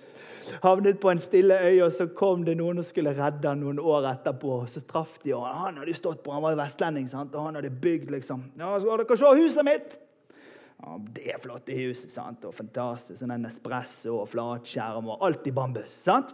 havnet 0.63 0.99
på 0.99 1.11
en 1.11 1.19
stille 1.19 1.57
øy, 1.67 1.81
og 1.85 1.91
så 1.93 2.07
kom 2.17 2.43
det 2.47 2.57
noen 2.59 2.81
og 2.81 2.85
skulle 2.87 3.13
redde 3.17 3.47
han 3.47 3.61
noen 3.63 3.79
år 3.79 4.09
etterpå. 4.13 4.59
Så 4.71 4.81
traff 4.87 5.19
de, 5.23 5.33
og 5.35 5.45
Han 5.47 5.77
hadde 5.81 5.95
stått 5.97 6.23
på, 6.23 6.33
han 6.33 6.43
var 6.45 6.57
vestlending, 6.59 7.07
sant? 7.11 7.35
og 7.35 7.49
han 7.49 7.55
hadde 7.59 7.71
bygd 7.71 8.11
liksom 8.11 8.43
Ja, 8.59 8.75
skal 8.79 9.03
dere 9.03 9.17
se 9.17 9.33
huset 9.41 9.65
mitt? 9.65 9.99
Ja, 10.83 10.97
Det 11.13 11.29
er 11.33 11.39
flotte 11.41 11.73
huset. 11.77 12.11
sant? 12.11 12.45
Og 12.45 12.53
fantastisk. 12.53 13.19
Sånn 13.19 13.45
espresso 13.45 14.19
og 14.21 14.29
flatskjerm 14.29 15.09
og 15.09 15.23
alt 15.25 15.47
i 15.47 15.51
bambus. 15.51 15.95
sant? 16.03 16.33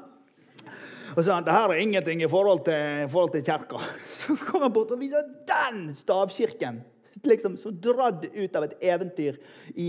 Og 1.14 1.20
så 1.20 1.28
sa 1.28 1.36
han 1.36 1.46
det 1.46 1.54
her 1.54 1.70
er 1.70 1.82
ingenting 1.84 2.24
i 2.24 2.30
forhold 2.32 2.64
til, 2.66 3.10
til 3.34 3.44
kirka. 3.44 3.80
Så 4.20 4.36
kom 4.48 4.62
han 4.62 4.74
bort 4.74 4.92
og 4.92 5.00
viser 5.02 5.28
den 5.48 5.94
stavkirken. 5.94 6.82
Liksom 7.24 7.56
så 7.58 7.72
dratt 7.72 8.26
ut 8.36 8.56
av 8.56 8.66
et 8.66 8.74
eventyr 8.84 9.38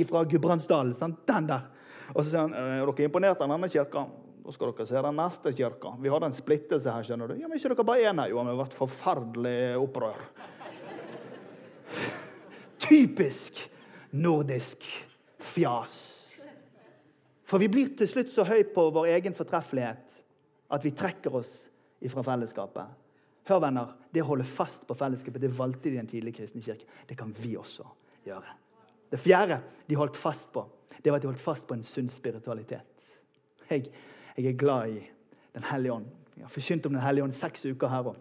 fra 0.07 0.23
Gudbrandsdalen. 0.29 0.95
Den 1.27 1.49
der. 1.49 1.65
Og 2.15 2.23
så 2.23 2.31
sier 2.31 2.45
han 2.47 2.55
er 2.55 2.85
dere 2.87 3.09
imponert 3.09 3.43
av 3.43 3.51
denne 3.51 3.71
kirka. 3.71 4.07
Da 4.45 4.53
skal 4.55 4.71
dere 4.71 4.87
se 4.87 5.03
den 5.07 5.19
neste 5.19 5.53
kirka. 5.57 5.95
Vi 6.01 6.11
hadde 6.13 6.31
en 6.31 6.37
splittelse 6.37 6.93
her. 6.93 7.07
skjønner 7.07 7.31
du. 7.31 7.39
Ja, 7.41 7.49
men 7.49 7.59
ikke 7.59 7.73
dere 7.73 7.87
bare 7.89 8.11
én 8.11 8.21
her? 8.23 8.31
Jo, 8.31 8.43
det 8.45 8.53
har 8.53 8.61
vært 8.61 8.77
forferdelig 8.79 9.59
opprør. 9.81 10.21
Typisk 12.85 13.63
nordisk 14.15 14.85
fjas. 15.41 16.03
For 17.45 17.61
vi 17.61 17.69
blir 17.73 17.95
til 17.99 18.09
slutt 18.09 18.33
så 18.33 18.45
høy 18.47 18.63
på 18.75 18.89
vår 18.95 19.11
egen 19.17 19.35
fortreffelighet 19.37 20.21
at 20.75 20.85
vi 20.85 20.95
trekker 20.97 21.35
oss 21.41 21.53
ifra 22.05 22.25
fellesskapet. 22.27 23.01
Hør, 23.49 23.61
venner, 23.61 23.95
Det 24.15 24.23
å 24.23 24.29
holde 24.31 24.47
fast 24.47 24.87
på 24.87 24.95
fellesskapet 24.95 25.43
det 25.43 25.51
valgte 25.57 25.91
de 25.91 25.97
i 25.97 26.01
en 26.01 26.09
tidlig 26.09 26.37
kristne 26.37 26.63
kirke. 26.63 26.87
Det 27.09 27.17
kan 27.19 27.35
vi 27.35 27.57
også 27.59 27.85
gjøre. 28.25 28.64
Det 29.15 29.21
fjerde 29.23 29.61
de 29.87 29.95
holdt 29.95 30.17
fast 30.19 30.49
på, 30.51 30.65
det 30.99 31.13
var 31.13 31.21
at 31.21 31.23
de 31.23 31.29
holdt 31.31 31.43
fast 31.43 31.69
på 31.69 31.77
en 31.77 31.85
sunn 31.87 32.09
spiritualitet. 32.11 32.89
Jeg, 33.69 33.85
jeg 34.35 34.47
er 34.51 34.57
glad 34.59 34.97
i 34.97 35.03
Den 35.55 35.63
hellige 35.63 35.93
ånd. 35.93 36.07
Jeg 36.35 36.43
har 36.43 36.51
forkynt 36.51 36.87
om 36.89 36.97
Den 36.97 37.05
hellige 37.05 37.25
ånd 37.25 37.37
seks 37.39 37.63
uker 37.63 37.93
her 37.93 38.09
òg. 38.11 38.17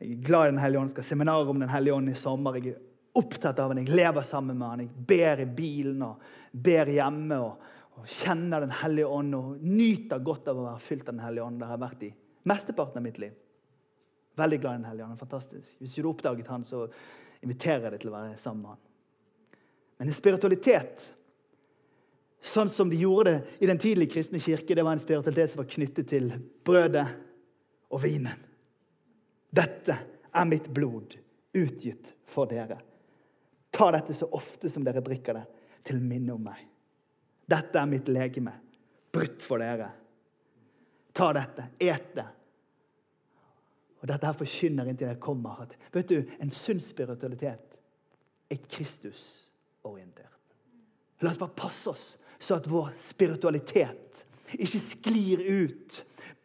Jeg 0.00 0.08
er 0.16 0.24
glad 0.26 0.48
i 0.48 0.50
Den 0.50 0.58
hellige 0.58 0.80
ånd, 0.80 0.90
skal 0.90 1.04
ha 1.04 1.08
seminar 1.12 1.52
om 1.52 1.62
Den 1.62 1.70
hellige 1.70 1.94
ånd 1.94 2.10
i 2.10 2.16
sommer. 2.18 2.58
Jeg 2.58 2.72
er 2.72 2.82
opptatt 3.20 3.62
av 3.62 3.70
den, 3.70 3.84
jeg 3.84 3.94
lever 3.94 4.26
sammen 4.26 4.58
med 4.58 4.68
han. 4.72 4.84
Jeg 4.88 5.06
ber 5.12 5.44
i 5.44 5.48
bilen 5.62 6.02
og 6.08 6.26
ber 6.50 6.90
hjemme. 6.96 7.38
og, 7.38 7.70
og 7.94 8.10
Kjenner 8.10 8.66
Den 8.66 8.74
hellige 8.82 9.14
ånd 9.20 9.38
og 9.38 9.64
nyter 9.70 10.26
godt 10.26 10.50
av 10.50 10.58
å 10.58 10.66
være 10.66 10.86
fylt 10.88 11.06
av 11.06 11.14
Den 11.14 11.24
hellige 11.28 11.46
ånd. 11.46 11.62
Det 11.62 11.70
har 11.70 11.78
jeg 11.78 11.86
vært 11.86 12.06
i 12.10 12.12
mesteparten 12.50 12.98
av 12.98 13.06
mitt 13.06 13.22
liv. 13.22 13.38
Veldig 14.42 14.62
glad 14.66 14.72
i 14.72 14.82
Den 14.82 14.90
hellige 14.90 15.12
ånd. 15.12 15.22
Fantastisk. 15.22 15.74
Hvis 15.78 15.94
du 15.94 16.02
har 16.02 16.14
oppdaget 16.16 16.54
han, 16.58 16.66
så 16.66 16.88
inviterer 17.38 17.86
jeg 17.86 18.00
deg 18.00 18.00
til 18.02 18.10
å 18.10 18.18
være 18.18 18.38
sammen 18.40 18.66
med 18.66 18.74
han. 18.74 18.86
Men 20.00 20.08
en 20.08 20.16
spiritualitet, 20.16 21.02
sånn 22.40 22.70
som 22.72 22.88
de 22.88 22.96
gjorde 22.96 23.34
det 23.34 23.64
i 23.66 23.66
den 23.68 23.78
tidlige 23.78 24.14
kristne 24.14 24.38
kirke, 24.40 24.72
det 24.72 24.80
var 24.80 24.94
en 24.96 25.02
spiritualitet 25.02 25.52
som 25.52 25.60
var 25.60 25.66
knyttet 25.68 26.06
til 26.08 26.30
brødet 26.64 27.02
og 27.92 28.00
vinen. 28.00 28.38
Dette 29.52 29.96
er 30.32 30.46
mitt 30.48 30.70
blod, 30.72 31.18
utgitt 31.52 32.14
for 32.32 32.48
dere. 32.48 32.78
Ta 33.76 33.90
dette 33.92 34.16
så 34.16 34.30
ofte 34.38 34.70
som 34.72 34.86
dere 34.88 35.02
drikker 35.04 35.36
det, 35.36 35.44
til 35.84 36.00
minne 36.00 36.32
om 36.32 36.48
meg. 36.48 36.64
Dette 37.44 37.76
er 37.76 37.92
mitt 37.92 38.08
legeme, 38.08 38.56
brutt 39.12 39.44
for 39.44 39.60
dere. 39.60 39.90
Ta 41.12 41.28
dette, 41.36 41.68
et 41.76 42.08
det. 42.16 42.26
Og 44.00 44.08
Dette 44.08 44.32
her 44.32 44.40
forkynner 44.40 44.88
inntil 44.88 45.10
jeg 45.10 45.20
kommer. 45.20 45.60
At, 45.66 45.76
vet 45.92 46.08
du, 46.08 46.24
En 46.40 46.48
sunn 46.48 46.80
spiritualitet 46.80 47.76
er 48.48 48.64
Kristus 48.64 49.49
orientert. 49.82 50.26
La 51.20 51.30
oss 51.30 51.40
bare 51.40 51.56
passe 51.56 51.90
oss 51.90 52.06
så 52.40 52.56
at 52.56 52.68
vår 52.70 52.94
spiritualitet 53.04 54.22
ikke 54.56 54.80
sklir 54.82 55.42
ut 55.44 56.00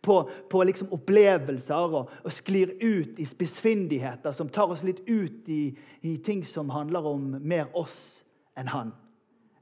på, 0.06 0.18
på 0.52 0.64
liksom 0.68 0.92
opplevelser 0.94 1.96
og, 1.96 2.12
og, 2.22 2.34
sklir 2.34 2.76
ut 2.82 3.20
i 3.20 3.26
spissfindigheter 3.26 4.36
som 4.36 4.52
tar 4.54 4.74
oss 4.76 4.84
litt 4.86 5.02
ut 5.08 5.50
i, 5.50 5.72
i 6.06 6.18
ting 6.26 6.44
som 6.46 6.70
handler 6.70 7.08
om 7.10 7.32
mer 7.40 7.72
oss 7.74 7.98
enn 8.60 8.70
han. 8.70 8.92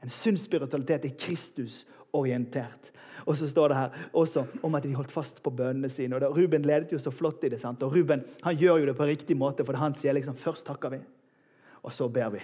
En 0.03 0.11
sunn 0.11 0.37
spiritualitet 0.41 1.05
er 1.07 1.15
Kristus-orientert. 1.15 2.89
Og 3.23 3.37
så 3.39 3.47
står 3.47 3.71
det 3.71 3.77
her 3.77 4.01
også 4.19 4.43
om 4.67 4.75
at 4.75 4.83
de 4.83 4.97
holdt 4.97 5.13
fast 5.13 5.39
på 5.45 5.53
bønnene 5.55 5.87
sine. 5.87 6.17
og 6.17 6.35
Ruben 6.35 6.65
ledet 6.67 6.91
jo 6.91 6.99
så 6.99 7.13
flott 7.13 7.45
i 7.47 7.53
det. 7.53 7.61
sant? 7.61 7.83
Og 7.83 7.95
Ruben 7.95 8.25
han 8.43 8.57
gjør 8.57 8.81
jo 8.81 8.89
det 8.89 8.97
på 8.97 9.07
riktig 9.07 9.37
måte, 9.39 9.63
for 9.63 9.79
han 9.79 9.95
sier 9.95 10.17
liksom 10.17 10.35
først 10.35 10.65
takker 10.67 10.97
vi, 10.97 10.99
og 11.83 11.93
så 11.95 12.09
ber 12.11 12.35
vi. 12.35 12.43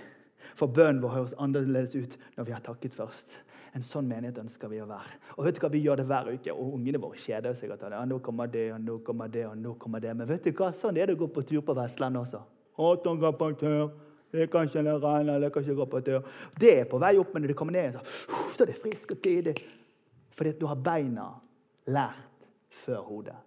For 0.57 0.71
bønnen 0.71 1.01
vår 1.03 1.15
høres 1.15 1.37
annerledes 1.37 1.95
ut 1.95 2.17
når 2.37 2.47
vi 2.47 2.55
har 2.55 2.63
takket 2.65 2.95
først. 2.95 3.37
En 3.77 3.85
sånn 3.85 4.07
menighet 4.09 4.39
ønsker 4.41 4.71
vi 4.71 4.79
å 4.81 4.87
være. 4.89 5.17
Og 5.37 5.45
vet 5.45 5.57
du 5.57 5.61
hva, 5.61 5.69
Vi 5.69 5.83
gjør 5.83 6.01
det 6.01 6.05
hver 6.09 6.29
uke, 6.33 6.53
og 6.53 6.75
ungene 6.79 7.01
våre 7.01 7.17
kjeder 7.21 7.53
seg. 7.53 7.71
at 7.71 7.81
ja, 7.81 8.05
nå 8.05 8.19
kommer 8.19 8.47
det, 8.47 8.71
og 8.73 8.81
nå 8.81 8.97
kommer 9.05 9.27
det, 9.27 9.45
og 9.47 9.57
nå 9.57 9.75
kommer 9.75 9.99
det. 9.99 10.15
Men 10.15 10.27
vet 10.27 10.43
du 10.43 10.51
hva, 10.51 10.71
sånn 10.73 10.97
er 10.97 11.07
det 11.07 11.17
å 11.17 11.25
gå 11.25 11.27
på 11.27 11.43
tur 11.45 11.61
på 11.61 11.75
Vestlandet 11.77 12.21
også. 12.21 12.41
Åtton 12.79 13.19
går 13.19 13.35
på 13.37 13.51
tur. 13.59 13.91
Det 14.31 14.49
kan 14.51 14.67
ikke 14.67 14.81
regne, 15.01 15.39
det 15.41 15.51
kan 15.53 15.63
ikke 15.63 15.75
gå 15.75 15.85
på 15.89 16.01
tur. 16.05 16.25
Det 16.59 16.73
er 16.81 16.89
på 16.89 16.99
vei 17.01 17.15
opp, 17.17 17.33
men 17.33 17.43
når 17.43 17.53
det 17.53 17.57
kommer 17.57 17.73
ned, 17.73 17.93
så, 17.97 18.41
så 18.55 18.63
er 18.63 18.71
det 18.71 18.81
frisk 18.81 19.13
og 19.15 19.21
tidig. 19.25 19.55
Fordi 20.37 20.53
at 20.53 20.59
du 20.61 20.67
har 20.69 20.77
beina 20.77 21.25
lært 21.89 22.45
før 22.69 23.01
hodet. 23.07 23.37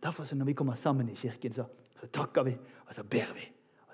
Derfor 0.00 0.24
så 0.24 0.36
når 0.36 0.48
vi 0.48 0.56
kommer 0.56 0.74
sammen 0.80 1.08
i 1.08 1.14
kirken, 1.14 1.52
så, 1.52 1.66
så 2.00 2.08
takker 2.12 2.48
vi, 2.48 2.56
og 2.86 2.94
så 2.96 3.04
ber 3.04 3.34
vi. 3.36 3.44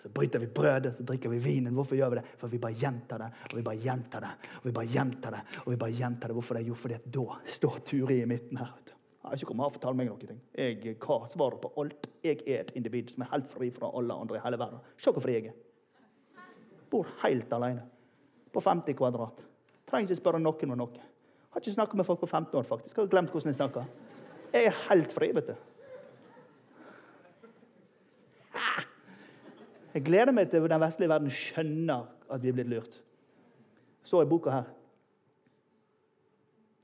Så 0.07 0.11
bryter 0.15 0.39
vi 0.39 0.47
brødet, 0.47 0.93
så 0.97 1.03
drikker 1.03 1.33
vi 1.33 1.39
vinen. 1.43 1.75
Hvorfor 1.75 1.97
gjør 1.99 2.13
vi 2.13 2.17
det? 2.21 2.25
For 2.39 2.53
vi 2.53 2.61
bare 2.63 2.77
gjentar 2.79 3.19
det, 3.19 3.27
og 3.51 3.57
vi 3.59 3.63
bare 3.67 3.81
gjentar 3.83 4.23
det, 4.23 4.29
og 4.61 4.69
vi 4.69 4.73
bare 4.77 4.87
gjentar 4.93 5.35
det. 5.35 5.41
og 5.65 5.73
vi 5.73 5.79
bare 5.81 5.97
gjentar 5.99 6.31
det. 6.31 6.37
Hvorfor 6.37 6.55
det? 6.55 6.63
Jo, 6.69 6.75
fordi 6.79 6.99
da 7.17 7.25
står 7.57 7.81
Turi 7.89 8.21
i 8.23 8.29
midten 8.31 8.61
her. 8.63 8.71
Jeg 8.87 9.31
har 9.33 9.35
ikke 9.35 9.49
kommet 9.51 9.65
her 9.65 9.73
og 9.73 9.75
fortalt 9.81 9.99
meg 9.99 10.07
noe. 10.07 10.39
Jeg 10.55 10.97
har 11.03 11.27
svaret 11.33 11.61
på 11.61 11.73
alt. 11.83 12.07
Jeg 12.23 12.39
er 12.47 12.61
et 12.61 12.71
individ 12.79 13.11
som 13.11 13.25
er 13.27 13.33
helt 13.33 13.51
fri 13.51 13.73
fra 13.75 13.91
alle 13.99 14.15
andre 14.15 14.39
i 14.39 14.45
hele 14.45 14.61
verden. 14.63 14.85
Se 14.97 15.11
hvor 15.11 15.27
fri 15.27 15.35
jeg 15.41 15.51
er. 15.51 15.57
Bor 16.91 17.11
helt 17.25 17.53
alene. 17.59 17.83
På 18.55 18.63
50 18.63 18.95
kvadrat. 18.95 19.43
Trenger 19.91 20.13
ikke 20.13 20.23
spørre 20.23 20.39
noen 20.39 20.77
om 20.77 20.85
noe. 20.85 21.09
Har 21.51 21.65
ikke 21.65 21.75
snakka 21.75 21.99
med 21.99 22.07
folk 22.07 22.23
på 22.23 22.31
15 22.31 22.55
år, 22.55 22.63
faktisk. 22.71 22.95
Har 22.95 23.11
glemt 23.11 23.35
hvordan 23.35 23.51
jeg 23.51 23.59
snakker. 23.59 23.91
Jeg 24.55 24.71
er 24.71 24.85
helt 24.87 25.11
fri, 25.19 25.35
vet 25.35 25.51
du. 25.51 25.76
Jeg 29.97 30.05
gleder 30.05 30.35
meg 30.37 30.51
til 30.53 30.67
den 30.69 30.83
vestlige 30.83 31.09
verden 31.09 31.33
skjønner 31.33 32.03
at 32.29 32.43
vi 32.43 32.51
er 32.51 32.57
blitt 32.59 32.69
lurt. 32.69 32.99
Så 34.05 34.21
i 34.21 34.29
boka 34.29 34.53
her. 34.53 34.67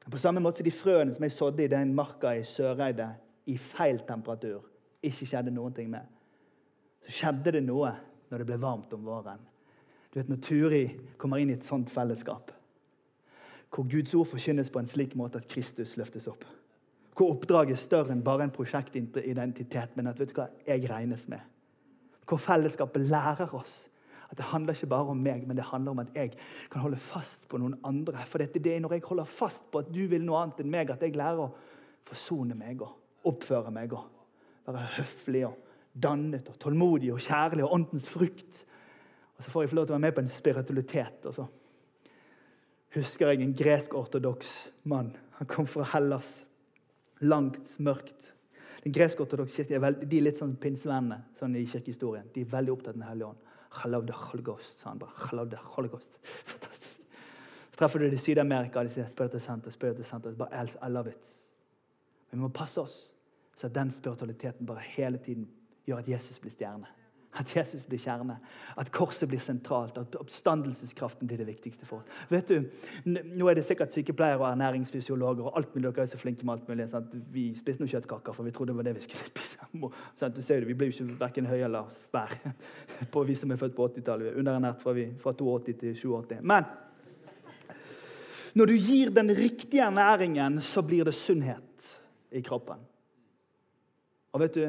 På 0.08 0.18
samme 0.18 0.40
måte 0.40 0.64
de 0.64 0.72
frøene 0.72 1.12
som 1.12 1.26
jeg 1.26 1.34
sådde 1.36 1.66
i 1.66 1.70
den 1.70 1.92
marka 1.94 2.32
i 2.32 2.46
Søreide 2.48 3.10
i 3.52 3.58
feil 3.60 4.00
temperatur, 4.08 4.64
ikke 5.04 5.28
skjedde 5.28 5.52
noen 5.52 5.76
ting 5.76 5.92
med. 5.92 6.08
Så 7.04 7.18
skjedde 7.18 7.52
det 7.58 7.62
noe 7.66 7.92
når 8.30 8.40
det 8.40 8.48
ble 8.48 8.60
varmt 8.64 8.96
om 8.96 9.04
våren. 9.04 9.44
Du 10.08 10.18
vet, 10.18 10.28
Når 10.28 10.40
Turi 10.48 10.82
kommer 11.18 11.36
inn 11.36 11.52
i 11.52 11.58
et 11.60 11.68
sånt 11.68 11.92
fellesskap, 11.92 12.50
hvor 13.72 13.88
Guds 13.92 14.14
ord 14.14 14.26
forkynnes 14.32 14.70
på 14.72 14.80
en 14.80 14.88
slik 14.88 15.14
måte 15.16 15.40
at 15.40 15.48
Kristus 15.52 15.98
løftes 16.00 16.28
opp. 16.32 16.44
Hvor 17.16 17.36
oppdraget 17.36 17.76
er 17.76 17.80
større 17.80 18.12
enn 18.16 18.24
bare 18.24 18.48
en 18.48 18.56
prosjektidentitet, 18.56 19.96
men 19.96 20.08
at 20.08 20.20
vet 20.20 20.32
du 20.32 20.38
hva, 20.40 20.48
jeg 20.66 20.88
regnes 20.88 21.28
med. 21.28 21.40
Hvor 22.28 22.40
fellesskapet 22.40 23.08
lærer 23.10 23.54
oss 23.54 23.82
at 24.32 24.38
det 24.38 24.46
handler 24.48 24.72
ikke 24.72 24.88
bare 24.88 25.12
om 25.12 25.18
meg, 25.20 25.42
men 25.44 25.58
det 25.58 25.64
handler 25.68 25.92
om 25.92 25.98
at 26.00 26.14
jeg 26.16 26.30
kan 26.72 26.80
holde 26.80 26.96
fast 26.96 27.42
på 27.52 27.58
noen 27.60 27.74
andre. 27.84 28.22
For 28.24 28.40
dette, 28.40 28.62
det 28.64 28.72
er 28.72 28.80
når 28.80 28.94
jeg 28.96 29.04
holder 29.04 29.28
fast 29.28 29.66
på 29.68 29.82
at 29.82 29.90
du 29.92 30.06
vil 30.08 30.24
noe 30.24 30.40
annet 30.40 30.62
enn 30.62 30.70
meg, 30.72 30.88
at 30.88 31.04
jeg 31.04 31.18
lærer 31.20 31.42
å 31.44 31.50
forsone 32.08 32.56
meg 32.56 32.80
og 32.80 33.28
oppføre 33.28 33.70
meg 33.74 33.92
og 33.92 34.06
være 34.64 34.86
høflig 34.96 35.44
og 35.50 35.58
dannet 35.92 36.48
og 36.48 36.56
tålmodig 36.64 37.12
og 37.12 37.20
kjærlig 37.20 37.66
og 37.66 37.74
åndens 37.76 38.08
frukt. 38.08 38.62
Og 39.36 39.44
så 39.44 39.52
får 39.52 39.66
jeg 39.66 39.72
få 39.74 39.78
lov 39.82 39.90
til 39.90 39.92
å 39.92 39.98
være 39.98 40.06
med 40.06 40.16
på 40.16 40.24
en 40.24 40.32
spiritualitet. 40.32 41.26
og 41.28 41.36
så 41.36 41.46
husker 42.96 43.28
jeg 43.28 43.42
en 43.42 43.54
gresk-ortodoks 43.56 44.54
mann. 44.88 45.12
Han 45.38 45.48
kom 45.48 45.68
fra 45.68 45.84
Hellas. 45.92 46.46
Langt, 47.20 47.78
mørkt. 47.78 48.32
Den 48.83 48.95
gresk-ortodokse 48.97 49.62
kirke 49.62 49.76
er, 49.78 49.83
veldig, 49.85 50.09
de 50.11 50.18
er 50.18 50.26
litt 50.26 50.41
sånn 50.41 50.57
pinsevennene 50.61 51.20
sånn 51.39 51.55
i 51.59 51.66
kirkehistorien. 51.70 52.26
De 52.35 52.43
er 52.43 52.51
veldig 52.51 52.72
opptatt 52.74 52.97
av 52.97 52.99
Den 52.99 53.09
hellige 53.09 53.28
ånd. 53.30 53.51
Halavde 53.83 54.16
holgost, 54.16 54.74
sa 54.80 54.91
han 54.91 55.01
bare. 55.01 55.14
Halavde 55.28 55.61
holgost. 55.76 56.18
Fantastisk. 56.51 57.05
Så 57.70 57.78
treffer 57.78 58.03
du 58.03 58.09
det 58.09 58.18
i 58.18 58.24
Syd-Amerika, 58.24 58.83
de 58.85 58.93
sier 58.93 59.07
spør 59.09 59.39
Santo, 59.41 59.70
Spirit 59.70 60.03
Santo. 60.07 60.33
Bare, 60.37 60.66
I 60.83 60.91
love 60.91 61.14
it. 61.14 61.30
Men 62.30 62.41
vi 62.41 62.45
må 62.47 62.53
passe 62.53 62.83
oss 62.83 62.99
så 63.57 63.68
at 63.68 63.74
den 63.76 63.93
spiritualiteten 63.95 64.66
bare 64.66 64.83
hele 64.97 65.18
tiden 65.18 65.47
gjør 65.87 66.03
at 66.03 66.09
Jesus 66.09 66.39
blir 66.41 66.51
stjerne. 66.51 66.89
At 67.33 67.49
Jesus 67.57 67.87
blir 67.89 67.99
kjerne. 67.99 68.35
At 68.76 68.91
korset 68.93 69.28
blir 69.28 69.41
sentralt. 69.41 69.97
At 69.99 70.16
oppstandelseskraften 70.20 71.28
blir 71.28 71.41
det 71.41 71.47
viktigste 71.49 71.87
for 71.89 72.03
oss. 72.03 72.26
Vet 72.28 72.51
du, 72.51 72.66
Nå 73.09 73.49
er 73.49 73.57
det 73.57 73.64
sikkert 73.64 73.95
sykepleiere 73.95 74.43
og 74.43 74.51
ernæringsfysiologer 74.51 75.49
og 75.49 75.57
alt 75.57 75.72
mulig. 75.74 75.89
Dere 75.89 76.05
er 76.05 76.12
så 76.12 76.20
flinke 76.20 76.45
med 76.45 76.59
alt 76.59 76.68
mulig. 76.68 76.91
Sant? 76.93 77.16
Vi 77.33 77.47
spiste 77.57 77.80
noen 77.80 77.93
kjøttkaker, 77.95 78.37
for 78.37 78.45
vi 78.45 78.53
trodde 78.53 78.74
det 78.74 78.80
var 78.83 78.89
det 78.91 78.97
vi 78.99 79.07
skulle 79.07 79.30
spise. 79.33 79.70
Sånn, 80.20 80.37
Du 80.37 80.43
ser 80.43 80.61
det, 80.61 80.68
Vi 80.68 80.76
blir 80.76 80.93
jo 80.93 80.99
ikke 80.99 81.18
verken 81.24 81.49
høye 81.49 81.64
eller 81.64 81.89
svære 82.11 82.55
på 83.14 83.24
vi 83.24 83.39
som 83.41 83.51
er 83.51 83.61
født 83.64 83.76
på 83.80 83.89
80-tallet. 83.89 84.28
Vi 84.28 84.35
er 84.35 84.41
underernært 84.45 84.85
fra, 84.85 84.97
fra 85.24 85.33
82 85.33 85.80
til 85.80 85.97
87. 86.05 86.39
Men 86.45 86.68
når 88.53 88.68
du 88.68 88.76
gir 88.76 89.11
den 89.11 89.33
riktige 89.33 89.87
ernæringen, 89.89 90.61
så 90.61 90.83
blir 90.85 91.09
det 91.09 91.14
sunnhet 91.16 91.93
i 92.30 92.45
kroppen. 92.45 92.80
Og 94.33 94.41
vet 94.41 94.55
du, 94.57 94.66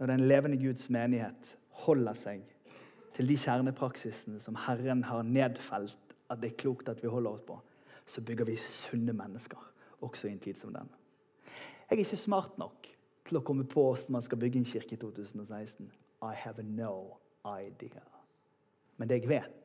når 0.00 0.06
den 0.06 0.20
levende 0.20 0.56
Guds 0.56 0.88
menighet 0.90 1.58
holder 1.84 2.16
seg 2.16 2.44
til 3.12 3.28
de 3.28 3.36
kjernepraksisene 3.36 4.40
som 4.40 4.56
Herren 4.56 5.02
har 5.04 5.26
nedfelt 5.28 6.14
at 6.32 6.40
det 6.40 6.52
er 6.54 6.60
klokt 6.62 6.88
at 6.88 7.02
vi 7.02 7.10
holder 7.12 7.34
oss 7.36 7.42
på, 7.44 7.58
så 8.08 8.22
bygger 8.24 8.48
vi 8.48 8.56
sunne 8.56 9.12
mennesker, 9.12 9.58
også 10.00 10.28
i 10.28 10.32
en 10.32 10.40
tid 10.40 10.56
som 10.56 10.72
den. 10.72 10.88
Jeg 11.90 11.98
er 11.98 12.04
ikke 12.04 12.16
smart 12.16 12.56
nok 12.58 12.88
til 13.28 13.40
å 13.40 13.42
komme 13.44 13.66
på 13.68 13.82
hvordan 13.90 14.16
man 14.16 14.24
skal 14.24 14.40
bygge 14.40 14.62
en 14.62 14.70
kirke 14.70 14.96
i 14.96 15.00
2016. 15.02 15.90
I 16.22 16.32
have 16.36 16.64
no 16.64 17.18
idea. 17.44 18.06
Men 18.96 19.08
det 19.08 19.20
jeg 19.20 19.28
vet, 19.28 19.60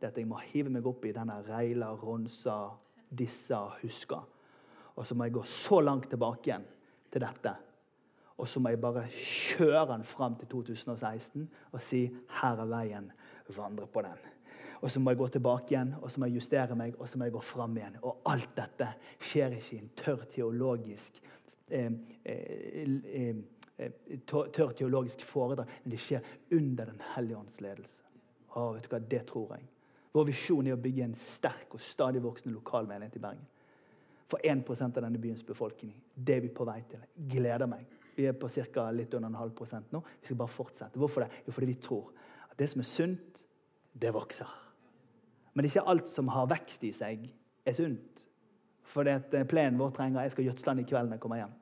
det 0.00 0.08
er 0.08 0.14
at 0.14 0.18
jeg 0.18 0.28
må 0.28 0.40
hive 0.48 0.72
meg 0.72 0.86
opp 0.86 1.04
i 1.04 1.12
denne 1.12 1.36
reila, 1.44 1.92
ronsa, 1.98 2.56
dissa, 3.10 3.66
huska. 3.82 4.22
Og 4.96 5.06
så 5.06 5.16
må 5.16 5.28
jeg 5.28 5.36
gå 5.36 5.44
så 5.48 5.80
langt 5.84 6.08
tilbake 6.12 6.48
igjen 6.48 6.66
til 7.12 7.24
dette 7.24 7.56
og 8.38 8.48
så 8.48 8.60
må 8.60 8.68
jeg 8.68 8.80
bare 8.82 9.06
kjøre 9.14 9.86
den 9.92 10.04
fram 10.04 10.36
til 10.36 10.48
2016 10.48 11.50
og 11.72 11.82
si 11.82 12.06
'Her 12.40 12.60
er 12.60 12.66
veien. 12.66 13.12
Vandre 13.56 13.86
på 13.86 14.00
den'. 14.00 14.28
Og 14.80 14.90
så 14.90 15.00
må 15.00 15.10
jeg 15.10 15.18
gå 15.18 15.28
tilbake 15.28 15.64
igjen 15.70 15.94
og 16.02 16.10
så 16.10 16.20
må 16.20 16.26
jeg 16.26 16.34
justere 16.34 16.76
meg 16.76 16.94
og 16.98 17.08
så 17.08 17.18
må 17.18 17.24
jeg 17.24 17.32
gå 17.32 17.40
fram 17.40 17.76
igjen. 17.76 17.96
Og 18.02 18.20
alt 18.26 18.56
dette 18.56 18.88
skjer 19.20 19.56
ikke 19.56 19.76
i 19.76 19.78
en 19.78 19.90
tørr 19.96 20.24
teologisk 20.24 21.22
eh, 21.70 21.92
eh, 22.24 23.36
eh, 23.78 23.92
tørr 24.26 24.70
teologisk 24.70 25.22
foredrag, 25.22 25.66
men 25.84 25.90
det 25.90 26.00
skjer 26.00 26.20
under 26.52 26.84
Den 26.84 27.00
hellige 27.14 27.36
ånds 27.36 27.60
ledelse. 27.60 28.04
Å, 28.54 28.72
vet 28.74 28.84
du 28.84 28.88
hva, 28.88 28.98
Det 28.98 29.26
tror 29.26 29.56
jeg. 29.56 29.66
Vår 30.12 30.24
visjon 30.24 30.66
er 30.66 30.76
å 30.76 30.82
bygge 30.82 31.04
en 31.04 31.16
sterk 31.34 31.74
og 31.74 31.80
stadig 31.80 32.22
voksende 32.22 32.54
lokal 32.54 32.86
menighet 32.86 33.16
i 33.16 33.18
Bergen. 33.18 33.46
For 34.28 34.38
1% 34.38 34.96
av 34.96 35.02
denne 35.02 35.18
byens 35.18 35.42
befolkning. 35.42 35.94
Det 36.14 36.36
er 36.36 36.40
vi 36.40 36.48
på 36.48 36.64
vei 36.64 36.82
til. 36.88 37.02
Gleder 37.28 37.66
meg. 37.66 37.86
Vi 38.14 38.26
er 38.28 38.36
på 38.38 38.48
ca. 38.48 38.90
litt 38.90 39.14
under 39.14 39.28
en 39.28 39.40
halv 39.40 39.54
prosent 39.56 39.92
nå. 39.92 40.00
Vi 40.20 40.28
skal 40.28 40.38
bare 40.38 40.54
fortsette. 40.54 40.98
Hvorfor 40.98 41.24
det? 41.24 41.42
Jo, 41.46 41.52
fordi 41.52 41.70
vi 41.72 41.80
tror 41.82 42.12
at 42.50 42.58
det 42.58 42.70
som 42.70 42.80
er 42.80 42.88
sunt, 42.88 43.42
det 43.94 44.12
vokser. 44.14 44.50
Men 45.54 45.66
ikke 45.66 45.86
alt 45.86 46.08
som 46.10 46.30
har 46.34 46.48
vekst 46.50 46.82
i 46.86 46.92
seg, 46.94 47.28
er 47.64 47.76
sunt. 47.76 48.24
Fordi 48.94 49.14
at 49.14 49.34
eh, 49.34 49.46
plenen 49.48 49.78
vår 49.80 49.94
trenger 49.96 50.22
Jeg 50.22 50.34
skal 50.34 50.44
gjødsle 50.48 50.72
den 50.72 50.82
i 50.82 50.88
kveld 50.88 51.08
når 51.08 51.16
jeg 51.16 51.22
kommer 51.24 51.40
hjem. 51.42 51.54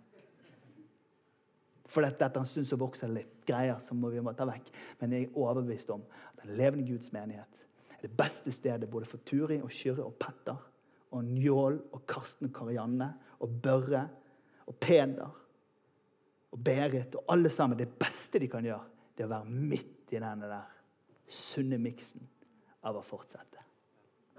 For 1.93 2.09
etter 2.09 2.41
en 2.41 2.49
stund 2.49 2.69
så 2.69 2.79
vokser 2.81 3.11
det 3.11 3.21
litt 3.21 3.47
greier 3.49 3.81
som 3.85 4.01
vi 4.09 4.21
må 4.25 4.33
ta 4.37 4.47
vekk. 4.49 4.71
Men 5.01 5.13
jeg 5.13 5.29
er 5.29 5.37
overbevist 5.37 5.91
om 5.93 6.05
at 6.33 6.45
den 6.45 6.57
levende 6.57 6.87
Guds 6.89 7.13
menighet 7.13 7.61
er 7.93 8.07
det 8.07 8.17
beste 8.17 8.53
stedet 8.55 8.89
både 8.91 9.09
for 9.09 9.23
Turi 9.29 9.61
og 9.61 9.71
Kyrre 9.71 10.07
og 10.07 10.17
Petter 10.21 10.57
og 11.13 11.25
Njål 11.29 11.79
og 11.93 12.05
Karsten 12.09 12.49
og 12.49 12.55
Karianne 12.57 13.11
og 13.45 13.61
Børre 13.63 14.07
og 14.67 14.79
Peder 14.81 15.42
og 16.53 16.61
Berit 16.65 17.17
og 17.19 17.25
alle 17.33 17.51
sammen. 17.51 17.79
Det 17.79 17.89
beste 17.89 18.41
de 18.43 18.49
kan 18.51 18.65
gjøre, 18.65 18.85
det 19.17 19.25
er 19.25 19.31
å 19.31 19.35
være 19.35 19.57
midt 19.73 20.13
i 20.13 20.21
denne 20.21 20.49
der 20.51 20.69
sunne 21.33 21.79
miksen 21.81 22.25
av 22.85 22.99
å 22.99 23.05
fortsette. 23.07 23.63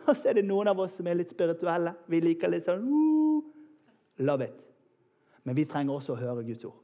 Og 0.04 0.18
så 0.18 0.30
er 0.30 0.38
det 0.38 0.46
noen 0.46 0.68
av 0.68 0.80
oss 0.84 0.98
som 0.98 1.08
er 1.08 1.18
litt 1.18 1.32
spirituelle. 1.32 1.94
Vi 2.12 2.20
liker 2.22 2.52
litt 2.52 2.68
sånn 2.68 2.84
uh, 2.84 3.42
Love 4.24 4.46
it. 4.46 4.60
Men 5.44 5.56
vi 5.58 5.66
trenger 5.68 5.96
også 5.96 6.14
å 6.14 6.20
høre 6.20 6.44
Guds 6.46 6.66
ord. 6.68 6.78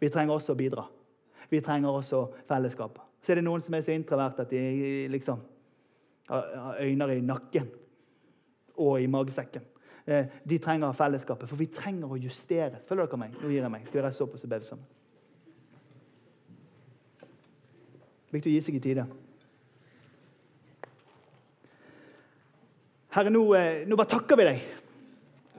Vi 0.00 0.10
trenger 0.10 0.34
også 0.34 0.56
å 0.56 0.58
bidra. 0.58 0.86
Vi 1.52 1.60
trenger 1.62 1.94
også 2.00 2.24
fellesskap. 2.48 2.98
Så 3.22 3.32
er 3.32 3.38
det 3.38 3.44
noen 3.46 3.62
som 3.62 3.76
er 3.76 3.84
så 3.86 3.94
introverte 3.94 4.42
at 4.42 4.50
de 4.50 5.06
liksom 5.12 5.44
har 6.32 6.80
øyner 6.80 7.12
i 7.12 7.22
nakken 7.22 7.68
og 8.80 8.98
i 9.02 9.06
magesekken. 9.10 9.64
Eh, 10.06 10.26
de 10.44 10.58
trenger 10.58 10.92
fellesskapet. 10.92 11.48
For 11.48 11.58
vi 11.60 11.68
trenger 11.70 12.10
å 12.10 12.18
justere. 12.18 12.80
Følger 12.88 13.06
dere 13.06 13.20
meg? 13.22 13.36
Nå 13.38 13.50
gir 13.52 13.62
jeg 13.62 13.70
meg. 13.70 13.86
Skal 13.86 14.00
vi 14.00 14.06
reise 14.06 14.24
opp 14.24 14.34
og 14.34 14.48
be 14.50 14.60
sammen? 14.66 14.88
Viktig 18.32 18.48
å 18.50 18.54
gi 18.54 18.62
seg 18.64 18.78
i 18.78 18.82
tide. 18.82 19.06
Herre, 23.12 23.30
nå, 23.30 23.42
eh, 23.54 23.82
nå, 23.86 23.96
bare 23.96 24.08
takker 24.08 24.38
vi 24.40 24.44
deg. 24.48 24.62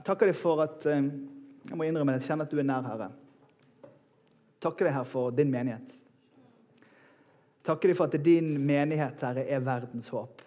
Takker 0.03 0.31
deg 0.31 0.35
for 0.35 0.63
at 0.65 0.87
eh, 0.89 1.03
Jeg 1.63 1.77
må 1.79 1.85
innrømme 1.87 2.11
det, 2.11 2.19
jeg 2.19 2.33
kjenner 2.33 2.43
at 2.43 2.51
du 2.51 2.59
er 2.59 2.65
nær, 2.67 2.87
Herre. 2.89 3.05
Takker 4.59 4.89
deg, 4.89 4.95
her 4.97 5.05
for 5.07 5.31
din 5.31 5.51
menighet. 5.51 5.93
Takker 7.63 7.87
deg 7.87 7.95
for 7.95 8.11
at 8.11 8.25
din 8.25 8.57
menighet, 8.59 9.21
Herre, 9.23 9.45
er 9.47 9.63
verdens 9.63 10.09
håp. 10.11 10.41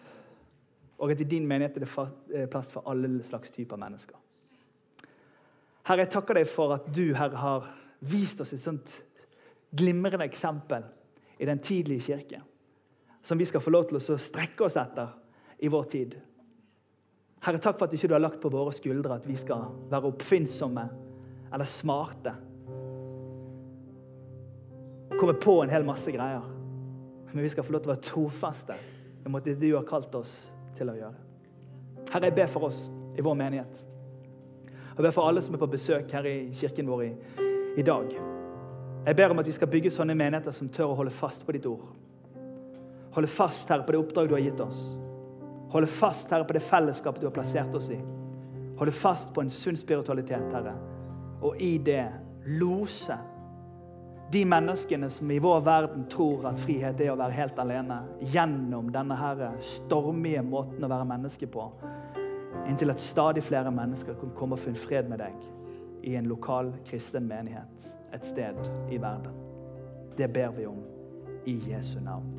Og 0.98 1.12
at 1.12 1.20
i 1.20 1.28
din 1.28 1.46
menighet 1.46 1.76
er 1.76 1.84
det 1.84 1.90
eh, 2.34 2.48
plass 2.48 2.72
for 2.72 2.88
alle 2.90 3.22
slags 3.24 3.50
typer 3.50 3.76
mennesker. 3.76 4.16
Herre, 5.86 6.02
jeg 6.02 6.12
takker 6.16 6.38
deg 6.38 6.48
for 6.50 6.74
at 6.74 6.88
du, 6.90 7.12
Herre, 7.14 7.36
har 7.38 7.66
vist 8.00 8.40
oss 8.42 8.52
et 8.56 8.62
sånt 8.62 8.94
glimrende 9.76 10.24
eksempel 10.24 10.86
i 11.38 11.46
den 11.46 11.60
tidlige 11.62 12.08
kirke, 12.08 12.40
som 13.22 13.38
vi 13.38 13.44
skal 13.44 13.60
få 13.60 13.70
lov 13.70 13.86
til 13.90 14.00
å 14.00 14.18
strekke 14.18 14.66
oss 14.66 14.78
etter 14.80 15.12
i 15.62 15.70
vår 15.72 15.86
tid. 15.92 16.16
Herre, 17.44 17.60
takk 17.62 17.78
for 17.78 17.86
at 17.86 17.94
ikke 17.94 18.08
du 18.08 18.16
har 18.16 18.24
lagt 18.24 18.40
på 18.42 18.50
våre 18.50 18.72
skuldre 18.74 19.20
at 19.20 19.28
vi 19.28 19.36
skal 19.38 19.68
være 19.92 20.10
oppfinnsomme 20.10 20.88
eller 21.52 21.70
smarte. 21.70 22.32
Komme 25.16 25.36
på 25.40 25.60
en 25.62 25.72
hel 25.72 25.86
masse 25.86 26.10
greier. 26.12 26.44
Men 27.32 27.44
vi 27.44 27.52
skal 27.52 27.64
få 27.66 27.74
lov 27.74 27.84
til 27.84 27.92
å 27.92 27.94
være 27.94 28.06
trofaste 28.08 28.76
i 29.26 29.40
det 29.44 29.56
du 29.60 29.72
har 29.74 29.86
kalt 29.86 30.14
oss 30.14 30.32
til 30.76 30.92
å 30.92 30.96
gjøre. 30.96 31.24
Herre, 32.12 32.28
jeg 32.28 32.36
ber 32.36 32.50
for 32.52 32.68
oss 32.68 32.86
i 33.16 33.24
vår 33.24 33.36
menighet. 33.38 33.82
Jeg 34.96 35.04
ber 35.04 35.12
for 35.12 35.28
alle 35.28 35.42
som 35.44 35.54
er 35.54 35.60
på 35.60 35.68
besøk 35.72 36.12
her 36.12 36.28
i 36.28 36.36
kirken 36.56 36.88
vår 36.88 37.02
i, 37.04 37.12
i 37.80 37.84
dag. 37.84 38.12
Jeg 39.06 39.16
ber 39.16 39.32
om 39.32 39.38
at 39.42 39.46
vi 39.46 39.54
skal 39.54 39.70
bygge 39.70 39.92
sånne 39.94 40.16
menigheter 40.18 40.54
som 40.56 40.70
tør 40.72 40.92
å 40.92 40.98
holde 40.98 41.14
fast 41.14 41.44
på 41.46 41.54
ditt 41.54 41.66
ord. 41.68 41.84
Holde 43.16 43.28
fast, 43.32 43.68
Herre, 43.68 43.84
på 43.86 43.94
det 43.94 44.00
oppdraget 44.00 44.32
du 44.32 44.36
har 44.36 44.44
gitt 44.44 44.60
oss. 44.60 44.80
Holde 45.72 45.88
fast, 45.90 46.30
Herre, 46.32 46.46
på 46.48 46.56
det 46.56 46.64
fellesskapet 46.64 47.22
du 47.22 47.28
har 47.28 47.36
plassert 47.36 47.74
oss 47.74 47.88
i. 47.92 48.00
Holde 48.76 48.92
fast 48.92 49.32
på 49.34 49.44
en 49.44 49.52
sunn 49.52 49.78
spiritualitet, 49.78 50.50
Herre. 50.52 50.74
Og 51.44 51.60
i 51.62 51.76
det 51.78 52.04
lose 52.60 53.16
de 54.32 54.44
menneskene 54.44 55.10
som 55.10 55.30
i 55.30 55.38
vår 55.38 55.60
verden 55.60 56.06
tror 56.10 56.48
at 56.50 56.58
frihet 56.58 57.00
er 57.00 57.12
å 57.12 57.18
være 57.18 57.36
helt 57.36 57.58
alene, 57.62 58.00
gjennom 58.32 58.88
denne 58.94 59.18
her 59.18 59.44
stormige 59.76 60.42
måten 60.42 60.82
å 60.82 60.90
være 60.90 61.06
menneske 61.06 61.46
på, 61.50 61.68
inntil 62.66 62.90
at 62.90 63.04
stadig 63.04 63.44
flere 63.46 63.70
mennesker 63.70 64.18
kan 64.18 64.34
komme 64.34 64.58
og 64.58 64.64
finne 64.64 64.82
fred 64.82 65.10
med 65.10 65.22
deg 65.22 65.46
i 66.06 66.16
en 66.18 66.26
lokal 66.30 66.72
kristen 66.86 67.28
menighet 67.30 67.92
et 68.14 68.26
sted 68.26 68.58
i 68.90 68.98
verden. 68.98 69.34
Det 70.16 70.28
ber 70.32 70.50
vi 70.56 70.66
om 70.66 70.82
i 71.46 71.58
Jesu 71.70 72.00
navn. 72.00 72.32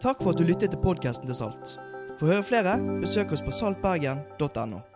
Takk 0.00 0.22
for 0.22 0.32
at 0.32 0.40
du 0.40 0.44
lyttet 0.48 0.72
til 0.72 0.80
podkasten 0.80 1.28
til 1.28 1.36
Salt. 1.36 1.76
For 2.16 2.28
å 2.28 2.32
høre 2.34 2.44
flere, 2.44 2.76
besøk 3.02 3.32
oss 3.36 3.44
på 3.44 3.52
saltbergen.no. 3.52 4.89